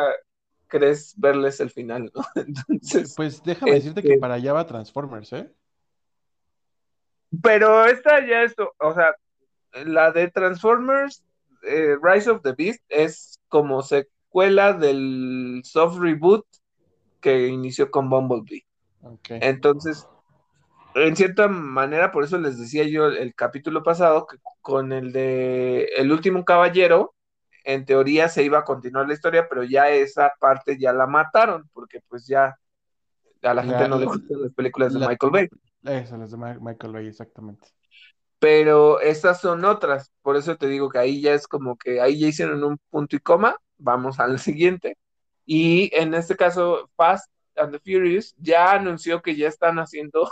[0.67, 2.25] crees verles el final, ¿no?
[2.35, 3.13] Entonces.
[3.15, 5.53] Pues déjame decirte que este para allá va Transformers, ¿eh?
[7.43, 9.15] Pero esta ya es, o sea,
[9.85, 11.23] la de Transformers,
[11.63, 16.47] eh, Rise of the Beast, es como secuela del soft reboot
[17.21, 18.65] que inició con Bumblebee.
[19.29, 20.09] Entonces,
[20.95, 25.13] en cierta manera, por eso les decía yo el, el capítulo pasado, que con el
[25.13, 27.15] de El último caballero,
[27.65, 31.69] en teoría se iba a continuar la historia, pero ya esa parte ya la mataron,
[31.73, 32.57] porque pues ya
[33.43, 35.49] a la, gente no le gustan las películas de Michael Bay.
[35.85, 37.69] Esas, las de Michael Bay, exactamente.
[38.39, 42.19] Pero estas son otras, por eso te digo que ahí ya es como que ahí
[42.19, 44.97] ya hicieron un punto y coma, vamos al siguiente.
[45.45, 50.29] Y en este caso, Fast and the Furious ya anunció que ya están haciendo,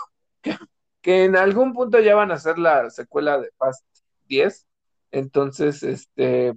[1.01, 3.84] que, en algún punto ya van a hacer la secuela de Fast
[4.28, 4.66] 10.
[5.11, 6.55] Entonces, este,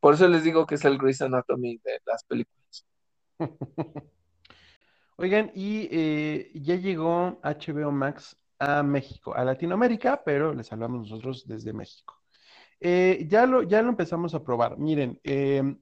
[0.00, 2.86] por eso les digo que es el Grey's Anatomy de las películas.
[5.16, 11.46] Oigan, y eh, ya llegó HBO Max a México, a Latinoamérica, pero les hablamos nosotros
[11.46, 12.22] desde México.
[12.80, 14.78] Eh, ya, lo, ya lo empezamos a probar.
[14.78, 15.78] Miren, em,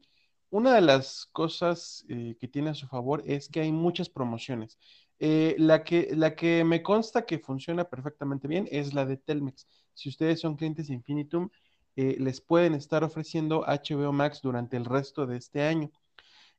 [0.50, 4.78] una de las cosas eh, que tiene a su favor es que hay muchas promociones.
[5.20, 9.66] La, que, la que me consta que funciona perfectamente bien es la de Telmex.
[9.94, 11.50] Si ustedes son clientes de Infinitum,
[11.96, 15.90] eh, les pueden estar ofreciendo HBO Max durante el resto de este año.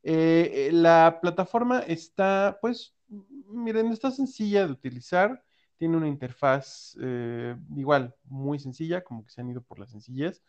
[0.03, 2.93] Eh, eh, la plataforma está, pues,
[3.47, 5.43] miren, está sencilla de utilizar,
[5.77, 6.95] tiene una interfaz
[7.75, 10.43] igual muy sencilla, como que se han ido por la sencillez.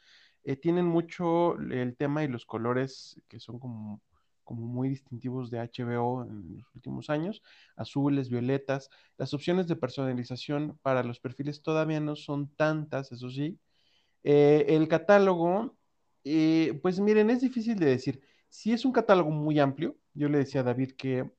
[0.60, 4.02] tienen mucho el tema y los colores que son como,
[4.44, 7.42] como muy distintivos de HBO en los últimos años,
[7.76, 8.90] azules, violetas.
[9.18, 13.58] Las opciones de personalización para los perfiles todavía no son tantas, eso sí,
[14.24, 15.76] eh, el catálogo,
[16.24, 18.20] eh, pues miren, es difícil de decir.
[18.48, 21.30] Si es un catálogo muy amplio, yo le decía a David que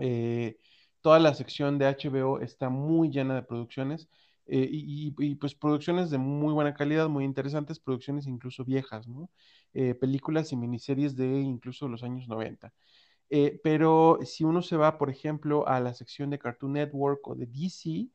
[0.00, 0.58] eh,
[1.00, 4.08] toda la sección de HBO está muy llena de producciones
[4.52, 9.30] y, pues producciones de muy buena calidad, muy interesantes, producciones incluso viejas, ¿no?
[10.00, 12.72] Películas y miniseries de incluso los años 90.
[13.62, 17.46] pero si uno se va, por ejemplo, a la sección de Cartoon Network o de
[17.46, 18.10] DC,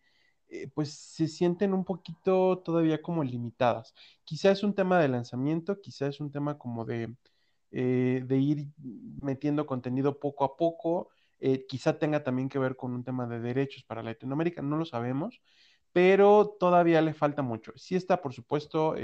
[0.50, 3.94] eh, pues se sienten un poquito todavía como limitadas.
[4.24, 7.16] Quizá es un tema de lanzamiento, quizá es un tema como de,
[7.72, 8.68] eh, de ir
[9.22, 13.40] metiendo contenido poco a poco, eh, quizá tenga también que ver con un tema de
[13.40, 15.42] derechos para Latinoamérica, no lo sabemos,
[15.92, 17.72] pero todavía le falta mucho.
[17.76, 18.96] Sí está, por supuesto,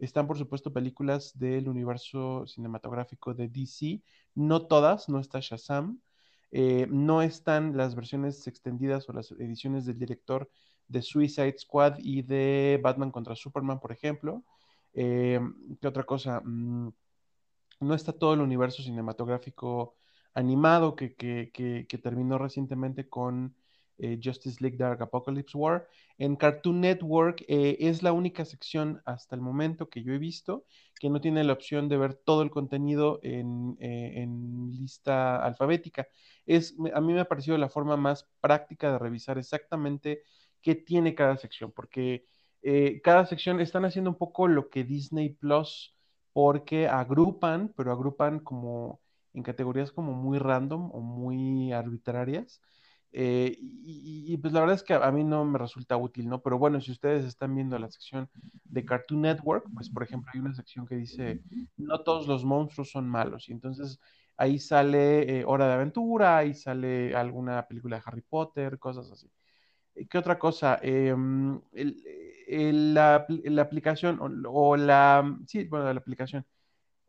[0.00, 4.02] están por supuesto películas del universo cinematográfico de DC,
[4.34, 6.00] no todas, no está Shazam,
[6.50, 10.50] eh, no están las versiones extendidas o las ediciones del director
[10.88, 14.42] de Suicide Squad y de Batman contra Superman, por ejemplo.
[14.92, 15.40] Eh,
[15.80, 16.40] ¿Qué otra cosa?
[16.40, 16.90] Mm,
[17.80, 19.94] no está todo el universo cinematográfico
[20.34, 23.54] animado que, terminó recientemente con
[24.22, 25.86] Justice League Dark Apocalypse War.
[26.18, 30.64] En Cartoon Network es la única sección hasta el momento que yo he visto
[31.00, 36.06] que no tiene la opción de ver todo el contenido en, en lista alfabética.
[36.44, 40.22] Es, a mí me ha parecido la forma más práctica de revisar exactamente
[40.60, 42.26] qué tiene cada sección, porque
[42.62, 45.96] eh, cada sección están haciendo un poco lo que Disney Plus,
[46.34, 49.00] porque agrupan, pero agrupan como
[49.32, 52.60] en categorías como muy random o muy arbitrarias.
[53.12, 56.40] Eh, y, pues la verdad es que a mí no me resulta útil, ¿no?
[56.42, 58.28] Pero bueno, si ustedes están viendo la sección
[58.64, 61.42] de Cartoon Network, pues por ejemplo hay una sección que dice,
[61.76, 63.48] no todos los monstruos son malos.
[63.48, 63.98] Y entonces
[64.36, 69.30] ahí sale eh, Hora de Aventura, ahí sale alguna película de Harry Potter, cosas así.
[70.08, 70.78] ¿Qué otra cosa?
[70.82, 71.60] Em,
[72.46, 73.26] la,
[73.60, 76.46] aplicación o, la, sí, bueno, la aplicación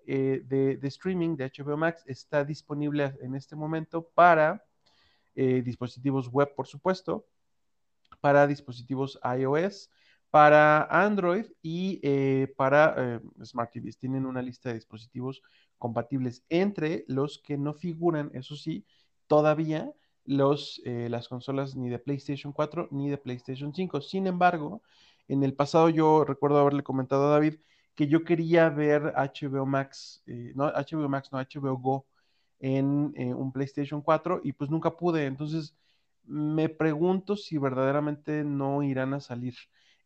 [0.06, 4.64] eh, de, streaming de HBO Max está disponible en este momento para
[5.36, 7.26] eh, dispositivos web, por supuesto,
[8.20, 9.90] para dispositivos iOS,
[10.30, 13.98] para Android y eh, para Smart TVs.
[13.98, 15.42] Tienen una lista de dispositivos
[15.78, 18.86] compatibles entre los que no figuran, eso sí,
[19.28, 19.92] todavía
[20.26, 24.02] los, eh, las consolas ni de PlayStation 4 ni de PlayStation 5.
[24.02, 24.82] Sin embargo,
[25.28, 27.56] en el pasado yo recuerdo haberle comentado a David
[27.96, 32.06] que yo quería ver HBO Max, eh, no HBO Max, no HBO Go
[32.62, 35.26] en eh, un PlayStation 4 y pues nunca pude.
[35.26, 35.76] Entonces
[36.26, 39.56] me pregunto si verdaderamente no irán a salir.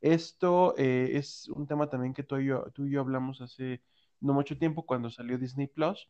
[0.02, 3.82] Esto es un tema también que tú y, yo, tú y yo hablamos hace
[4.20, 6.10] no mucho tiempo cuando salió Disney Plus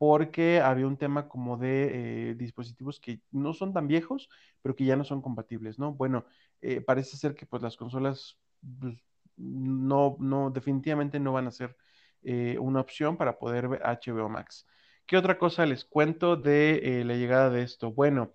[0.00, 4.30] porque había un tema como de eh, dispositivos que no son tan viejos,
[4.62, 5.92] pero que ya no son compatibles, ¿no?
[5.92, 6.24] Bueno,
[6.62, 8.38] eh, parece ser que pues las consolas
[8.80, 8.94] pues,
[9.36, 11.76] no, no, definitivamente no van a ser
[12.22, 14.66] eh, una opción para poder ver HBO Max.
[15.10, 17.90] ¿Qué otra cosa les cuento de la llegada de esto?
[17.90, 18.32] Bueno,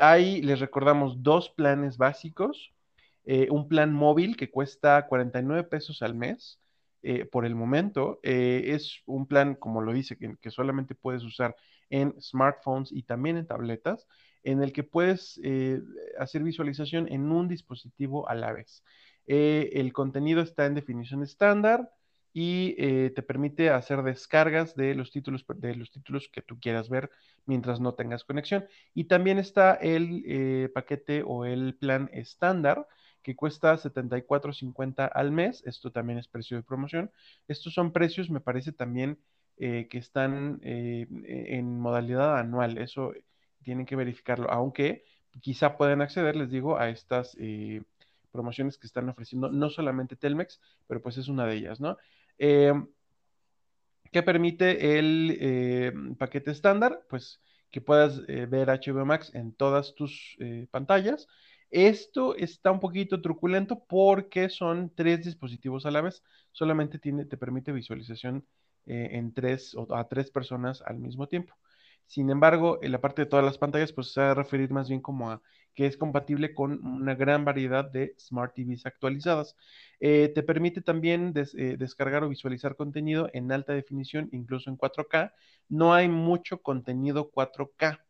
[0.00, 2.72] hay, les recordamos, dos planes básicos.
[3.24, 6.58] un plan móvil que cuesta 49 pesos al mes
[7.04, 8.18] eh, por el momento.
[8.24, 11.54] Eh, es un plan, como lo dice, que, solamente puedes usar
[11.90, 14.08] en smartphones y también en tabletas,
[14.42, 15.80] en el que puedes eh,
[16.18, 18.82] hacer visualización en un dispositivo a la vez.
[19.26, 21.88] el contenido está en definición estándar
[22.32, 22.74] y
[23.10, 27.10] te permite hacer descargas de los títulos de los títulos que tú quieras ver
[27.46, 28.66] mientras no tengas conexión.
[28.94, 32.86] Y también está el paquete o el plan estándar
[33.22, 35.62] que cuesta 74.50 al mes.
[35.66, 37.10] Esto también es precio de promoción.
[37.48, 39.18] Estos son precios, me parece también
[39.58, 42.78] eh, que están eh, en modalidad anual.
[42.78, 43.12] Eso
[43.62, 45.04] tienen que verificarlo, aunque
[45.40, 47.82] quizá puedan acceder, les digo, a estas eh,
[48.32, 51.98] promociones que están ofreciendo, no solamente Telmex, pero pues es una de ellas, ¿no?
[52.40, 57.04] ¿Qué permite el paquete estándar?
[57.08, 60.36] Pues que puedas ver HBO Max en todas tus
[60.70, 61.28] pantallas
[61.70, 66.24] esto está un poquito truculento porque son tres dispositivos a la vez.
[66.50, 68.44] Solamente tiene, te permite visualización
[68.86, 71.54] eh, en tres o a tres personas al mismo tiempo.
[72.06, 74.88] Sin embargo, en la parte de todas las pantallas, pues se va a referir más
[74.88, 75.42] bien como a
[75.74, 79.56] que es compatible con una gran variedad de Smart TVs actualizadas.
[80.00, 85.32] Eh, te permite también eh, descargar o visualizar contenido en alta definición, incluso en 4K.
[85.68, 88.00] No hay mucho contenido 4K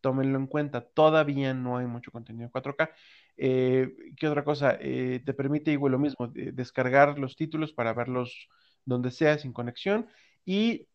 [0.00, 0.80] tómenlo en cuenta.
[0.80, 2.90] Todavía no hay mucho contenido 4K.
[3.36, 4.78] Eh, ¿Qué otra cosa?
[4.78, 8.48] Te permite igual lo mismo, descargar los títulos para verlos
[8.84, 10.06] donde sea sin conexión
[10.44, 10.87] y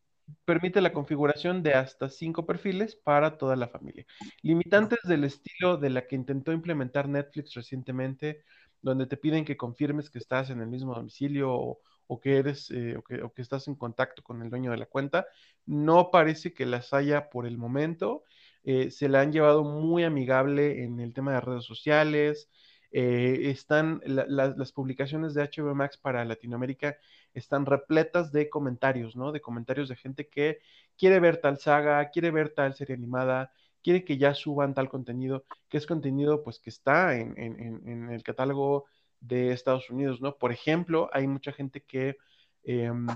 [0.46, 4.06] permite la configuración de hasta cinco perfiles para toda la familia.
[4.42, 8.44] Limitantes del estilo de la que intentó implementar Netflix recientemente,
[8.82, 12.96] donde te piden que confirmes que estás en el mismo domicilio o, que eres eh,
[12.98, 15.26] o, que, estás en contacto con el dueño de la cuenta,
[15.66, 18.24] no parece que las haya por el momento
[18.64, 22.50] eh, se la han llevado muy amigable en el tema de redes sociales.
[22.92, 26.98] Eh, están las publicaciones de HBO Max para Latinoamérica
[27.34, 29.32] están repletas de comentarios, ¿no?
[29.32, 30.60] De comentarios de gente que
[30.98, 35.46] quiere ver tal saga, quiere ver tal serie animada, quiere que ya suban tal contenido,
[35.70, 38.86] que es contenido pues que está en, el catálogo
[39.20, 40.38] de Estados Unidos, ¿no?
[40.38, 42.18] Por ejemplo, hay mucha gente que,
[42.64, 43.08] em,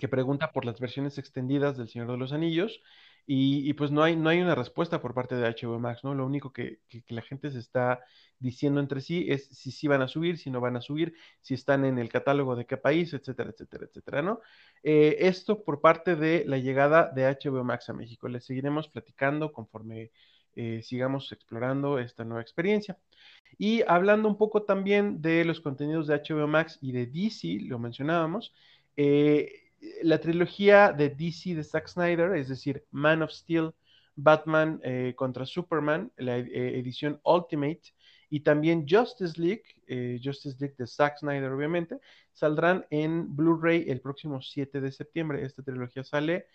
[0.00, 2.80] que pregunta por las versiones extendidas del Señor de los Anillos
[3.26, 6.14] y, pues no hay, no hay una respuesta por parte de HBO Max, ¿no?
[6.14, 8.00] Lo único que, la gente se está
[8.38, 11.54] diciendo entre sí es si sí van a subir, si no van a subir, si
[11.54, 14.40] están en el catálogo de qué país, etcétera, etcétera, etcétera, ¿no?
[14.82, 18.28] Eh, esto por parte de la llegada de HBO Max a México.
[18.28, 20.10] Les seguiremos platicando conforme
[20.56, 22.98] eh, sigamos explorando esta nueva experiencia.
[23.58, 27.78] Y hablando un poco también de los contenidos de HBO Max y de DC, lo
[27.78, 28.52] mencionábamos,
[28.96, 29.63] eh,
[30.02, 33.72] la trilogía de DC de Zack Snyder, es decir, Man of Steel,
[34.16, 37.82] Batman eh, contra Superman, la eh, edición Ultimate,
[38.30, 41.98] y también Justice League, eh, Justice League de Zack Snyder, obviamente,
[42.32, 45.44] saldrán en Blu-ray el próximo 7 de septiembre.
[45.44, 46.46] Esta trilogía sale.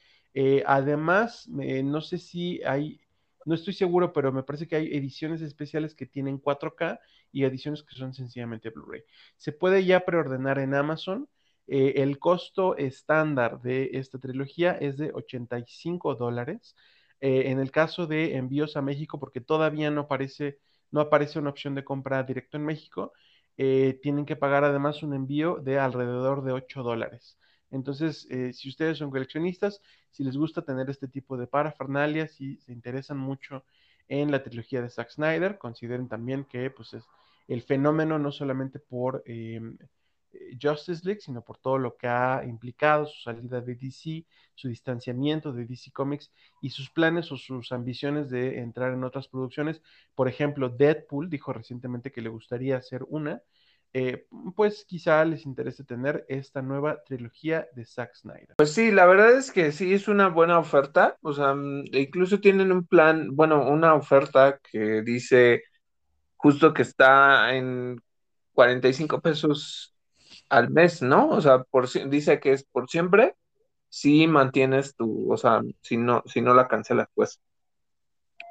[0.65, 2.99] además, no sé si hay,
[3.45, 6.99] no estoy seguro, pero me parece que hay ediciones especiales que tienen 4K
[7.31, 9.03] y ediciones que son sencillamente Blu-ray.
[9.37, 11.29] Se puede ya preordenar en Amazon.
[11.69, 16.75] El costo estándar de esta trilogía es de 85 dólares.
[17.21, 20.59] en el caso de envíos a México, porque todavía no aparece
[20.91, 23.13] no aparece una opción de compra directo en México,
[23.57, 27.37] eh, tienen que pagar además un envío de alrededor de 8 dólares.
[27.71, 32.57] Entonces, eh, si ustedes son coleccionistas, si les gusta tener este tipo de parafernalia, si
[32.57, 33.63] se interesan mucho
[34.07, 37.03] en la trilogía de Zack Snyder, consideren también que pues, es
[37.47, 39.87] el fenómeno no solamente por em, eh,
[40.61, 44.25] Justice League, sino por todo lo que ha implicado su salida de DC,
[44.55, 49.27] su distanciamiento de DC Comics y sus planes o sus ambiciones de entrar en otras
[49.27, 49.81] producciones.
[50.15, 53.41] Por ejemplo, Deadpool dijo recientemente que le gustaría hacer una.
[53.91, 58.55] Eh, pues quizá les interese tener esta nueva trilogía de Zack Snyder.
[58.57, 62.39] Pues sí, la verdad es que sí es una buena oferta, o sea, mm, incluso
[62.39, 65.63] tienen un plan, bueno, una oferta que dice
[66.35, 67.99] justo que está en
[68.53, 69.95] 45 pesos
[70.49, 71.29] al mes, ¿no?
[71.29, 73.35] O sea, por, dice que es por siempre
[73.89, 77.41] si mantienes tu, o sea, si no, si no la cancelas, pues.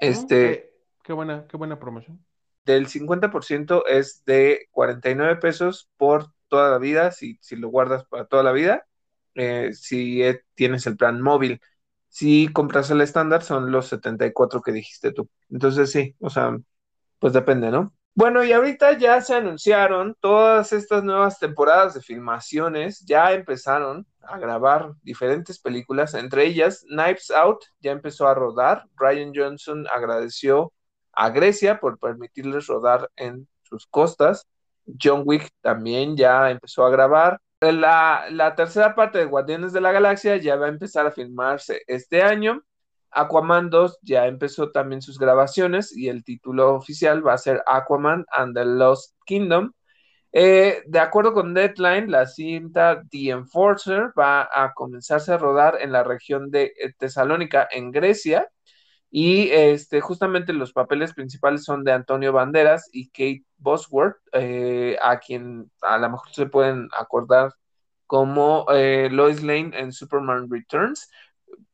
[0.01, 0.73] Este.
[1.03, 2.25] Qué, buena, qué buena promoción.
[2.65, 8.27] Del 50% es de 49 pesos por toda la vida, si, si lo guardas para
[8.27, 8.87] toda la vida,
[9.35, 11.61] eh, si e, tienes el plan móvil.
[12.09, 15.29] Si compras el estándar, son los 74 que dijiste tú.
[15.51, 16.57] Entonces, sí, o sea,
[17.19, 17.93] pues depende, ¿no?
[18.19, 24.39] Bueno, y ahorita ya se anunciaron todas estas nuevas temporadas de filmaciones, ya empezaron a
[24.39, 30.73] grabar diferentes películas, entre ellas Knives Out ya empezó a rodar, Ryan Johnson agradeció
[31.13, 34.49] a Grecia por permitirles rodar en sus costas,
[35.01, 39.93] John Wick también ya empezó a grabar, la, la tercera parte de Guardianes de la
[39.93, 42.65] Galaxia ya va a empezar a filmarse este año,
[43.11, 48.25] Aquaman 2 ya empezó también sus grabaciones y el título oficial va a ser Aquaman
[48.31, 49.73] and the Lost Kingdom.
[50.33, 55.93] Eh, de acuerdo con Deadline, la cinta The Enforcer va a comenzarse a rodar en
[55.93, 58.49] la región de eh, Tesalónica, en Grecia,
[59.11, 65.19] y este, justamente los papeles principales son de Antonio Banderas y Kate Bosworth, eh, a
[65.19, 67.53] quien a lo mejor se pueden acordar
[68.07, 68.67] como
[69.11, 71.11] Lois Lane en Superman Returns,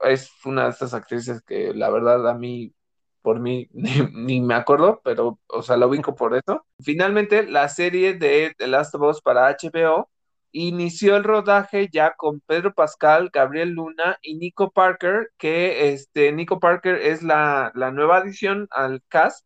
[0.00, 2.74] es una de estas actrices que la verdad a mí,
[3.22, 6.66] por mí, ni, me acuerdo, pero, o sea, la ubico por eso.
[6.80, 10.10] Finalmente, la serie de The Last of Us para HBO
[10.52, 16.60] inició el rodaje ya con Pedro Pascal, Gabriel Luna y Nico Parker, que este, Nico
[16.60, 19.44] Parker es la, la nueva adición al cast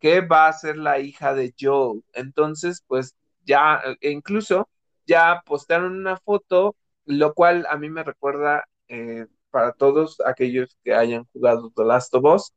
[0.00, 2.02] que va a ser la hija de Joel.
[2.14, 4.68] Entonces, pues ya, e incluso
[5.06, 10.94] ya postaron una foto, lo cual a mí me recuerda eh, para todos aquellos que
[10.94, 12.54] hayan jugado The Last of Us,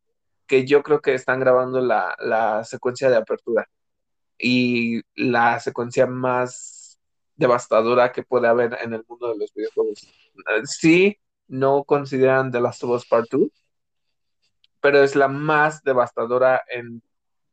[0.47, 3.69] que yo creo que están grabando la, secuencia de apertura
[4.37, 6.99] y la secuencia más
[7.35, 10.07] devastadora que puede haber en el mundo de los videojuegos.
[10.65, 11.17] Sí,
[11.47, 13.49] no consideran The Last of Us Part 2,
[14.81, 17.01] pero es la más devastadora en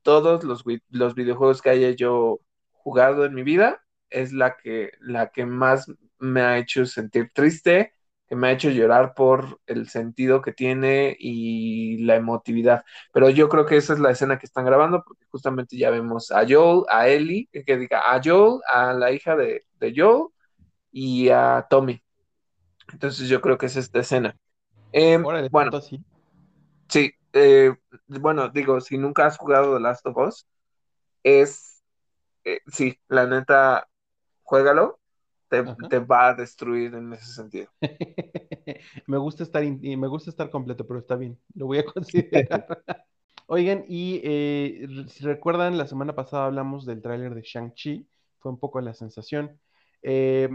[0.02, 2.40] todos los, los videojuegos que haya yo
[2.72, 3.82] jugado en mi vida.
[4.08, 5.86] Es la que, la que más
[6.18, 7.94] me ha hecho sentir triste,
[8.36, 12.84] me ha hecho llorar por el sentido que tiene y la emotividad.
[13.12, 16.30] Pero yo creo que esa es la escena que están grabando, porque justamente ya vemos
[16.30, 20.28] a Joel, a Ellie, que diga a Joel, a la hija de, Joel
[20.92, 22.02] y a Tommy.
[22.92, 24.36] Entonces yo creo que es esta escena.
[24.92, 26.04] Em, bueno, sí.
[26.88, 27.74] Sí, eh,
[28.06, 30.46] bueno, digo, si nunca has jugado The Last of Us,
[31.22, 31.82] es,
[32.44, 33.88] eh, sí, la neta,
[34.42, 34.99] juégalo,
[35.50, 37.68] te, va a destruir en ese sentido.
[39.06, 42.66] me gusta estar me gusta estar completo, pero está bien, lo voy a considerar.
[43.46, 48.06] Oigan, y eh, si recuerdan, la semana pasada hablamos del tráiler de Shang-Chi,
[48.38, 49.58] fue un poco la sensación.
[50.02, 50.48] Eh,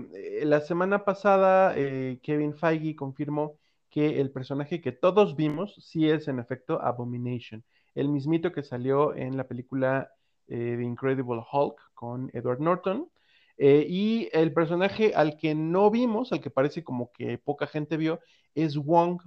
[0.44, 3.60] la semana pasada, eh, Kevin Feige confirmó
[3.90, 7.64] que el personaje que todos vimos sí es en efecto Abomination,
[7.96, 10.10] el mismito que salió en la película
[10.48, 13.10] The Incredible Hulk con Edward Norton.
[13.58, 17.98] Eh, y el personaje al que no vimos, al que parece como que poca gente
[17.98, 18.20] vio,
[18.54, 19.22] es Wong,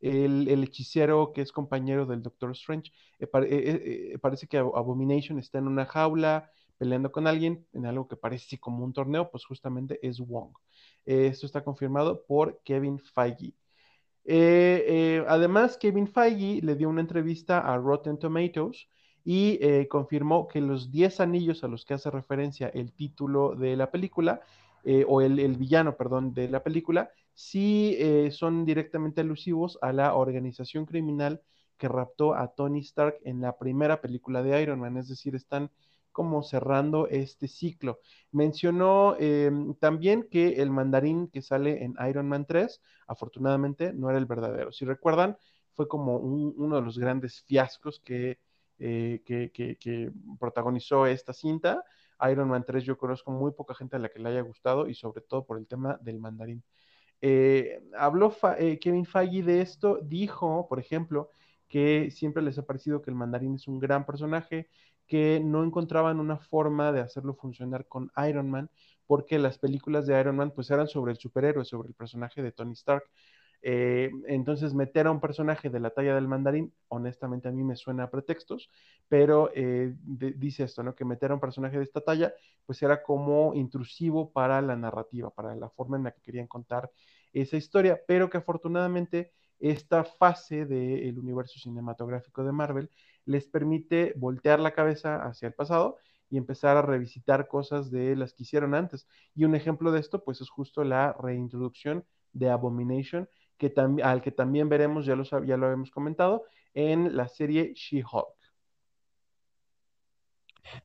[0.00, 2.92] el, hechicero que es compañero del Doctor Strange.
[3.18, 8.16] Eh, eh, parece que Abomination está en una jaula peleando con alguien en algo que
[8.16, 10.52] parece como un torneo, pues justamente es Wong.
[11.04, 13.54] esto está confirmado por Kevin Feige.
[15.28, 18.88] Además, Kevin Feige le dio una entrevista a Rotten Tomatoes
[19.24, 23.76] y eh, confirmó que los 10 anillos a los que hace referencia el título de
[23.76, 24.40] la película,
[25.06, 27.96] o el, el, villano, perdón, de la película, sí
[28.32, 31.40] son directamente alusivos a la organización criminal
[31.78, 35.70] que raptó a Tony Stark en la primera película de Iron Man, es decir, están
[36.12, 38.00] como cerrando este ciclo.
[38.30, 39.16] Mencionó
[39.80, 44.72] también que el mandarín que sale en Iron Man 3, afortunadamente, no era el verdadero.
[44.72, 45.36] Si recuerdan,
[45.74, 48.38] fue como uno de los grandes fiascos que,
[48.84, 51.84] eh, que, protagonizó esta cinta.
[52.28, 54.94] Iron Man 3 yo conozco muy poca gente a la que le haya gustado y
[54.94, 56.64] sobre todo por el tema del mandarín.
[57.20, 61.30] Eh, habló eh, Kevin Feige de esto, dijo, por ejemplo,
[61.68, 64.68] que siempre les ha parecido que el mandarín es un gran personaje,
[65.06, 68.68] que no encontraban una forma de hacerlo funcionar con Iron Man,
[69.06, 72.50] porque las películas de Iron Man pues eran sobre el superhéroe, sobre el personaje de
[72.50, 73.04] Tony Stark.
[73.64, 77.76] Eh, entonces, meter a un personaje de la talla del mandarín, honestamente a mí me
[77.76, 78.70] suena a pretextos,
[79.08, 80.94] pero eh, dice esto, ¿no?
[80.94, 82.34] Que meter a un personaje de esta talla,
[82.66, 86.90] pues era como intrusivo para la narrativa, para la forma en la que querían contar
[87.32, 92.90] esa historia, pero que afortunadamente esta fase del universo cinematográfico de Marvel
[93.24, 95.98] les permite voltear la cabeza hacia el pasado
[96.28, 99.06] y empezar a revisitar cosas de las que hicieron antes.
[99.34, 103.28] Y un ejemplo de esto, pues es justo la reintroducción de Abomination,
[104.02, 106.44] al que también veremos, ya lo, ya lo habíamos comentado,
[106.74, 108.42] en la serie She-Hulk.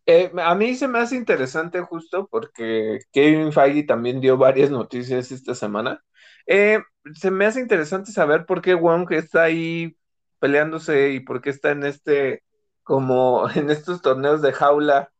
[0.05, 5.31] Eh, a mí se me hace interesante justo porque Kevin Feige también dio varias noticias
[5.31, 6.03] esta semana.
[6.47, 6.79] Eh,
[7.13, 9.97] se me hace interesante saber por qué Wong está ahí
[10.39, 12.43] peleándose y por qué está en este,
[12.83, 15.11] como en estos torneos de jaula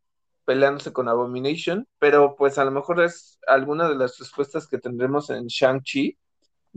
[0.46, 5.30] peleándose con Abomination, pero pues a lo mejor es alguna de las respuestas que tendremos
[5.30, 6.18] en Shang-Chi.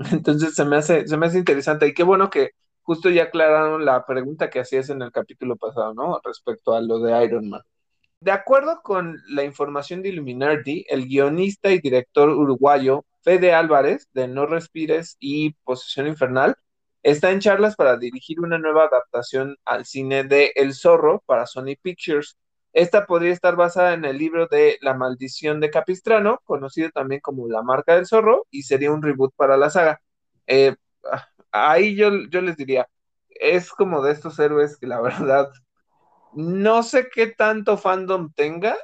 [0.12, 2.50] Entonces se me hace, se me hace interesante y qué bueno que
[2.82, 6.20] justo ya aclararon la pregunta que hacías en el capítulo pasado, ¿no?
[6.24, 7.62] Respecto a lo de Iron Man.
[8.20, 14.28] De acuerdo con la información de Illuminati, el guionista y director uruguayo Fede Álvarez, de
[14.28, 16.56] No Respires y Posesión Infernal,
[17.02, 21.76] está en charlas para dirigir una nueva adaptación al cine de El Zorro para Sony
[21.80, 22.36] Pictures.
[22.72, 27.48] Esta podría estar basada en el libro de La Maldición de Capistrano, conocido también como
[27.48, 30.00] La Marca del Zorro, y sería un reboot para la saga.
[30.46, 30.76] Eh,
[31.52, 32.88] ahí yo, yo les diría,
[33.28, 35.50] es como de estos héroes que la verdad
[36.32, 38.76] no sé qué tanto fandom tenga.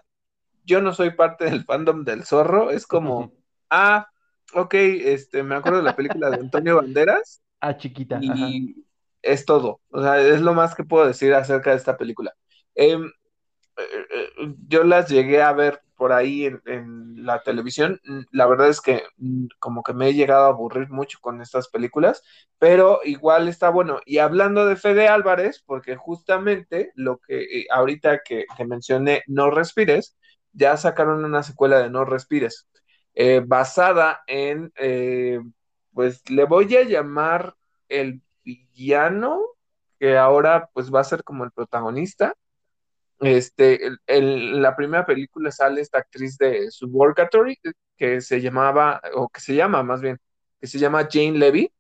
[0.65, 2.71] Yo no soy parte del fandom del zorro.
[2.71, 3.33] Es como,
[3.71, 4.09] ah,
[4.55, 7.43] ok, este, me acuerdo de la película de Antonio Banderas.
[7.59, 8.19] Ah, chiquita.
[8.21, 8.85] Y
[9.23, 9.81] es todo.
[9.89, 12.35] O sea, es lo más que puedo decir acerca de esta película.
[12.75, 12.99] Eh,
[14.69, 18.01] yo las llegué a ver por ahí en, la televisión.
[18.31, 21.69] La verdad es que mm, como que me he llegado a aburrir mucho con estas
[21.69, 22.23] películas,
[22.59, 24.01] pero igual está bueno.
[24.07, 30.17] Y hablando de Fede Álvarez, porque justamente lo que eh, ahorita que, mencioné, No Respires,
[30.53, 32.69] ya sacaron una secuela de No Respires,
[33.47, 34.73] basada en,
[35.93, 37.55] pues le voy a llamar
[37.89, 39.41] el villano,
[39.99, 42.35] que ahora pues va a ser como el protagonista
[43.21, 47.59] este, en la primera película sale esta actriz de Suburgatory
[47.97, 50.19] que se llamaba, o que se llama más bien,
[50.61, 51.73] que se llama Jane Levy,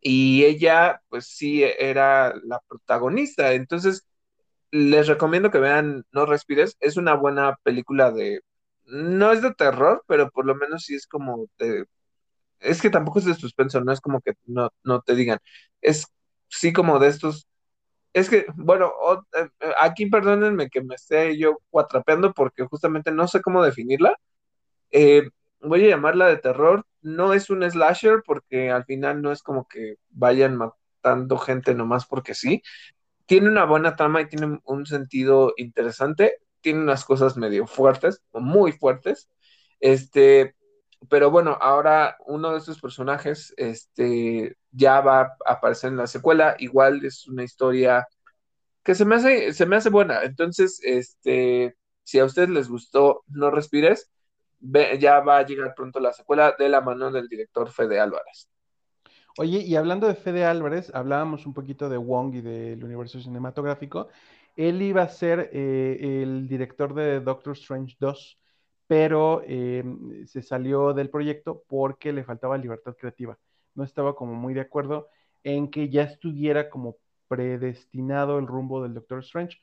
[0.00, 3.52] y ella, pues sí, era la protagonista.
[3.52, 4.06] Entonces,
[4.72, 6.76] les recomiendo que vean No Respires.
[6.80, 8.42] Es una buena película de.
[8.86, 11.86] No es de terror, pero por lo menos sí es como de.
[12.60, 15.40] Es que tampoco es de suspenso, no es como que no, no te digan.
[15.82, 16.06] Es
[16.48, 17.47] sí como de estos
[18.12, 18.92] es que, bueno,
[19.34, 24.16] eh, eh, aquí perdónenme que me esté yo cuatrapeando porque justamente no sé cómo definirla.
[24.90, 25.28] Eh,
[25.60, 26.86] voy a llamarla de terror.
[27.02, 32.06] No es un slasher porque al final no es como que vayan matando gente nomás
[32.06, 32.62] porque sí.
[33.26, 36.38] Tiene una buena trama y tiene un sentido interesante.
[36.60, 39.28] Tiene unas cosas medio fuertes, muy fuertes.
[39.80, 40.56] Este,
[41.08, 46.56] pero bueno, ahora uno de estos personajes este, ya va a aparecer en la secuela.
[46.58, 48.06] Igual es una historia
[48.82, 50.22] que se me hace, se me hace buena.
[50.22, 54.10] Entonces, este, si a ustedes les gustó No Respires,
[54.60, 58.48] ya va a llegar pronto la secuela de la mano del director Fede Álvarez.
[59.38, 64.08] Oye, y hablando de Fede Álvarez, hablábamos un poquito de Wong y del universo cinematográfico.
[64.56, 68.38] Él iba a ser eh, el director de Doctor Strange 2
[68.88, 73.38] pero em, se salió del proyecto porque le faltaba libertad creativa.
[73.78, 75.08] No estaba como muy de acuerdo
[75.44, 76.96] en que ya estuviera como
[77.28, 79.58] predestinado el rumbo del Doctor Strange.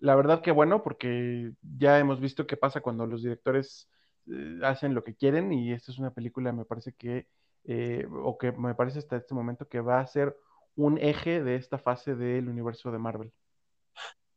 [0.00, 3.88] La verdad que bueno, porque ya hemos visto qué pasa cuando los directores
[4.26, 7.28] eh, hacen lo que quieren y esta es una película, me parece que
[7.64, 10.36] eh, o que me parece hasta este momento que va a ser
[10.74, 13.32] un eje de esta fase del universo de Marvel.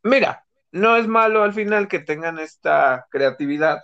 [0.04, 3.80] Mira, no es malo al final que tengan esta creatividad,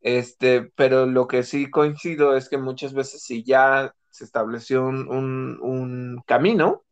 [0.00, 5.08] este, pero lo que sí coincido es que muchas veces si ya se estableció un,
[5.08, 6.84] un, un camino,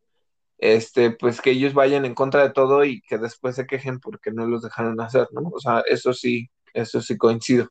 [0.57, 4.31] este, pues que ellos vayan en contra de todo y que después se quejen porque
[4.31, 5.49] no los dejaron hacer, ¿no?
[5.53, 7.69] O sea, eso sí, eso sí coincido.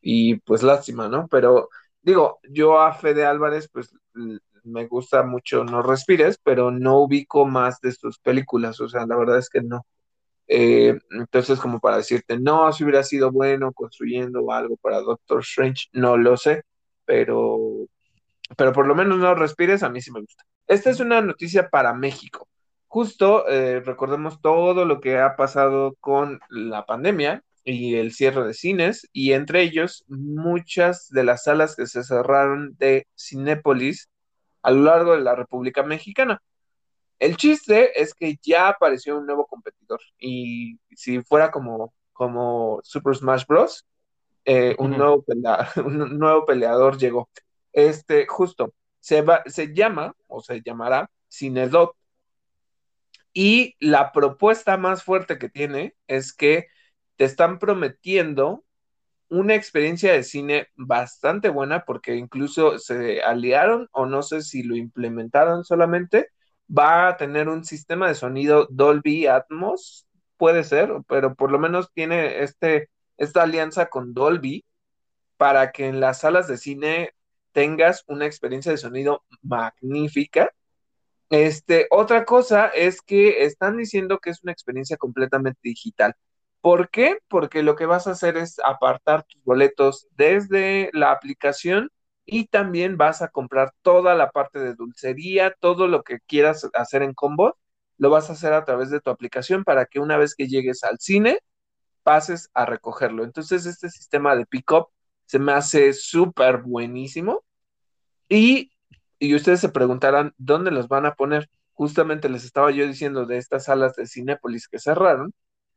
[0.00, 1.28] Y pues lástima, ¿no?
[1.28, 1.68] Pero
[2.02, 3.92] digo, yo a Fede Álvarez, pues
[4.64, 9.16] me gusta mucho No Respires, pero no ubico más de sus películas, o sea, la
[9.16, 9.86] verdad es que no.
[10.48, 15.86] Eh, entonces, como para decirte, no, si hubiera sido bueno construyendo algo para Doctor Strange,
[15.92, 16.62] no lo sé,
[17.04, 17.58] pero,
[18.56, 20.44] pero por lo menos no respires, a mí sí me gusta.
[20.66, 22.48] Esta es una noticia para México.
[22.86, 28.54] Justo eh, recordemos todo lo que ha pasado con la pandemia y el cierre de
[28.54, 34.08] cines, y entre ellos muchas de las salas que se cerraron de Cinépolis
[34.62, 36.40] a lo largo de la República Mexicana.
[37.18, 43.16] El chiste es que ya apareció un nuevo competidor y si fuera como, como Super
[43.16, 43.84] Smash Bros.,
[44.44, 45.24] eh, un, nuevo
[45.84, 47.28] un nuevo peleador llegó.
[47.72, 51.94] Este, justo, se, va, se llama o se llamará Cinedot.
[53.32, 56.66] Y la propuesta más fuerte que tiene es que
[57.16, 58.64] te están prometiendo
[59.28, 64.74] una experiencia de cine bastante buena porque incluso se aliaron o no sé si lo
[64.74, 66.30] implementaron solamente
[66.76, 71.92] va a tener un sistema de sonido Dolby Atmos, puede ser, pero por lo menos
[71.92, 74.64] tiene este, esta alianza con Dolby
[75.36, 77.14] para que en las salas de cine
[77.58, 80.52] tengas una experiencia de sonido magnífica.
[81.28, 86.14] Este, otra cosa es que están diciendo que es una experiencia completamente digital.
[86.60, 87.18] ¿Por qué?
[87.26, 91.90] Porque lo que vas a hacer es apartar tus boletos desde la aplicación
[92.24, 97.02] y también vas a comprar toda la parte de dulcería, todo lo que quieras hacer
[97.02, 97.58] en combo,
[97.96, 100.84] lo vas a hacer a través de tu aplicación para que una vez que llegues
[100.84, 101.40] al cine,
[102.04, 103.24] pases a recogerlo.
[103.24, 104.90] Entonces, este sistema de pick-up
[105.26, 107.44] se me hace súper buenísimo.
[108.28, 108.72] Y,
[109.18, 111.50] y ustedes se preguntarán, ¿dónde los van a poner?
[111.72, 115.32] Justamente les estaba yo diciendo de estas salas de Cinépolis que cerraron,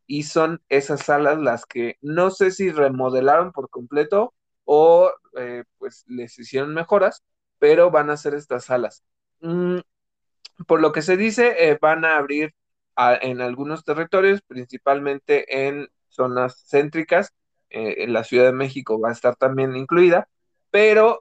[0.08, 4.34] y son esas salas las que no sé si remodelaron por completo
[4.66, 7.24] o eh, pues les hicieron mejoras,
[7.60, 9.04] pero van a hacer estas salas.
[9.40, 9.78] Mm,
[10.68, 12.54] por lo que se dice, eh, van a abrir
[13.22, 17.34] en algunos territorios, principalmente en zonas céntricas,
[17.70, 20.28] eh, en la Ciudad de México va a estar también incluida,
[20.72, 21.20] pero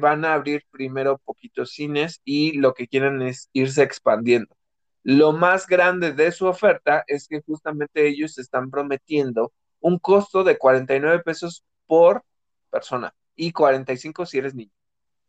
[0.00, 4.54] van a abrir primero poquitos cines y lo que quieren es irse expandiendo.
[5.02, 10.58] Lo más grande de su oferta es que justamente ellos están prometiendo un costo de
[10.58, 12.22] 49 pesos por
[12.70, 14.70] persona y 45 si eres niño.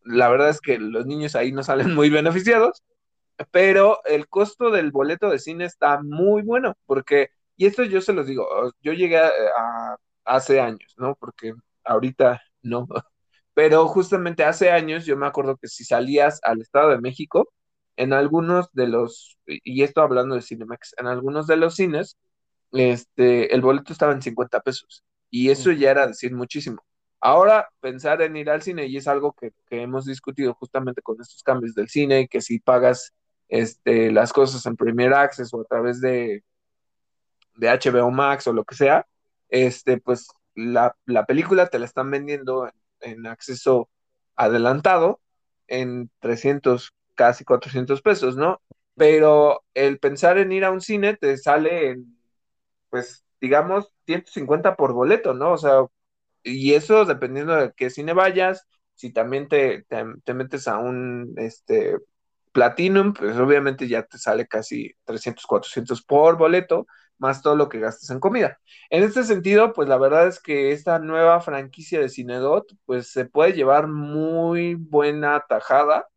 [0.04, 2.82] La verdad es que los niños ahí no salen muy beneficiados,
[3.50, 8.12] pero el costo del boleto de cine está muy bueno, porque, y esto yo se
[8.12, 8.46] los digo,
[8.80, 9.18] yo llegué
[10.24, 11.16] hace años, ¿no?
[11.16, 12.86] Porque ahorita no,
[13.54, 17.52] pero justamente hace años yo me acuerdo que si salías al Estado de México,
[17.96, 22.18] en algunos de los, y esto hablando de Cinemax, en algunos de los cines,
[22.72, 26.84] este, el boleto estaba en 50 pesos, y eso ya era decir muchísimo.
[27.20, 31.42] Ahora, pensar en ir al cine, y es algo que, hemos discutido justamente con estos
[31.42, 33.14] cambios del cine, que si pagas
[33.48, 36.44] este, las cosas en Premier Access o a través de,
[37.56, 39.06] de HBO Max o lo que sea,
[39.48, 40.94] este, pues la,
[41.26, 42.72] película te la están vendiendo en,
[43.26, 43.88] acceso
[44.36, 45.20] adelantado
[45.68, 48.60] en 300, casi 400 pesos, ¿no?
[48.96, 52.18] Pero el pensar en ir a un cine te sale en,
[52.90, 55.52] pues, digamos, 150 por boleto, ¿no?
[55.52, 55.84] O sea,
[56.42, 59.84] y eso dependiendo de qué cine vayas, si también te,
[60.24, 61.96] te, metes a un este,
[62.52, 66.86] Platinum, pues obviamente ya te sale casi 300, 400 por boleto,
[67.18, 68.58] más todo lo que gastes en comida.
[68.90, 73.24] En este sentido, pues la verdad es que esta nueva franquicia de Cinedot, pues se
[73.26, 76.08] puede llevar muy buena tajada,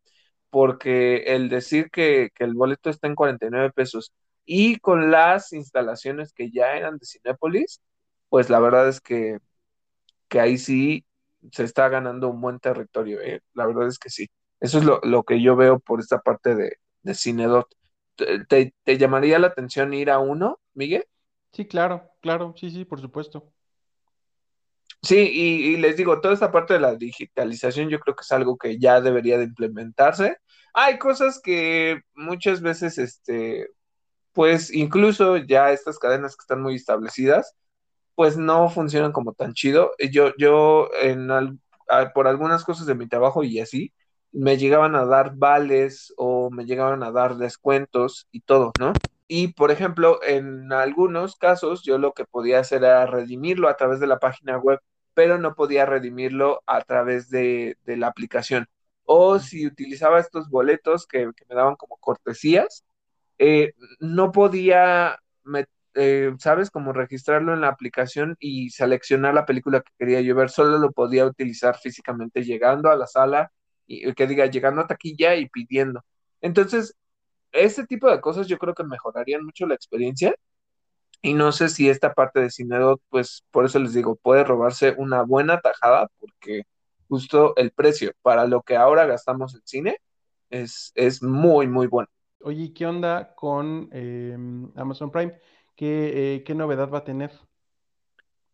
[0.50, 4.12] porque el decir que, que el boleto está en 49 pesos
[4.44, 7.82] y con las instalaciones que ya eran de Cinépolis,
[8.30, 9.38] pues la verdad es que
[10.28, 11.06] que ahí sí
[11.52, 13.40] se está ganando un buen territorio, ¿eh?
[13.54, 14.28] la verdad es que sí.
[14.60, 17.68] Eso es lo, que yo veo por esta parte de, de Cinedot.
[18.48, 21.04] ¿Te, llamaría la atención ir a uno, Miguel?
[21.52, 23.52] Sí, claro, claro, sí, sí, por supuesto.
[25.02, 28.58] Sí, y, les digo, toda esta parte de la digitalización yo creo que es algo
[28.58, 30.38] que ya debería de implementarse.
[30.74, 33.68] Hay cosas que muchas veces, este,
[34.32, 37.54] pues incluso ya estas cadenas que están muy establecidas,
[38.16, 39.92] pues no funcionan como tan chido.
[40.10, 41.28] Yo, yo en
[42.14, 43.92] por algunas cosas de mi trabajo y así,
[44.32, 48.92] me llegaban a dar vales o me llegaban a dar descuentos y todo, ¿no?
[49.28, 54.00] Y por ejemplo, en algunos casos yo lo que podía hacer era redimirlo a través
[54.00, 54.80] de la página web,
[55.14, 58.68] pero no podía redimirlo a través de, la aplicación.
[59.04, 62.84] O si utilizaba estos boletos que, me daban como cortesías,
[63.38, 65.18] eh, no podía,
[65.94, 66.70] eh, ¿sabes?
[66.70, 70.92] Como registrarlo en la aplicación y seleccionar la película que quería yo ver, solo lo
[70.92, 73.52] podía utilizar físicamente llegando a la sala
[73.88, 76.04] y que diga llegando a taquilla y pidiendo.
[76.40, 76.94] Entonces,
[77.52, 80.34] ese tipo de cosas yo creo que mejorarían mucho la experiencia.
[81.22, 84.94] Y no sé si esta parte de Cinedot, pues por eso les digo, puede robarse
[84.98, 86.62] una buena tajada, porque
[87.08, 89.96] justo el precio para lo que ahora gastamos en cine
[90.50, 92.08] es, es muy, muy bueno.
[92.42, 95.38] Oye, ¿qué onda con em, Amazon Prime?
[95.74, 97.32] ¿Qué, eh, ¿Qué novedad va a tener?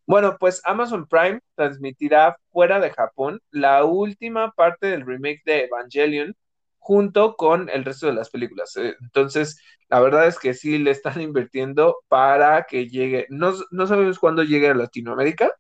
[0.07, 6.37] Bueno, pues Amazon Prime transmitirá fuera de Japón la última parte del remake de Evangelion
[6.79, 8.77] junto con el resto de las películas.
[8.77, 9.59] Eh, entonces,
[9.89, 13.55] la verdad es que sí le están invirtiendo para que llegue, no,
[13.87, 15.51] sabemos cuándo llegue a Latinoamérica,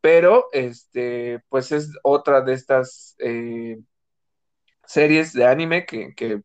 [0.00, 3.78] pero este, pues es otra de estas eh,
[4.84, 6.42] series de anime que, que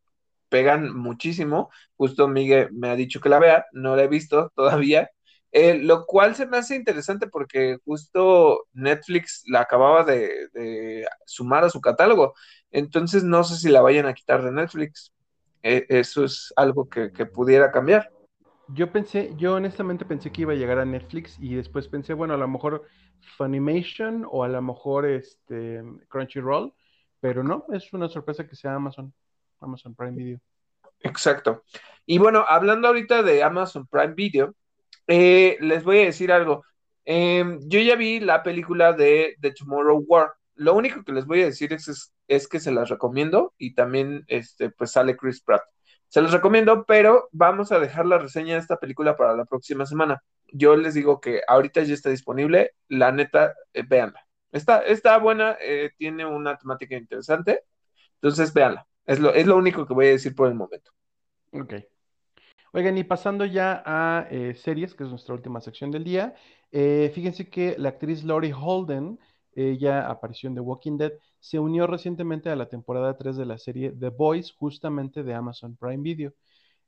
[0.50, 1.70] pegan muchísimo.
[1.98, 5.10] Justo Miguel me ha dicho que la vea, no la he visto todavía,
[5.52, 11.70] eh, lo cual se me hace interesante porque justo Netflix la acababa de, sumar a
[11.70, 12.34] su catálogo.
[12.72, 15.14] Entonces no sé si la vayan a quitar de Netflix.
[15.64, 18.12] E, eso es algo que, pudiera cambiar.
[18.70, 22.34] Yo pensé, yo honestamente pensé que iba a llegar a Netflix y después pensé, bueno,
[22.34, 22.84] a lo mejor
[23.38, 26.74] Funimation o a lo mejor este Crunchyroll,
[27.22, 29.14] pero no, es una sorpresa que sea Amazon,
[29.62, 30.40] Amazon Prime Video.
[31.00, 31.64] Exacto.
[32.06, 34.54] Y bueno, hablando ahorita de Amazon Prime Video,
[35.08, 36.64] eh, les voy a decir algo.
[37.06, 40.34] Em, yo ya vi la película de The Tomorrow War.
[40.56, 44.26] Lo único que les voy a decir es, es, que se las recomiendo y también
[44.28, 45.62] este, pues sale Chris Pratt.
[46.10, 49.86] Se los recomiendo, pero vamos a dejar la reseña de esta película para la próxima
[49.86, 50.22] semana.
[50.52, 52.72] Yo les digo que ahorita ya está disponible.
[52.88, 54.26] La neta, eh, véanla.
[54.52, 57.64] Está, está buena, eh, tiene una temática interesante.
[58.16, 58.88] Entonces, véanla.
[59.06, 60.92] Es lo, es lo único que voy a decir por el momento.
[61.52, 61.74] Ok.
[62.78, 66.36] Oigan, y pasando ya a eh, series, que es nuestra última sección del día,
[66.72, 69.20] eh, fíjense que la actriz Laurie Holden,
[69.56, 73.58] ella apareció en The Walking Dead, se unió recientemente a la temporada 3 de la
[73.58, 76.36] serie The Boys, justamente de Amazon Prime Video.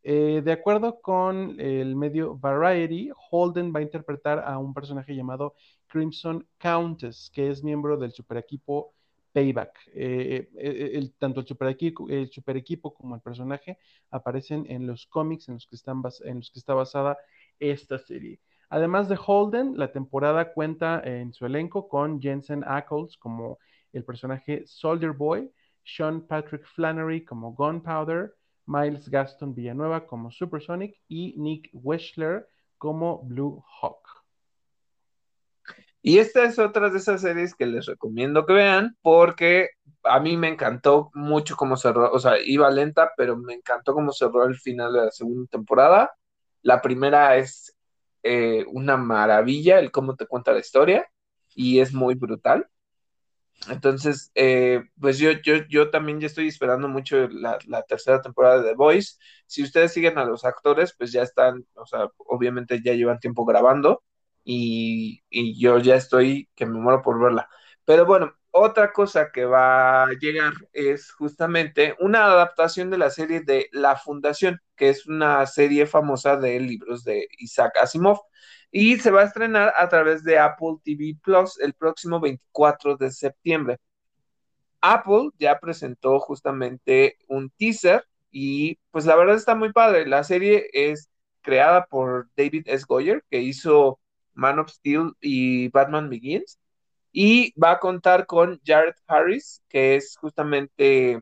[0.04, 5.56] Eh, de acuerdo con el medio Variety, Holden va a interpretar a un personaje llamado
[5.88, 8.94] Crimson Countess, que es miembro del super equipo
[9.34, 9.78] Payback.
[9.94, 13.78] Eh, eh, el, tanto el super, equipo, como el personaje
[14.12, 17.18] aparecen en los cómics en los, que están en los que está basada
[17.60, 18.40] esta serie.
[18.70, 23.58] Además de Holden, la temporada cuenta en su elenco con Jensen Ackles como
[23.94, 25.52] el personaje Soldier Boy,
[25.84, 28.36] Sean Patrick Flannery como Gunpowder,
[28.68, 32.48] Miles Gaston Villanueva como Supersonic y Nick Weschler
[32.78, 34.19] como Blue Hawk.
[36.02, 39.70] Y esta es otra de esas series que les recomiendo que vean porque
[40.04, 44.14] a mí me encantó mucho cómo cerró, o sea, iba lenta, pero me encantó cómo
[44.14, 46.12] cerró el final de la segunda temporada.
[46.62, 47.76] La primera es
[48.24, 51.10] eh, una maravilla el cómo te cuenta la historia
[51.54, 52.70] y es muy brutal.
[53.70, 58.62] Entonces, eh, pues yo, yo, yo también ya estoy esperando mucho la, la, tercera temporada
[58.62, 59.18] de The Voice.
[59.48, 63.44] Si ustedes siguen a los actores, pues ya están, o sea, obviamente ya llevan tiempo
[63.46, 64.02] grabando
[64.44, 65.22] y,
[65.60, 67.50] yo ya estoy que me muero por verla.
[67.86, 73.42] Pero bueno, otra cosa que va a llegar es justamente una adaptación de la serie
[73.42, 78.20] de La Fundación, que es una serie famosa de libros de Isaac Asimov.
[78.72, 83.12] Y se va a estrenar a través de Apple TV Plus el próximo 24 de
[83.12, 83.78] septiembre.
[84.82, 90.06] Apple ya presentó justamente un teaser y pues la verdad está muy padre.
[90.08, 91.10] La serie es
[91.42, 92.86] creada por David S.
[92.88, 94.00] Goyer, que hizo
[94.40, 96.60] Man of Steel y Batman Begins.
[97.12, 101.22] Y va a contar con Jared Harris, que es justamente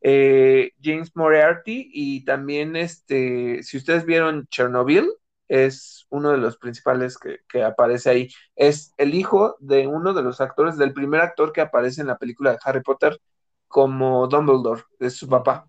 [0.00, 1.90] eh, James Moriarty.
[1.92, 5.10] Y también, este, si ustedes vieron Chernobyl,
[5.48, 8.30] es uno de los principales que, aparece ahí.
[8.56, 12.18] Es el hijo de uno de los actores, del primer actor que aparece en la
[12.18, 13.20] película de Harry Potter
[13.68, 15.66] como Dumbledore, es su papá.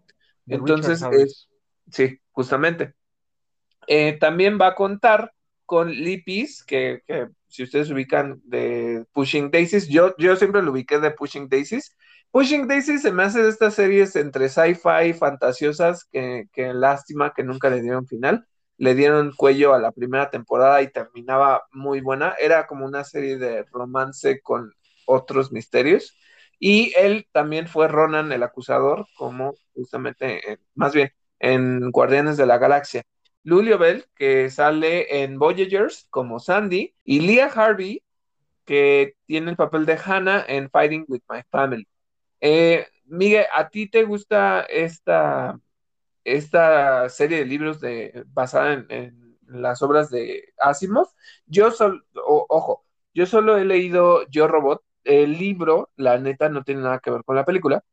[0.48, 1.50] Entonces, es,
[1.90, 2.94] sí, justamente.
[3.88, 5.34] Eh, también va a contar
[5.66, 11.00] con Lipis, que, que, si ustedes ubican de Pushing Daisies, yo, yo siempre lo ubiqué
[11.00, 11.96] de Pushing Daisies.
[12.32, 17.44] Pushing Daisies se me hace de estas series entre sci-fi fantasiosas que, que lástima que
[17.44, 18.46] nunca le dieron final.
[18.78, 22.36] Le dieron cuello a la primera temporada y terminaba muy buena.
[22.40, 24.74] Era como una serie de romance con
[25.06, 26.18] otros misterios.
[26.60, 32.58] Y él también fue Ronan el acusador, como justamente, más bien, en Guardianes de la
[32.58, 33.04] Galaxia.
[33.46, 38.04] Lulio Bell, que sale en Voyagers como Sandy, y Leah Harvey,
[38.66, 41.88] que tiene el papel de Hannah en Fighting with My Family.
[42.42, 45.60] Eh, Miguel, ¿a ti te gusta esta,
[46.24, 51.08] esta serie de libros de, basada en, las obras de Asimov?
[51.46, 54.84] Yo solo, ojo, yo solo he leído Yo Robot.
[55.04, 57.84] El libro, la neta, no tiene nada que ver con la película,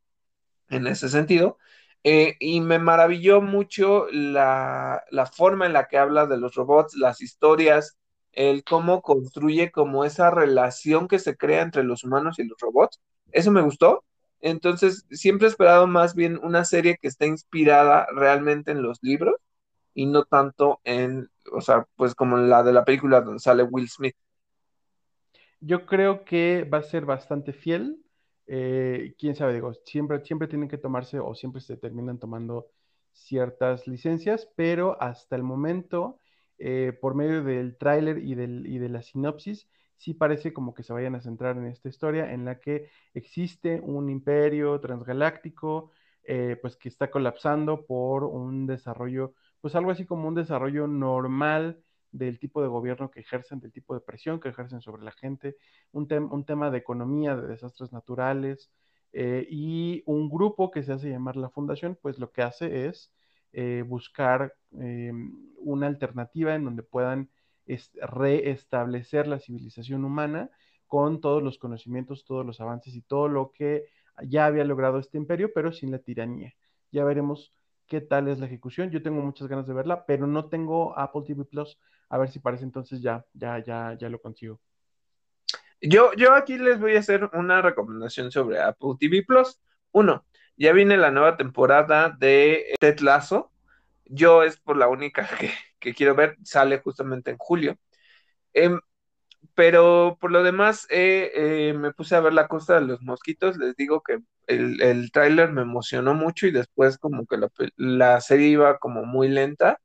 [0.70, 1.58] en ese sentido.
[2.04, 6.96] Eh, y me maravilló mucho la, la, forma en la que habla de los robots,
[6.96, 7.96] las historias,
[8.32, 13.00] el cómo construye como esa relación que se crea entre los humanos y los robots.
[13.30, 14.04] Eso me gustó.
[14.40, 19.36] Entonces, siempre he esperado más bien una serie que esté inspirada realmente en los libros
[19.94, 23.88] y no tanto en, o sea, pues como la de la película donde sale Will
[23.88, 24.16] Smith.
[25.60, 28.02] Yo creo que va a ser bastante fiel.
[28.46, 32.68] Eh, quién sabe, digo, siempre, siempre tienen que tomarse o siempre se terminan tomando
[33.12, 36.18] ciertas licencias, pero hasta el momento,
[36.58, 40.92] eh, por medio del tráiler y, y de la sinopsis, sí parece como que se
[40.92, 45.90] vayan a centrar en esta historia en la que existe un imperio transgaláctico,
[46.24, 51.82] eh, pues que está colapsando por un desarrollo, pues algo así como un desarrollo normal
[52.12, 55.56] del tipo de gobierno que ejercen, del tipo de presión que ejercen sobre la gente,
[55.92, 58.70] un, un tema de economía, de desastres naturales,
[59.12, 63.12] eh, y un grupo que se hace llamar la Fundación, pues lo que hace es
[63.52, 64.54] eh, buscar
[65.58, 67.28] una alternativa en donde puedan
[67.66, 70.50] es reestablecer la civilización humana
[70.86, 73.86] con todos los conocimientos, todos los avances y todo lo que
[74.26, 76.54] ya había logrado este imperio, pero sin la tiranía.
[76.90, 77.54] Ya veremos
[77.86, 78.90] qué tal es la ejecución.
[78.90, 81.78] Yo tengo muchas ganas de verla, pero no tengo Apple TV Plus.
[82.12, 84.60] A ver si parece entonces ya, ya, ya, ya lo consigo.
[85.80, 89.58] Yo, yo aquí les voy a hacer una recomendación sobre Apple TV Plus.
[89.92, 90.26] Uno,
[90.56, 93.50] ya viene la nueva temporada de Ted Lasso.
[94.04, 97.78] Yo es por la única que, que quiero ver, sale justamente en julio.
[98.52, 98.78] Em,
[99.54, 103.56] pero por lo demás, eh, eh, me puse a ver La Costa de los Mosquitos.
[103.58, 107.38] Les digo que el, el tráiler me emocionó mucho y después como que
[107.76, 109.80] la, serie iba como muy lenta.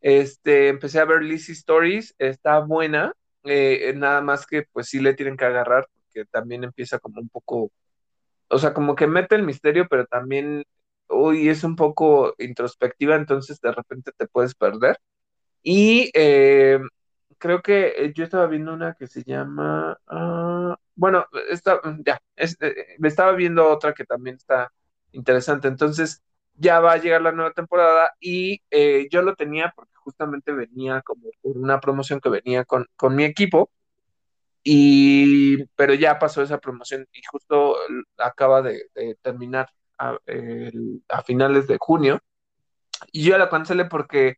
[0.00, 3.12] Este, empecé a ver Lizzie Stories, está buena,
[3.44, 7.28] eh, nada más que pues sí le tienen que agarrar porque también empieza como un
[7.28, 7.70] poco,
[8.48, 10.64] o sea, como que mete el misterio, pero también,
[11.08, 14.98] uy, es un poco introspectiva, entonces de repente te puedes perder.
[15.62, 16.80] Y eh,
[17.38, 22.96] creo que eh, yo estaba viendo una que se llama, ah, bueno, está, ya, eh,
[22.98, 24.72] me estaba viendo otra que también está
[25.12, 25.68] interesante.
[25.68, 26.22] Entonces,
[26.60, 28.60] ya va a llegar la nueva temporada y
[29.10, 33.24] yo lo tenía porque justamente venía como por una promoción que venía con, con mi
[33.24, 33.70] equipo.
[34.62, 37.76] Y, pero ya pasó esa promoción y justo
[38.18, 38.82] acaba de,
[39.22, 40.18] terminar a,
[41.08, 42.20] a, finales de junio.
[43.12, 44.36] Y yo la cancelé porque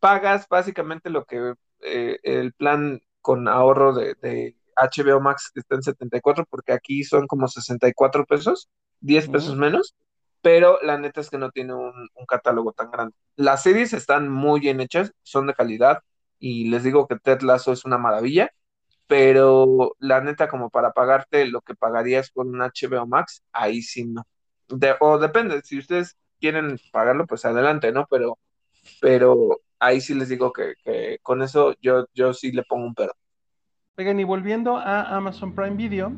[0.00, 5.82] pagas básicamente lo que eh, el plan con ahorro de, HBO Max que está en
[5.82, 8.68] 74, porque aquí son como 64 pesos,
[9.00, 9.96] 10 pesos menos,
[10.42, 13.14] pero la neta es que no tiene un, catálogo tan grande.
[13.36, 16.02] Las series están muy bien hechas, son de calidad,
[16.38, 18.50] y les digo que Ted Lasso es una maravilla,
[19.06, 24.04] pero la neta como para pagarte lo que pagarías con un HBO Max, ahí sí
[24.04, 24.26] no.
[25.00, 28.06] o depende, si ustedes quieren pagarlo, pues adelante, ¿no?
[28.10, 28.38] Pero,
[29.00, 30.74] pero ahí sí les digo que,
[31.22, 33.12] con eso yo, yo sí le pongo un pedo.
[33.96, 36.12] Oigan, y volviendo a Amazon Prime Video,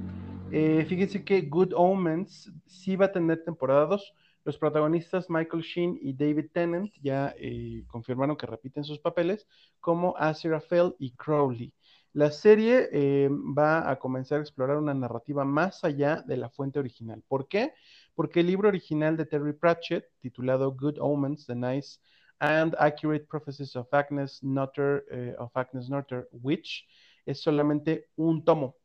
[0.52, 4.14] eh, fíjense que Good Omens sí va a tener temporada 2.
[4.44, 9.46] Los protagonistas Michael Sheen y David Tennant ya eh, confirmaron que repiten sus papeles
[9.80, 11.72] como Aziraphale y Crowley.
[12.12, 16.80] La serie eh, va a comenzar a explorar una narrativa más allá de la fuente
[16.80, 17.22] original.
[17.28, 17.72] ¿Por qué?
[18.14, 22.00] Porque el libro original de Terry Pratchett, titulado Good Omens, The Nice
[22.40, 26.84] and Accurate Prophecies of Agnes Nutter, eh, of Agnes Nutter Witch,
[27.26, 28.79] es solamente un tomo.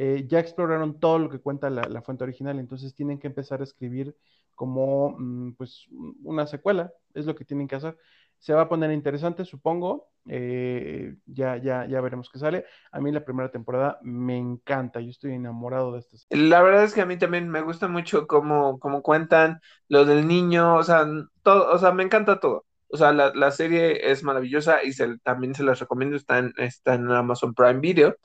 [0.00, 3.64] Eh, ya exploraron todo lo que cuenta la, fuente original, entonces tienen que empezar a
[3.64, 4.14] escribir
[4.54, 5.88] como mm, pues
[6.22, 7.98] una secuela, es lo que tienen que hacer.
[8.38, 10.10] Se va a poner interesante, supongo.
[10.28, 12.64] Eh, ya, ya, ya veremos qué sale.
[12.92, 16.94] A mí la primera temporada me encanta, yo estoy enamorado de esta La verdad es
[16.94, 21.08] que a mí también me gusta mucho cómo, cómo cuentan lo del niño, o sea,
[21.42, 22.66] todo, o sea, me encanta todo.
[22.86, 24.92] O sea, la, serie es maravillosa y
[25.24, 28.16] también se las recomiendo, está en, está en Amazon Prime Video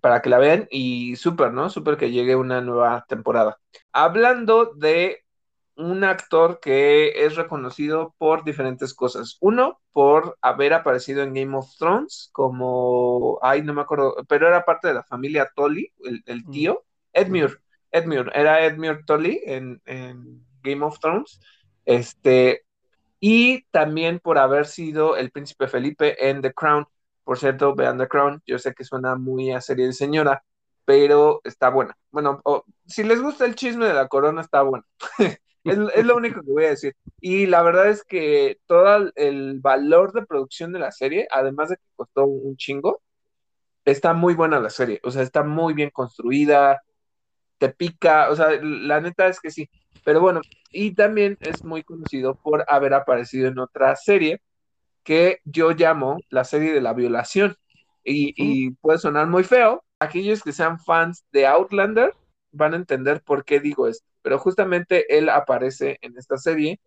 [0.00, 1.70] para que la vean y súper, ¿no?
[1.70, 3.58] Súper que llegue una nueva temporada.
[3.92, 5.24] Hablando de
[5.76, 9.36] un actor que es reconocido por diferentes cosas.
[9.40, 14.64] Uno, por haber aparecido en Game of Thrones como, ay, no me acuerdo, pero era
[14.64, 16.50] parte de la familia Tully, el, el mm.
[16.50, 17.54] tío, Edmure.
[17.90, 21.40] Edmure, era Edmure Tully en, en Game of Thrones.
[21.84, 22.64] Este,
[23.20, 26.86] y también por haber sido el príncipe Felipe en The Crown.
[27.26, 30.44] Por cierto, vean The Crown, yo sé que suena muy a serie de señora,
[30.84, 31.98] pero está buena.
[32.12, 32.40] Bueno,
[32.86, 34.84] si les gusta el chisme de la corona, está bueno.
[35.64, 36.94] es, lo único que voy a decir.
[37.20, 41.78] Y la verdad es que todo el valor de producción de la serie, además de
[41.78, 43.02] que costó un chingo,
[43.84, 45.00] está muy buena la serie.
[45.02, 46.80] O sea, está muy bien construida,
[47.58, 49.68] te pica, o sea, la neta es que sí.
[50.04, 54.40] Pero bueno, y también es muy conocido por haber aparecido en otra serie
[55.06, 57.56] que yo llamo la serie de la violación.
[58.04, 59.84] Y, puede sonar muy feo.
[60.00, 62.12] Aquellos que sean fans de Outlander
[62.50, 64.04] van a entender por qué digo esto.
[64.20, 66.80] Pero justamente él aparece en esta serie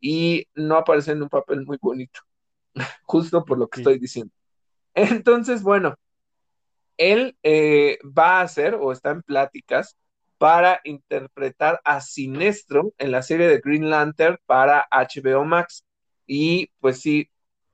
[0.00, 2.20] y no aparece en un papel muy bonito.
[3.04, 4.32] Justo por lo que estoy diciendo.
[4.94, 5.94] Entonces, bueno,
[6.96, 9.96] él eh, va a hacer o está en pláticas
[10.38, 15.84] para interpretar a Sinestro en la serie de Green Lantern para HBO Max.
[16.26, 17.30] Y pues sí,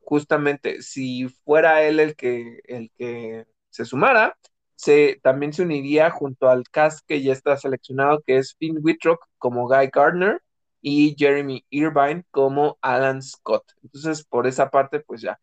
[0.06, 4.38] justamente si fuera él el que, el que se sumara,
[4.76, 9.26] se, también se uniría junto al cast que ya está seleccionado, que es Finn Wittrock
[9.38, 10.42] como Guy Gardner
[10.80, 13.64] y Jeremy Irvine como Alan Scott.
[13.82, 15.40] Entonces, por esa parte, pues ya.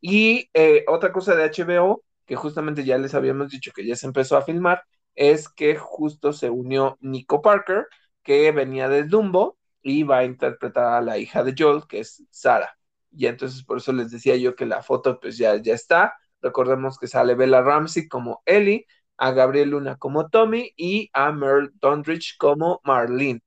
[0.00, 4.06] Y eh, otra cosa de HBO, que justamente ya les habíamos dicho que ya se
[4.06, 4.82] empezó a filmar,
[5.14, 7.86] es que justo se unió Nico Parker,
[8.22, 12.24] que venía de Dumbo y va a interpretar a la hija de Joel, que es
[12.30, 12.79] Sara.
[13.12, 16.14] Y entonces por eso les decía yo que la foto pues ya, ya está.
[16.42, 21.70] Recordemos que sale Bella Ramsey como Ellie, a Gabriel Luna como Tommy y a Merle
[21.74, 23.42] Dondrich como Marlene.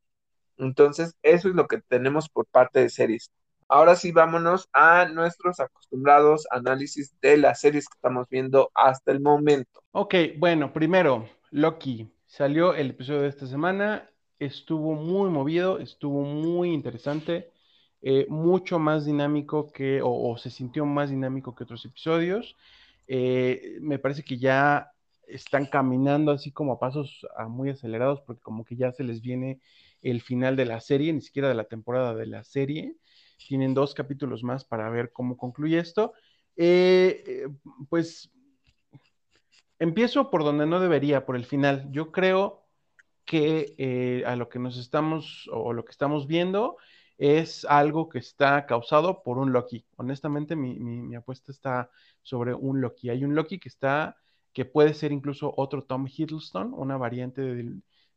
[0.58, 3.32] Entonces, eso es lo que tenemos por parte de series.
[3.68, 9.20] Ahora sí, vámonos a nuestros acostumbrados análisis de las series que estamos viendo hasta el
[9.20, 9.82] momento.
[9.92, 12.12] Ok, bueno, primero, Loki.
[12.28, 14.10] Salió el episodio de esta semana,
[14.40, 17.52] estuvo muy movido, estuvo muy interesante,
[18.06, 22.58] eh, mucho más dinámico que, o, se sintió más dinámico que otros episodios.
[23.08, 24.92] Eh, me parece que ya
[25.26, 29.62] están caminando así como a pasos muy acelerados porque como que ya se les viene
[30.02, 32.98] el final de la serie, ni siquiera de la temporada de la serie.
[33.48, 36.12] Tienen dos capítulos más para ver cómo concluye esto.
[36.58, 37.48] Eh,
[37.88, 38.30] pues
[39.80, 41.88] empiezo por donde no debería, por el final.
[41.90, 42.66] Yo creo
[43.24, 46.76] que a lo que nos estamos o lo que estamos viendo
[47.24, 49.86] es algo que está causado por un Loki.
[49.96, 51.90] Honestamente, mi, apuesta está
[52.22, 53.10] sobre un Loki.
[53.10, 54.18] Hay un Loki que está,
[54.52, 57.66] que puede ser incluso otro Tom Hiddleston, una variante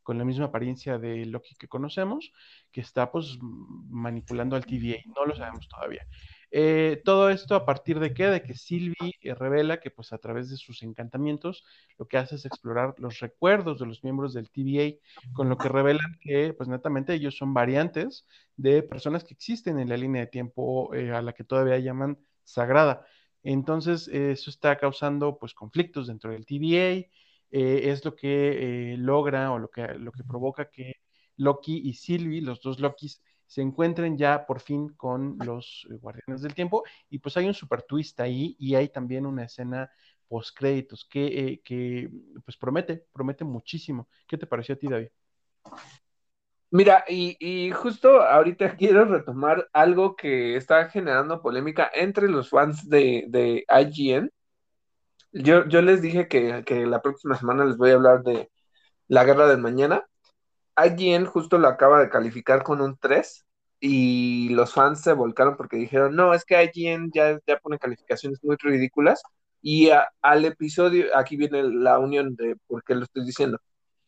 [0.03, 2.33] con la misma apariencia de Loki que conocemos,
[2.73, 4.99] que está pues manipulando al TVA.
[5.15, 6.05] No lo sabemos todavía.
[6.51, 8.27] Eh, todo esto a partir de qué?
[8.27, 11.64] De que Sylvie eh, revela que pues a través de sus encantamientos
[11.98, 15.68] lo que hace es explorar los recuerdos de los miembros del TVA, con lo que
[15.68, 20.28] revelan que pues netamente ellos son variantes de personas que existen en la línea de
[20.28, 23.06] tiempo eh, a la que todavía llaman sagrada.
[23.43, 27.09] Entonces eso está causando pues conflictos dentro del TVA,
[27.51, 30.94] es lo que logra o lo que, lo que provoca que
[31.36, 36.43] Loki y Sylvie, los dos Lokis, se encuentren ya por fin con los eh, Guardianes
[36.43, 39.90] del Tiempo y pues hay un super twist ahí y hay también una escena
[40.28, 42.10] post créditos que, eh, que
[42.44, 44.09] pues promete, promete muchísimo.
[44.27, 45.09] ¿Qué te pareció a ti, David?
[46.70, 53.24] Mira, y, justo ahorita quiero retomar algo que está generando polémica entre los fans de,
[53.28, 54.31] de IGN.
[55.32, 58.51] Yo, yo les dije que, que la próxima semana les voy a hablar de
[59.06, 60.06] la guerra del mañana
[60.77, 63.47] IGN justo lo acaba de calificar con un 3
[63.81, 68.43] y los fans se volcaron porque dijeron, no, es que IGN ya, ya pone calificaciones
[68.43, 69.23] muy ridículas
[69.62, 69.90] y
[70.23, 73.59] al episodio, aquí viene la unión de por qué lo estoy diciendo,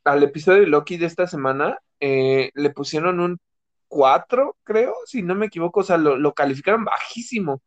[0.04, 3.38] al episodio de Loki de esta semana eh, le pusieron un
[3.88, 7.62] 4, creo, si no me equivoco, o sea, lo, lo calificaron bajísimo.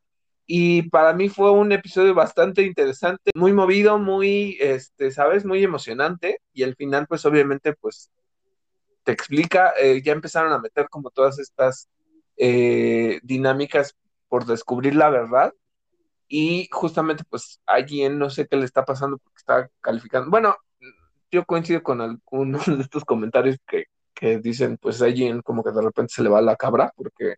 [0.46, 6.42] Y para mí fue un episodio bastante interesante, muy movido, muy, este, sabes, muy emocionante.
[6.54, 8.12] Y al final, pues obviamente, pues
[9.12, 11.90] te explica, eh, ya empezaron a meter como todas estas
[12.38, 13.98] eh, dinámicas
[14.30, 15.54] por descubrir la verdad
[16.30, 20.30] y justamente pues alguien no sé qué le está pasando porque está calificando.
[20.30, 20.56] Bueno,
[21.30, 23.88] yo coincido con algunos de estos comentarios que,
[24.42, 27.36] dicen pues alguien como que de repente se le va la cabra porque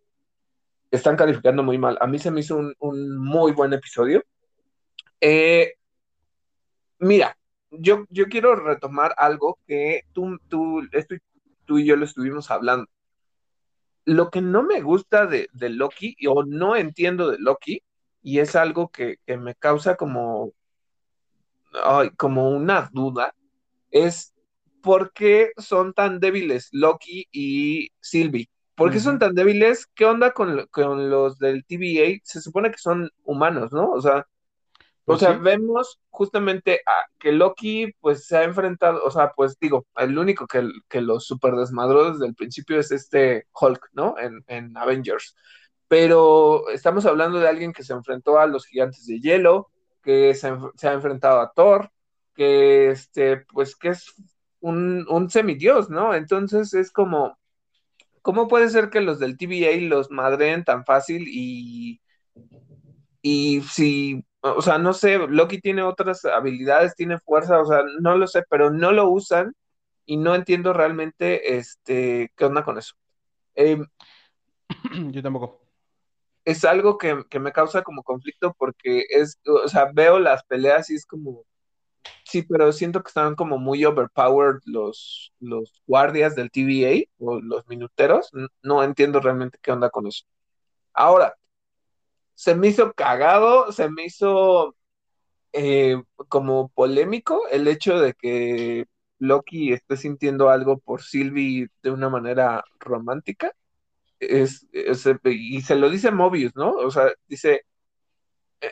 [0.91, 1.97] están calificando muy mal.
[2.01, 4.21] A mí se me hizo un, muy buen episodio.
[5.19, 5.73] Eh,
[6.99, 7.35] mira,
[7.71, 11.19] yo, yo quiero retomar algo que tú, tú estoy
[11.65, 12.87] tú y yo lo estuvimos hablando.
[14.05, 17.81] Lo que no me gusta de, Loki, o no entiendo de Loki,
[18.21, 20.53] y es algo que, me causa como,
[22.17, 23.33] como una duda,
[23.91, 24.33] es
[24.81, 28.49] ¿por qué son tan débiles Loki y Sylvie?
[28.75, 29.85] ¿Por qué son tan débiles?
[29.93, 32.19] ¿Qué onda con, con los del TVA?
[32.23, 33.91] Se supone que son humanos, ¿no?
[33.91, 34.27] O sea,
[35.05, 35.33] o Pues sea, sí.
[35.33, 40.47] vemos justamente a que Loki pues se ha enfrentado, o sea, pues digo, el único
[40.47, 44.15] que, que los super desmadró desde el principio es este Hulk, ¿no?
[44.19, 45.35] En, en Avengers.
[45.87, 49.69] Pero estamos hablando de alguien que se enfrentó a los gigantes de hielo,
[50.01, 50.47] que se
[50.87, 51.91] ha enfrentado a Thor,
[52.35, 54.13] que este, pues que es
[54.61, 56.15] un, un semidios, ¿no?
[56.15, 57.37] Entonces es como,
[58.21, 62.01] ¿cómo puede ser que los del TVA los madreen tan fácil y
[63.21, 68.17] y si, o sea, no sé, Loki tiene otras habilidades, tiene fuerza, o sea, no
[68.17, 69.55] lo sé, pero no lo usan
[70.05, 72.95] y no entiendo realmente este, qué onda con eso.
[73.55, 73.77] Eh,
[75.11, 75.61] Yo tampoco.
[76.45, 80.89] es algo que, que me causa como conflicto porque es, o sea, veo las peleas
[80.89, 81.45] y es como,
[82.25, 87.67] sí, pero siento que están como muy overpowered los, los guardias del TVA o los
[87.67, 90.25] minuteros, no entiendo realmente qué onda con eso.
[90.93, 91.35] Ahora,
[92.35, 94.75] se me hizo cagado, se me hizo
[95.53, 98.85] eh, como polémico el hecho de que
[99.19, 103.51] Loki esté sintiendo algo por Sylvie de una manera romántica.
[104.19, 106.71] Es, es- y se lo dice Mobius, ¿no?
[106.73, 107.63] O sea, dice,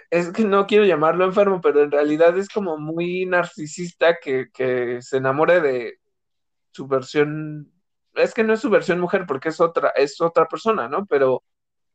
[0.10, 5.02] es que no quiero llamarlo enfermo, pero en realidad es como muy narcisista que, que
[5.02, 5.96] se enamore de
[6.72, 7.72] su versión.
[8.16, 11.06] Es que no es su versión mujer porque es otra, es otra persona, ¿no?
[11.08, 11.44] Pero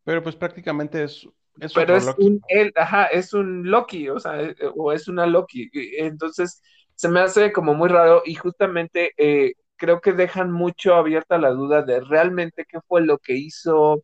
[0.05, 1.28] Pero pues prácticamente es,
[1.61, 2.19] es pero es Loki.
[2.19, 5.70] un él, ajá, es un Loki, o sea, eh, o es una Loki.
[5.99, 6.62] Entonces,
[6.95, 11.51] se me hace como muy raro y justamente eh, creo que dejan mucho abierta la
[11.51, 14.03] duda de realmente qué fue lo que hizo,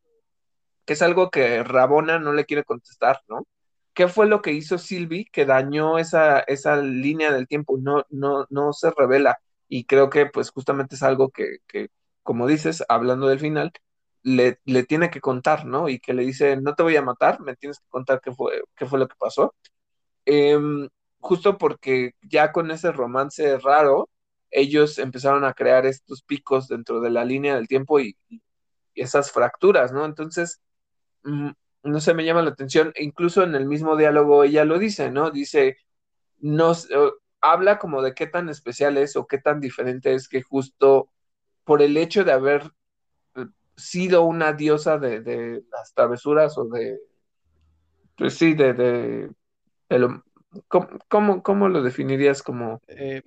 [0.87, 3.47] que es algo que Rabona no le quiere contestar, ¿no?
[3.95, 7.79] ¿Qué fue lo que hizo Sylvie que dañó esa, esa línea del tiempo?
[7.79, 9.39] No, no, no se revela.
[9.69, 11.89] Y creo que pues justamente es algo que, que
[12.23, 13.73] como dices, hablando del final,
[14.23, 15.89] le, le tiene que contar, ¿no?
[15.89, 18.63] Y que le dice, no te voy a matar, me tienes que contar qué fue,
[18.77, 19.55] qué fue lo que pasó.
[20.27, 20.89] Em,
[21.21, 24.09] justo porque ya con ese romance raro,
[24.51, 28.43] ellos empezaron a crear estos picos dentro de la línea del tiempo y, y
[28.95, 30.05] esas fracturas, ¿no?
[30.05, 30.61] Entonces,
[31.25, 31.51] mm,
[31.85, 35.11] no sé, me llama la atención, e incluso en el mismo diálogo ella lo dice,
[35.11, 35.31] ¿no?
[35.31, 35.77] Dice,
[36.41, 40.43] no, eh, habla como de qué tan especial es o qué tan diferente es que
[40.43, 41.11] justo
[41.65, 42.71] por el hecho de haber eh,
[43.83, 46.99] sido una diosa de, de las travesuras o de,
[48.17, 49.31] pues sí, de, de,
[49.89, 50.25] de lo-
[50.69, 53.23] ¿cómo, cómo, cómo lo definirías como Eh,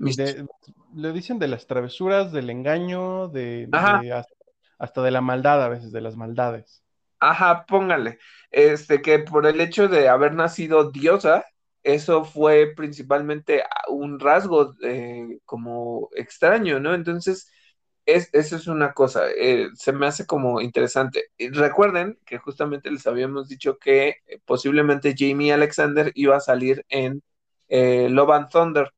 [0.93, 4.33] le dicen de las travesuras, del engaño, de, hasta,
[4.77, 6.83] hasta de la maldad a veces, de las maldades.
[7.19, 8.19] Ajá, póngale.
[8.51, 11.45] Este, que por el hecho de haber nacido diosa,
[11.83, 16.93] eso fue principalmente un rasgo eh, como extraño, ¿no?
[16.93, 17.49] Entonces,
[18.05, 21.25] es, eso es una cosa, eh, se me hace como interesante.
[21.37, 26.85] Y recuerden que justamente les habíamos dicho que eh, posiblemente Jamie Alexander iba a salir
[26.89, 27.23] en
[27.69, 28.91] eh, Love and Thunder.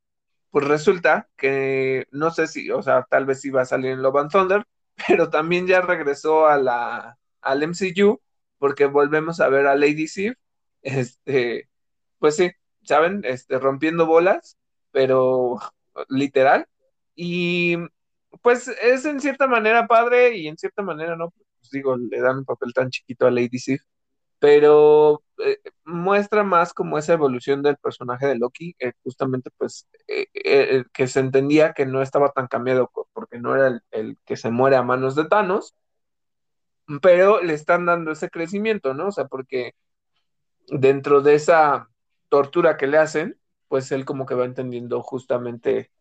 [0.51, 4.17] Pues resulta que no sé si, o sea, tal vez iba a salir en Love
[4.17, 4.65] and Thunder,
[5.07, 8.21] pero también ya regresó a la, al MCU
[8.57, 10.35] porque volvemos a ver a Lady Sif,
[10.81, 11.69] este,
[12.19, 12.51] pues sí,
[12.83, 13.21] ¿saben?
[13.25, 14.57] Este, rompiendo bolas,
[14.91, 15.59] pero
[16.09, 16.67] literal.
[17.15, 17.77] Y
[18.41, 22.39] pues es en cierta manera padre y en cierta manera no, pues digo, le dan
[22.39, 23.81] un papel tan chiquito a Lady Sif,
[24.39, 30.83] pero eh, muestra más como esa evolución del personaje de Loki, eh, justamente pues eh,
[30.93, 34.51] que se entendía que no estaba tan cambiado porque no era el, el que se
[34.51, 35.75] muere a manos de Thanos,
[37.01, 39.07] pero le están dando ese crecimiento, ¿no?
[39.07, 39.73] O sea, porque
[40.67, 41.89] dentro de esa
[42.29, 45.91] tortura que le hacen, pues él como que va entendiendo justamente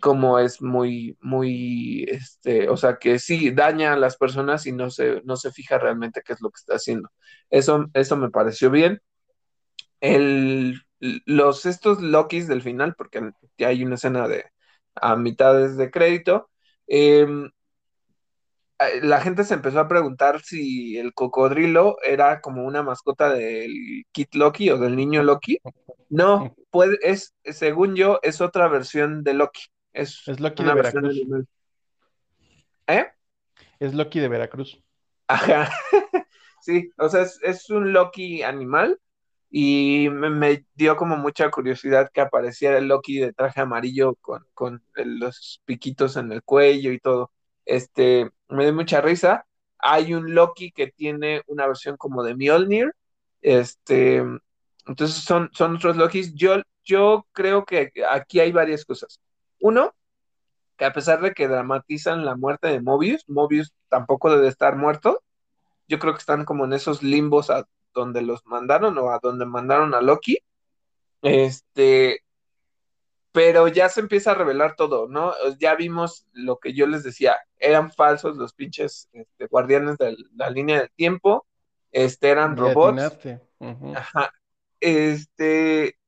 [0.00, 4.90] cómo es muy, muy, este, o sea, que sí daña a las personas y no
[4.90, 7.10] se, no se fija realmente qué es lo que está haciendo.
[7.50, 9.00] Eso, eso me pareció bien.
[10.00, 14.44] El, los, estos Lokis del final, porque hay una escena de
[14.94, 16.50] a mitades de crédito,
[16.86, 17.26] eh,
[19.02, 24.28] la gente se empezó a preguntar si el cocodrilo era como una mascota del Kid
[24.34, 25.58] Loki o del niño Loki.
[26.08, 29.62] No, puede, es, según yo, es otra versión de Loki.
[29.96, 31.16] Es Es Loki de Veracruz.
[32.86, 33.06] ¿Eh?
[33.78, 34.82] Es Loki de Veracruz.
[35.26, 35.70] Ajá.
[36.62, 38.98] Sí, o sea, es, es un Loki animal
[39.50, 44.44] y me, me dio como mucha curiosidad que apareciera el Loki de traje amarillo con,
[44.52, 47.30] con los piquitos en el cuello y todo.
[47.64, 49.46] Este, me dio mucha risa.
[49.78, 52.92] Hay un Loki que tiene una versión como de Mjolnir.
[53.42, 54.24] Este,
[54.86, 56.34] entonces son, son otros Lokis.
[56.34, 59.20] Yo, yo creo que aquí hay varias cosas.
[59.60, 59.94] Uno,
[60.76, 65.22] que a pesar de que dramatizan la muerte de Mobius, Mobius tampoco debe estar muerto.
[65.88, 69.46] Yo creo que están como en esos limbos a donde los mandaron o a donde
[69.46, 70.38] mandaron a Loki.
[71.22, 72.22] Este,
[73.36, 75.34] pero ya se empieza a revelar todo, ¿no?
[75.58, 80.48] Ya vimos lo que yo les decía, eran falsos los pinches este, guardianes de la
[80.50, 81.46] línea del tiempo,
[81.90, 83.12] este, eran robots.
[83.94, 84.32] Ajá.
[84.80, 85.98] Este,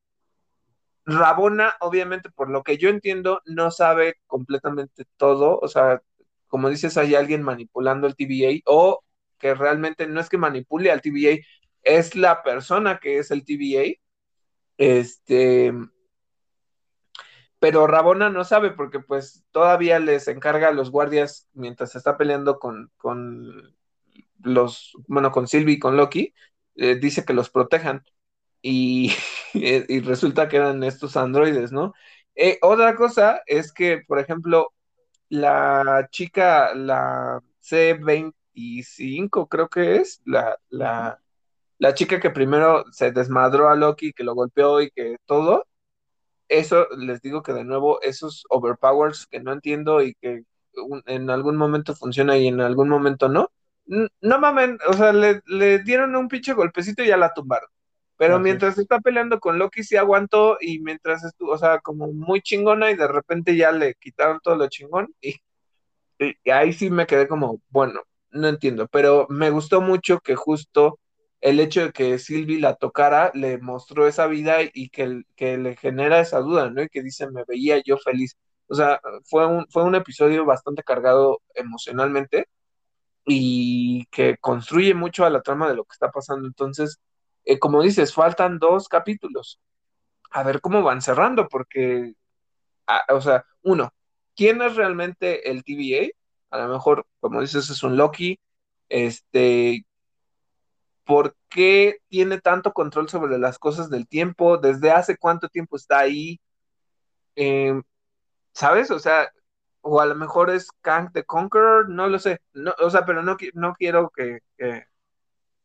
[1.09, 5.59] Rabona, obviamente, por lo que yo entiendo, no sabe completamente todo.
[5.61, 6.03] O sea,
[6.49, 9.03] como dices, hay alguien manipulando el TVA o
[9.39, 11.39] que realmente no es que manipule al TVA,
[11.83, 13.95] es la persona que es el TVA.
[14.77, 15.73] Este,
[17.59, 22.59] pero Rabona no sabe porque pues todavía les encarga a los guardias mientras está peleando
[22.59, 23.75] con, con
[24.43, 26.35] los, bueno, con Sylvie y con Loki,
[26.77, 28.05] eh, dice que los protejan.
[28.63, 29.13] Y,
[29.55, 31.95] y, resulta que eran estos androides, ¿no?
[32.35, 34.73] Eh, otra cosa es que, por ejemplo,
[35.29, 41.21] la chica, la C25 creo que es, la, la,
[41.79, 45.67] la chica que primero se desmadró a Loki, que lo golpeó y que todo,
[46.49, 50.43] eso les digo que de nuevo, esos overpowers que no entiendo y que
[51.07, 53.51] en algún momento funciona y en algún momento no,
[53.87, 57.69] no mamen, o sea, le, le dieron un pinche golpecito y ya la tumbaron.
[58.19, 62.43] Pero mientras está peleando con Loki sí aguantó y mientras estuvo, o sea, como muy
[62.43, 65.37] chingona y de repente ya le quitaron todo lo chingón y,
[66.19, 70.99] y, ahí sí me quedé como, bueno, no entiendo, pero me gustó mucho que justo
[71.41, 75.77] el hecho de que Sylvie la tocara le mostró esa vida y que, que le
[75.77, 76.83] genera esa duda, ¿no?
[76.83, 78.37] Y que dice, me veía yo feliz.
[78.69, 82.49] O sea, fue un, fue un episodio bastante cargado emocionalmente
[83.27, 86.47] y que construye mucho a la trama de lo que está pasando.
[86.49, 86.99] Entonces,
[87.49, 89.59] eh, como dices, faltan dos capítulos.
[90.31, 92.15] A ver cómo van cerrando, porque,
[93.09, 93.91] o sea, uno,
[94.37, 96.11] ¿quién es realmente el TVA?
[96.51, 98.39] A lo mejor, como dices, es un Loki.
[98.91, 99.87] Este,
[101.05, 104.59] ¿por qué tiene tanto control sobre las cosas del tiempo?
[104.59, 106.41] ¿Desde hace cuánto tiempo está ahí?
[107.37, 107.83] Em,
[108.53, 108.91] ¿Sabes?
[108.91, 109.31] O sea,
[109.83, 112.41] o a lo mejor es Kang the Conqueror, no lo sé.
[112.53, 114.41] No, o sea, pero no, no quiero que,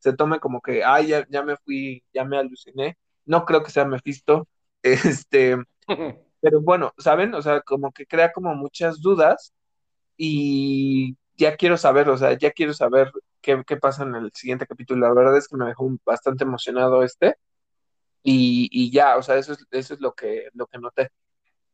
[0.03, 2.97] se tome como que, ay, ya, ya, me fui, ya me aluciné.
[3.25, 4.47] No creo que sea Mephisto.
[4.85, 5.55] Este,
[6.41, 7.33] pero bueno, ¿saben?
[7.35, 9.53] O sea, como que crea como muchas dudas
[10.17, 14.67] y ya quiero saber, o sea, ya quiero saber qué, qué, pasa en el siguiente
[14.67, 15.07] capítulo.
[15.07, 17.37] La verdad es que me dejó bastante emocionado este.
[18.23, 21.11] Y, y ya, o sea, eso es, eso es lo que, lo que noté.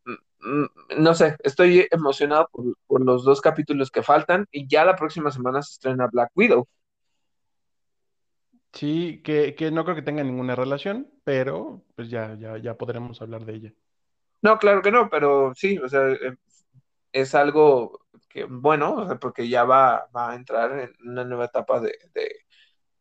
[0.06, 0.70] Mm, mm,
[1.00, 5.32] no sé, estoy emocionado por, por, los dos capítulos que faltan y ya la próxima
[5.32, 6.68] semana se estrena Black Widow.
[8.74, 13.22] Sí, que, que no creo que tenga ninguna relación, pero pues ya, ya, ya podremos
[13.22, 13.74] hablar de ella.
[14.42, 16.38] No, claro que no, pero sí, o sea, eh,
[17.12, 21.46] es algo que, bueno, o sea, porque ya va, va a entrar en una nueva
[21.46, 22.32] etapa de, de,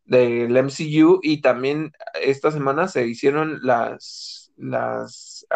[0.04, 1.92] del MCU y también
[2.22, 5.46] esta semana se hicieron las, las,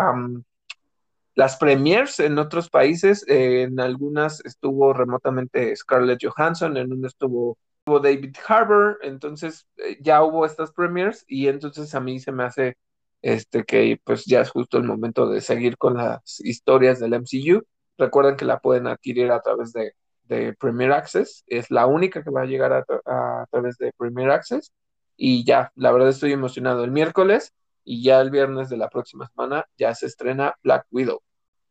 [1.34, 8.36] las premiers en otros países, en algunas estuvo remotamente Scarlett Johansson, en una estuvo David
[8.46, 12.76] Harbour, entonces eh, ya hubo estas premiers y entonces a mí se me hace
[13.22, 17.62] este que pues ya es justo el momento de seguir con las historias del MCU.
[17.98, 19.94] Recuerden que la pueden adquirir a través de,
[20.24, 24.30] de Premier Access, es la única que va a llegar a, a, través de Premier
[24.30, 24.72] Access
[25.16, 26.84] y ya, la verdad estoy emocionado.
[26.84, 27.52] El miércoles
[27.84, 31.20] y ya el viernes de la próxima semana ya se estrena Black Widow.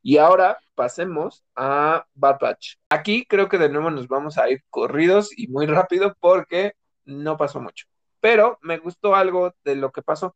[0.03, 2.76] Y ahora pasemos a Bad Batch.
[2.90, 6.73] Aquí creo que de nuevo nos vamos a ir corridos y muy rápido porque
[7.06, 7.86] no pasó mucho.
[8.19, 10.36] Pero me gustó algo de lo que pasó.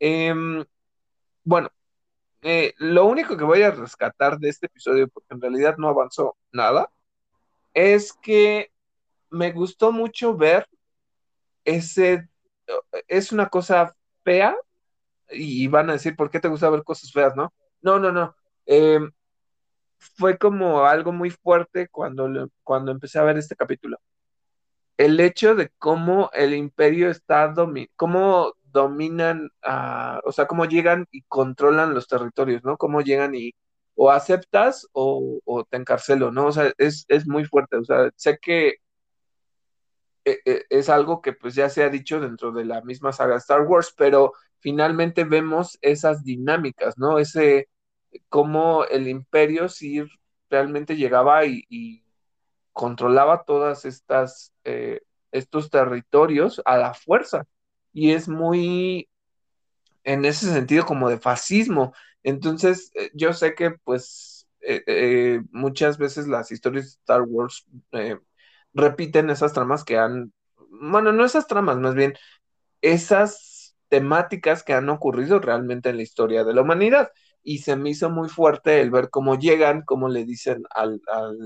[0.00, 0.64] Em,
[1.44, 1.70] bueno,
[2.42, 6.36] eh, lo único que voy a rescatar de este episodio, porque en realidad no avanzó
[6.52, 6.90] nada,
[7.74, 8.72] es que
[9.30, 10.68] me gustó mucho ver
[11.64, 12.28] ese,
[13.08, 13.94] es una cosa
[14.24, 14.56] fea,
[15.30, 17.52] y van a decir, ¿por qué te gusta ver cosas feas, no?
[17.82, 18.34] No, no, no.
[18.68, 19.00] Eh,
[19.98, 23.98] fue como algo muy fuerte cuando, cuando empecé a ver este capítulo.
[24.96, 29.50] El hecho de cómo el imperio está, domi cómo dominan,
[30.24, 32.76] o sea, cómo llegan y controlan los territorios, ¿no?
[32.76, 33.52] Cómo llegan y
[33.96, 36.46] o aceptas o, o te encarcelo, ¿no?
[36.46, 38.76] O sea, es, es, muy fuerte, o sea, sé que
[40.24, 43.36] e, e, es algo que pues ya se ha dicho dentro de la misma saga
[43.36, 47.18] Star Wars, pero finalmente vemos esas dinámicas, ¿no?
[47.18, 47.68] Ese,
[48.28, 50.02] cómo el imperio sí
[50.50, 52.04] realmente llegaba y,
[52.72, 55.00] controlaba todas estas eh,
[55.32, 57.44] estos territorios a la fuerza
[57.92, 59.08] y es muy
[60.04, 66.28] en ese sentido como de fascismo entonces eh, yo sé que pues eh, muchas veces
[66.28, 67.66] las historias de Star Wars
[68.74, 70.32] repiten esas tramas que han,
[70.70, 72.14] bueno, no esas tramas, más bien
[72.80, 77.10] esas temáticas que han ocurrido realmente en la historia de la humanidad.
[77.42, 81.36] Y se me hizo muy fuerte el ver cómo llegan, cómo le dicen al, al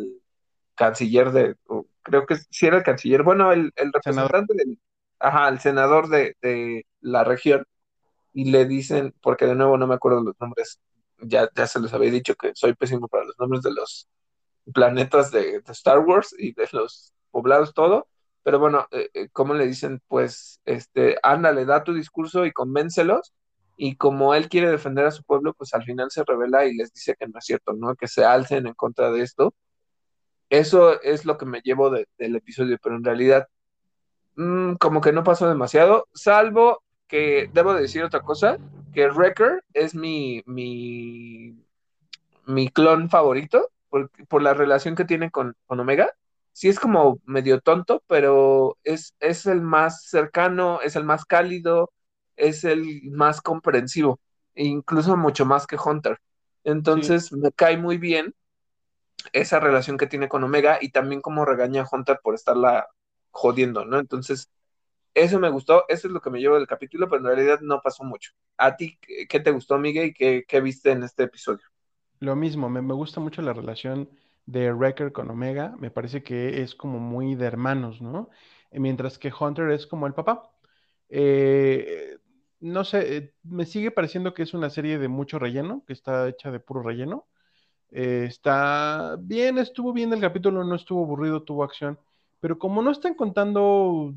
[0.74, 1.56] canciller de,
[2.02, 4.81] creo que sí era el canciller, bueno, el, el representante del,
[5.19, 7.64] ajá, el senador de, de la región,
[8.32, 10.81] y le dicen, porque de nuevo no me acuerdo los nombres,
[11.19, 14.09] ya, ya se los había dicho que soy pésimo para los nombres de los
[14.74, 18.09] planetas de, de Star Wars y de los poblados, todo,
[18.43, 20.02] pero bueno, eh, eh, ¿cómo le dicen?
[20.09, 23.32] Pues, este, ándale, da tu discurso y convéncelos,
[23.77, 26.93] y como él quiere defender a su pueblo, pues al final se revela y les
[26.93, 27.94] dice que no es cierto, ¿no?
[27.97, 29.55] Que se alcen en contra de esto.
[30.51, 33.49] Eso es lo que me llevo de, del episodio, pero en realidad,
[34.36, 38.59] mmm, como que no pasó demasiado, salvo que debo decir otra cosa,
[38.93, 41.57] que Wrecker es mi, mi,
[42.47, 46.11] mi clon favorito por, por la relación que tiene con, con, Omega.
[46.53, 51.93] Sí es como medio tonto, pero es, es el más cercano, es el más cálido,
[52.43, 54.20] es el más comprensivo,
[54.55, 56.20] incluso mucho más que Hunter.
[56.64, 57.36] Entonces sí.
[57.36, 58.35] me cae muy bien
[59.32, 62.89] esa relación que tiene con Omega y también como regaña a Hunter por estarla
[63.31, 63.98] jodiendo, ¿no?
[63.98, 64.51] Entonces,
[65.14, 67.81] eso me gustó, eso es lo que me llevo del capítulo, pero en realidad no
[67.81, 68.32] pasó mucho.
[68.56, 68.98] ¿A ti
[69.28, 71.64] qué te gustó, Miguel, y qué, qué viste en este episodio?
[72.19, 74.10] Lo mismo, me, me, gusta mucho la relación
[74.47, 78.31] de Wrecker con Omega, me parece que es como muy de hermanos, ¿no?
[78.73, 80.51] Mientras que Hunter es como el papá.
[81.14, 82.16] Eh,
[82.62, 86.28] no sé, eh, me sigue pareciendo que es una serie de mucho relleno, que está
[86.28, 87.26] hecha de puro relleno.
[87.90, 91.98] Eh, está bien, estuvo bien el capítulo, no estuvo aburrido, tuvo acción,
[92.40, 94.14] pero como no están contando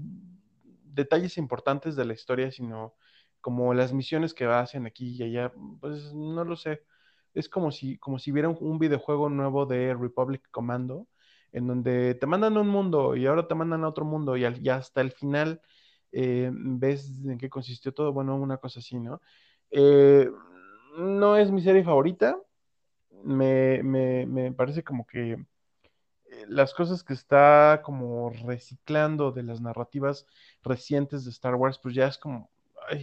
[0.85, 2.95] detalles importantes de la historia, sino
[3.41, 6.83] como las misiones que hacen aquí y allá, pues no lo sé.
[7.33, 11.07] Es como si, como si un, un videojuego nuevo de Republic Commando,
[11.51, 14.45] en donde te mandan a un mundo y ahora te mandan a otro mundo y,
[14.45, 15.61] al, y hasta el final
[16.15, 18.13] eh, ves en qué consistió todo.
[18.13, 19.21] Bueno, una cosa así, ¿no?
[19.71, 20.29] Eh,
[20.97, 22.39] no es mi serie favorita.
[23.23, 25.37] Me, me, me parece como que
[26.47, 30.25] las cosas que está como reciclando de las narrativas
[30.63, 32.51] recientes de Star Wars, pues ya es como,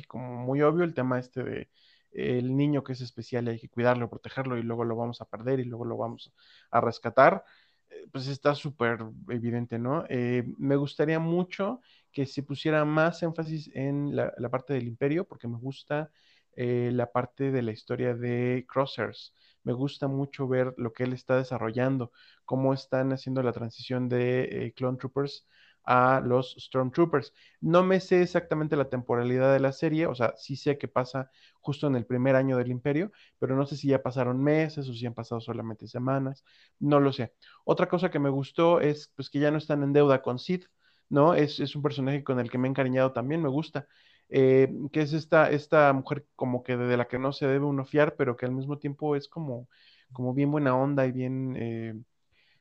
[0.09, 1.70] como muy obvio el tema este de
[2.12, 5.24] el niño que es especial y hay que cuidarlo, protegerlo y luego lo vamos a
[5.24, 6.34] perder y luego lo vamos
[6.70, 7.43] a rescatar,
[7.89, 8.98] eh, pues está súper
[9.30, 10.05] evidente, ¿no?
[10.10, 11.80] Eh, me gustaría mucho
[12.12, 16.10] que se pusiera más énfasis en la, parte del imperio, porque me gusta
[16.56, 19.34] eh, la parte de la historia de Crosshairs
[19.64, 22.12] me gusta mucho ver lo que él está desarrollando,
[22.44, 25.47] cómo están haciendo la transición de eh, Clone Troopers
[25.84, 27.32] a los Stormtroopers.
[27.60, 31.30] No me sé exactamente la temporalidad de la serie, o sea, sí sé que pasa
[31.60, 34.94] justo en el primer año del imperio, pero no sé si ya pasaron meses o
[34.94, 36.44] si han pasado solamente semanas,
[36.78, 37.34] no lo sé.
[37.64, 40.64] Otra cosa que me gustó es pues que ya no están en deuda con Sid,
[41.12, 41.34] ¿no?
[41.34, 43.86] Es, es un personaje con el que me he encariñado también, me gusta.
[44.30, 47.84] Eh, que es esta, esta mujer como que de la que no se debe uno
[47.84, 49.68] fiar, pero que al mismo tiempo es como,
[50.12, 51.56] como bien buena onda y bien...
[51.59, 51.94] Eh,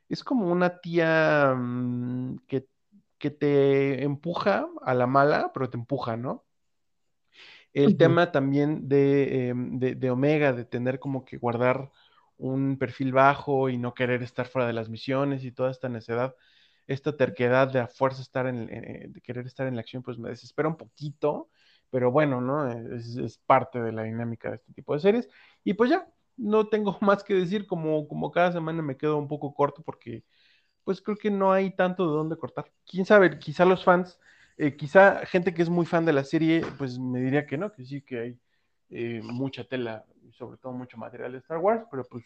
[0.10, 2.68] es como una tía mmm, que,
[3.18, 6.44] que, te empuja a la mala, pero te empuja, ¿no?
[7.74, 7.98] El uh -huh.
[7.98, 11.90] tema también de, eh, de, de, Omega, de tener como que guardar
[12.38, 16.36] un perfil bajo y no querer estar fuera de las misiones y toda esta necedad,
[16.88, 20.30] esta terquedad de a fuerza estar en, de querer estar en la acción, pues me
[20.30, 21.50] desespera un poquito
[21.92, 22.72] pero bueno, ¿no?
[22.72, 25.30] Es, es, parte de la dinámica de este tipo de series.
[25.64, 29.28] Y pues ya, no tengo más que decir, como, como cada semana me quedo un
[29.28, 30.24] poco corto porque
[30.84, 32.72] pues creo que no hay tanto de dónde cortar.
[32.86, 34.20] Quién sabe, quizá los fans,
[34.58, 37.72] eh, quizá gente que es muy fan de la serie, pues me diría que no,
[37.72, 38.40] que sí, que hay
[38.90, 42.24] eh, mucha tela sobre todo mucho material de Star Wars, pero pues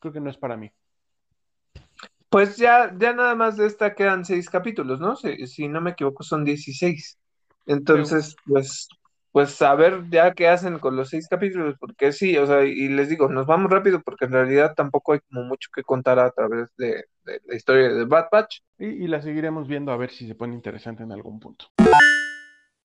[0.00, 0.70] creo que no es para mí.
[2.34, 5.14] Pues ya, ya nada más de esta quedan seis capítulos, ¿no?
[5.14, 7.16] Si, si no me equivoco, son 16.
[7.64, 8.88] Entonces, pues,
[9.30, 12.88] pues a ver ya qué hacen con los seis capítulos, porque sí, o sea, y
[12.88, 16.32] les digo, nos vamos rápido porque en realidad tampoco hay como mucho que contar a
[16.32, 18.62] través de, de la historia de Bad Batch.
[18.78, 21.66] Y, y, la seguiremos viendo a ver si se pone interesante en algún punto.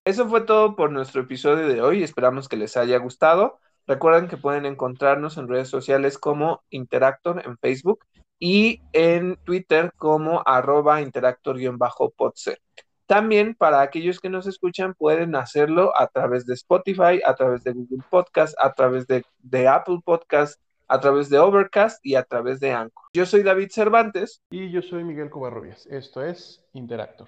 [0.06, 3.58] Eso fue todo por nuestro episodio de hoy, esperamos que les haya gustado.
[3.88, 8.06] Recuerden que pueden encontrarnos en redes sociales como Interactor en Facebook
[8.40, 12.60] y en Twitter como arroba interactor-podser.
[13.06, 17.74] También para aquellos que nos escuchan pueden hacerlo a través de Spotify, a través de
[17.74, 22.60] Google Podcast, a través de, de, Apple Podcast, a través de Overcast y a través
[22.60, 23.06] de Anchor.
[23.14, 24.44] Yo soy David Cervantes.
[24.52, 25.88] Y yo soy Miguel Covarrubias.
[25.88, 27.28] Esto es Interactor.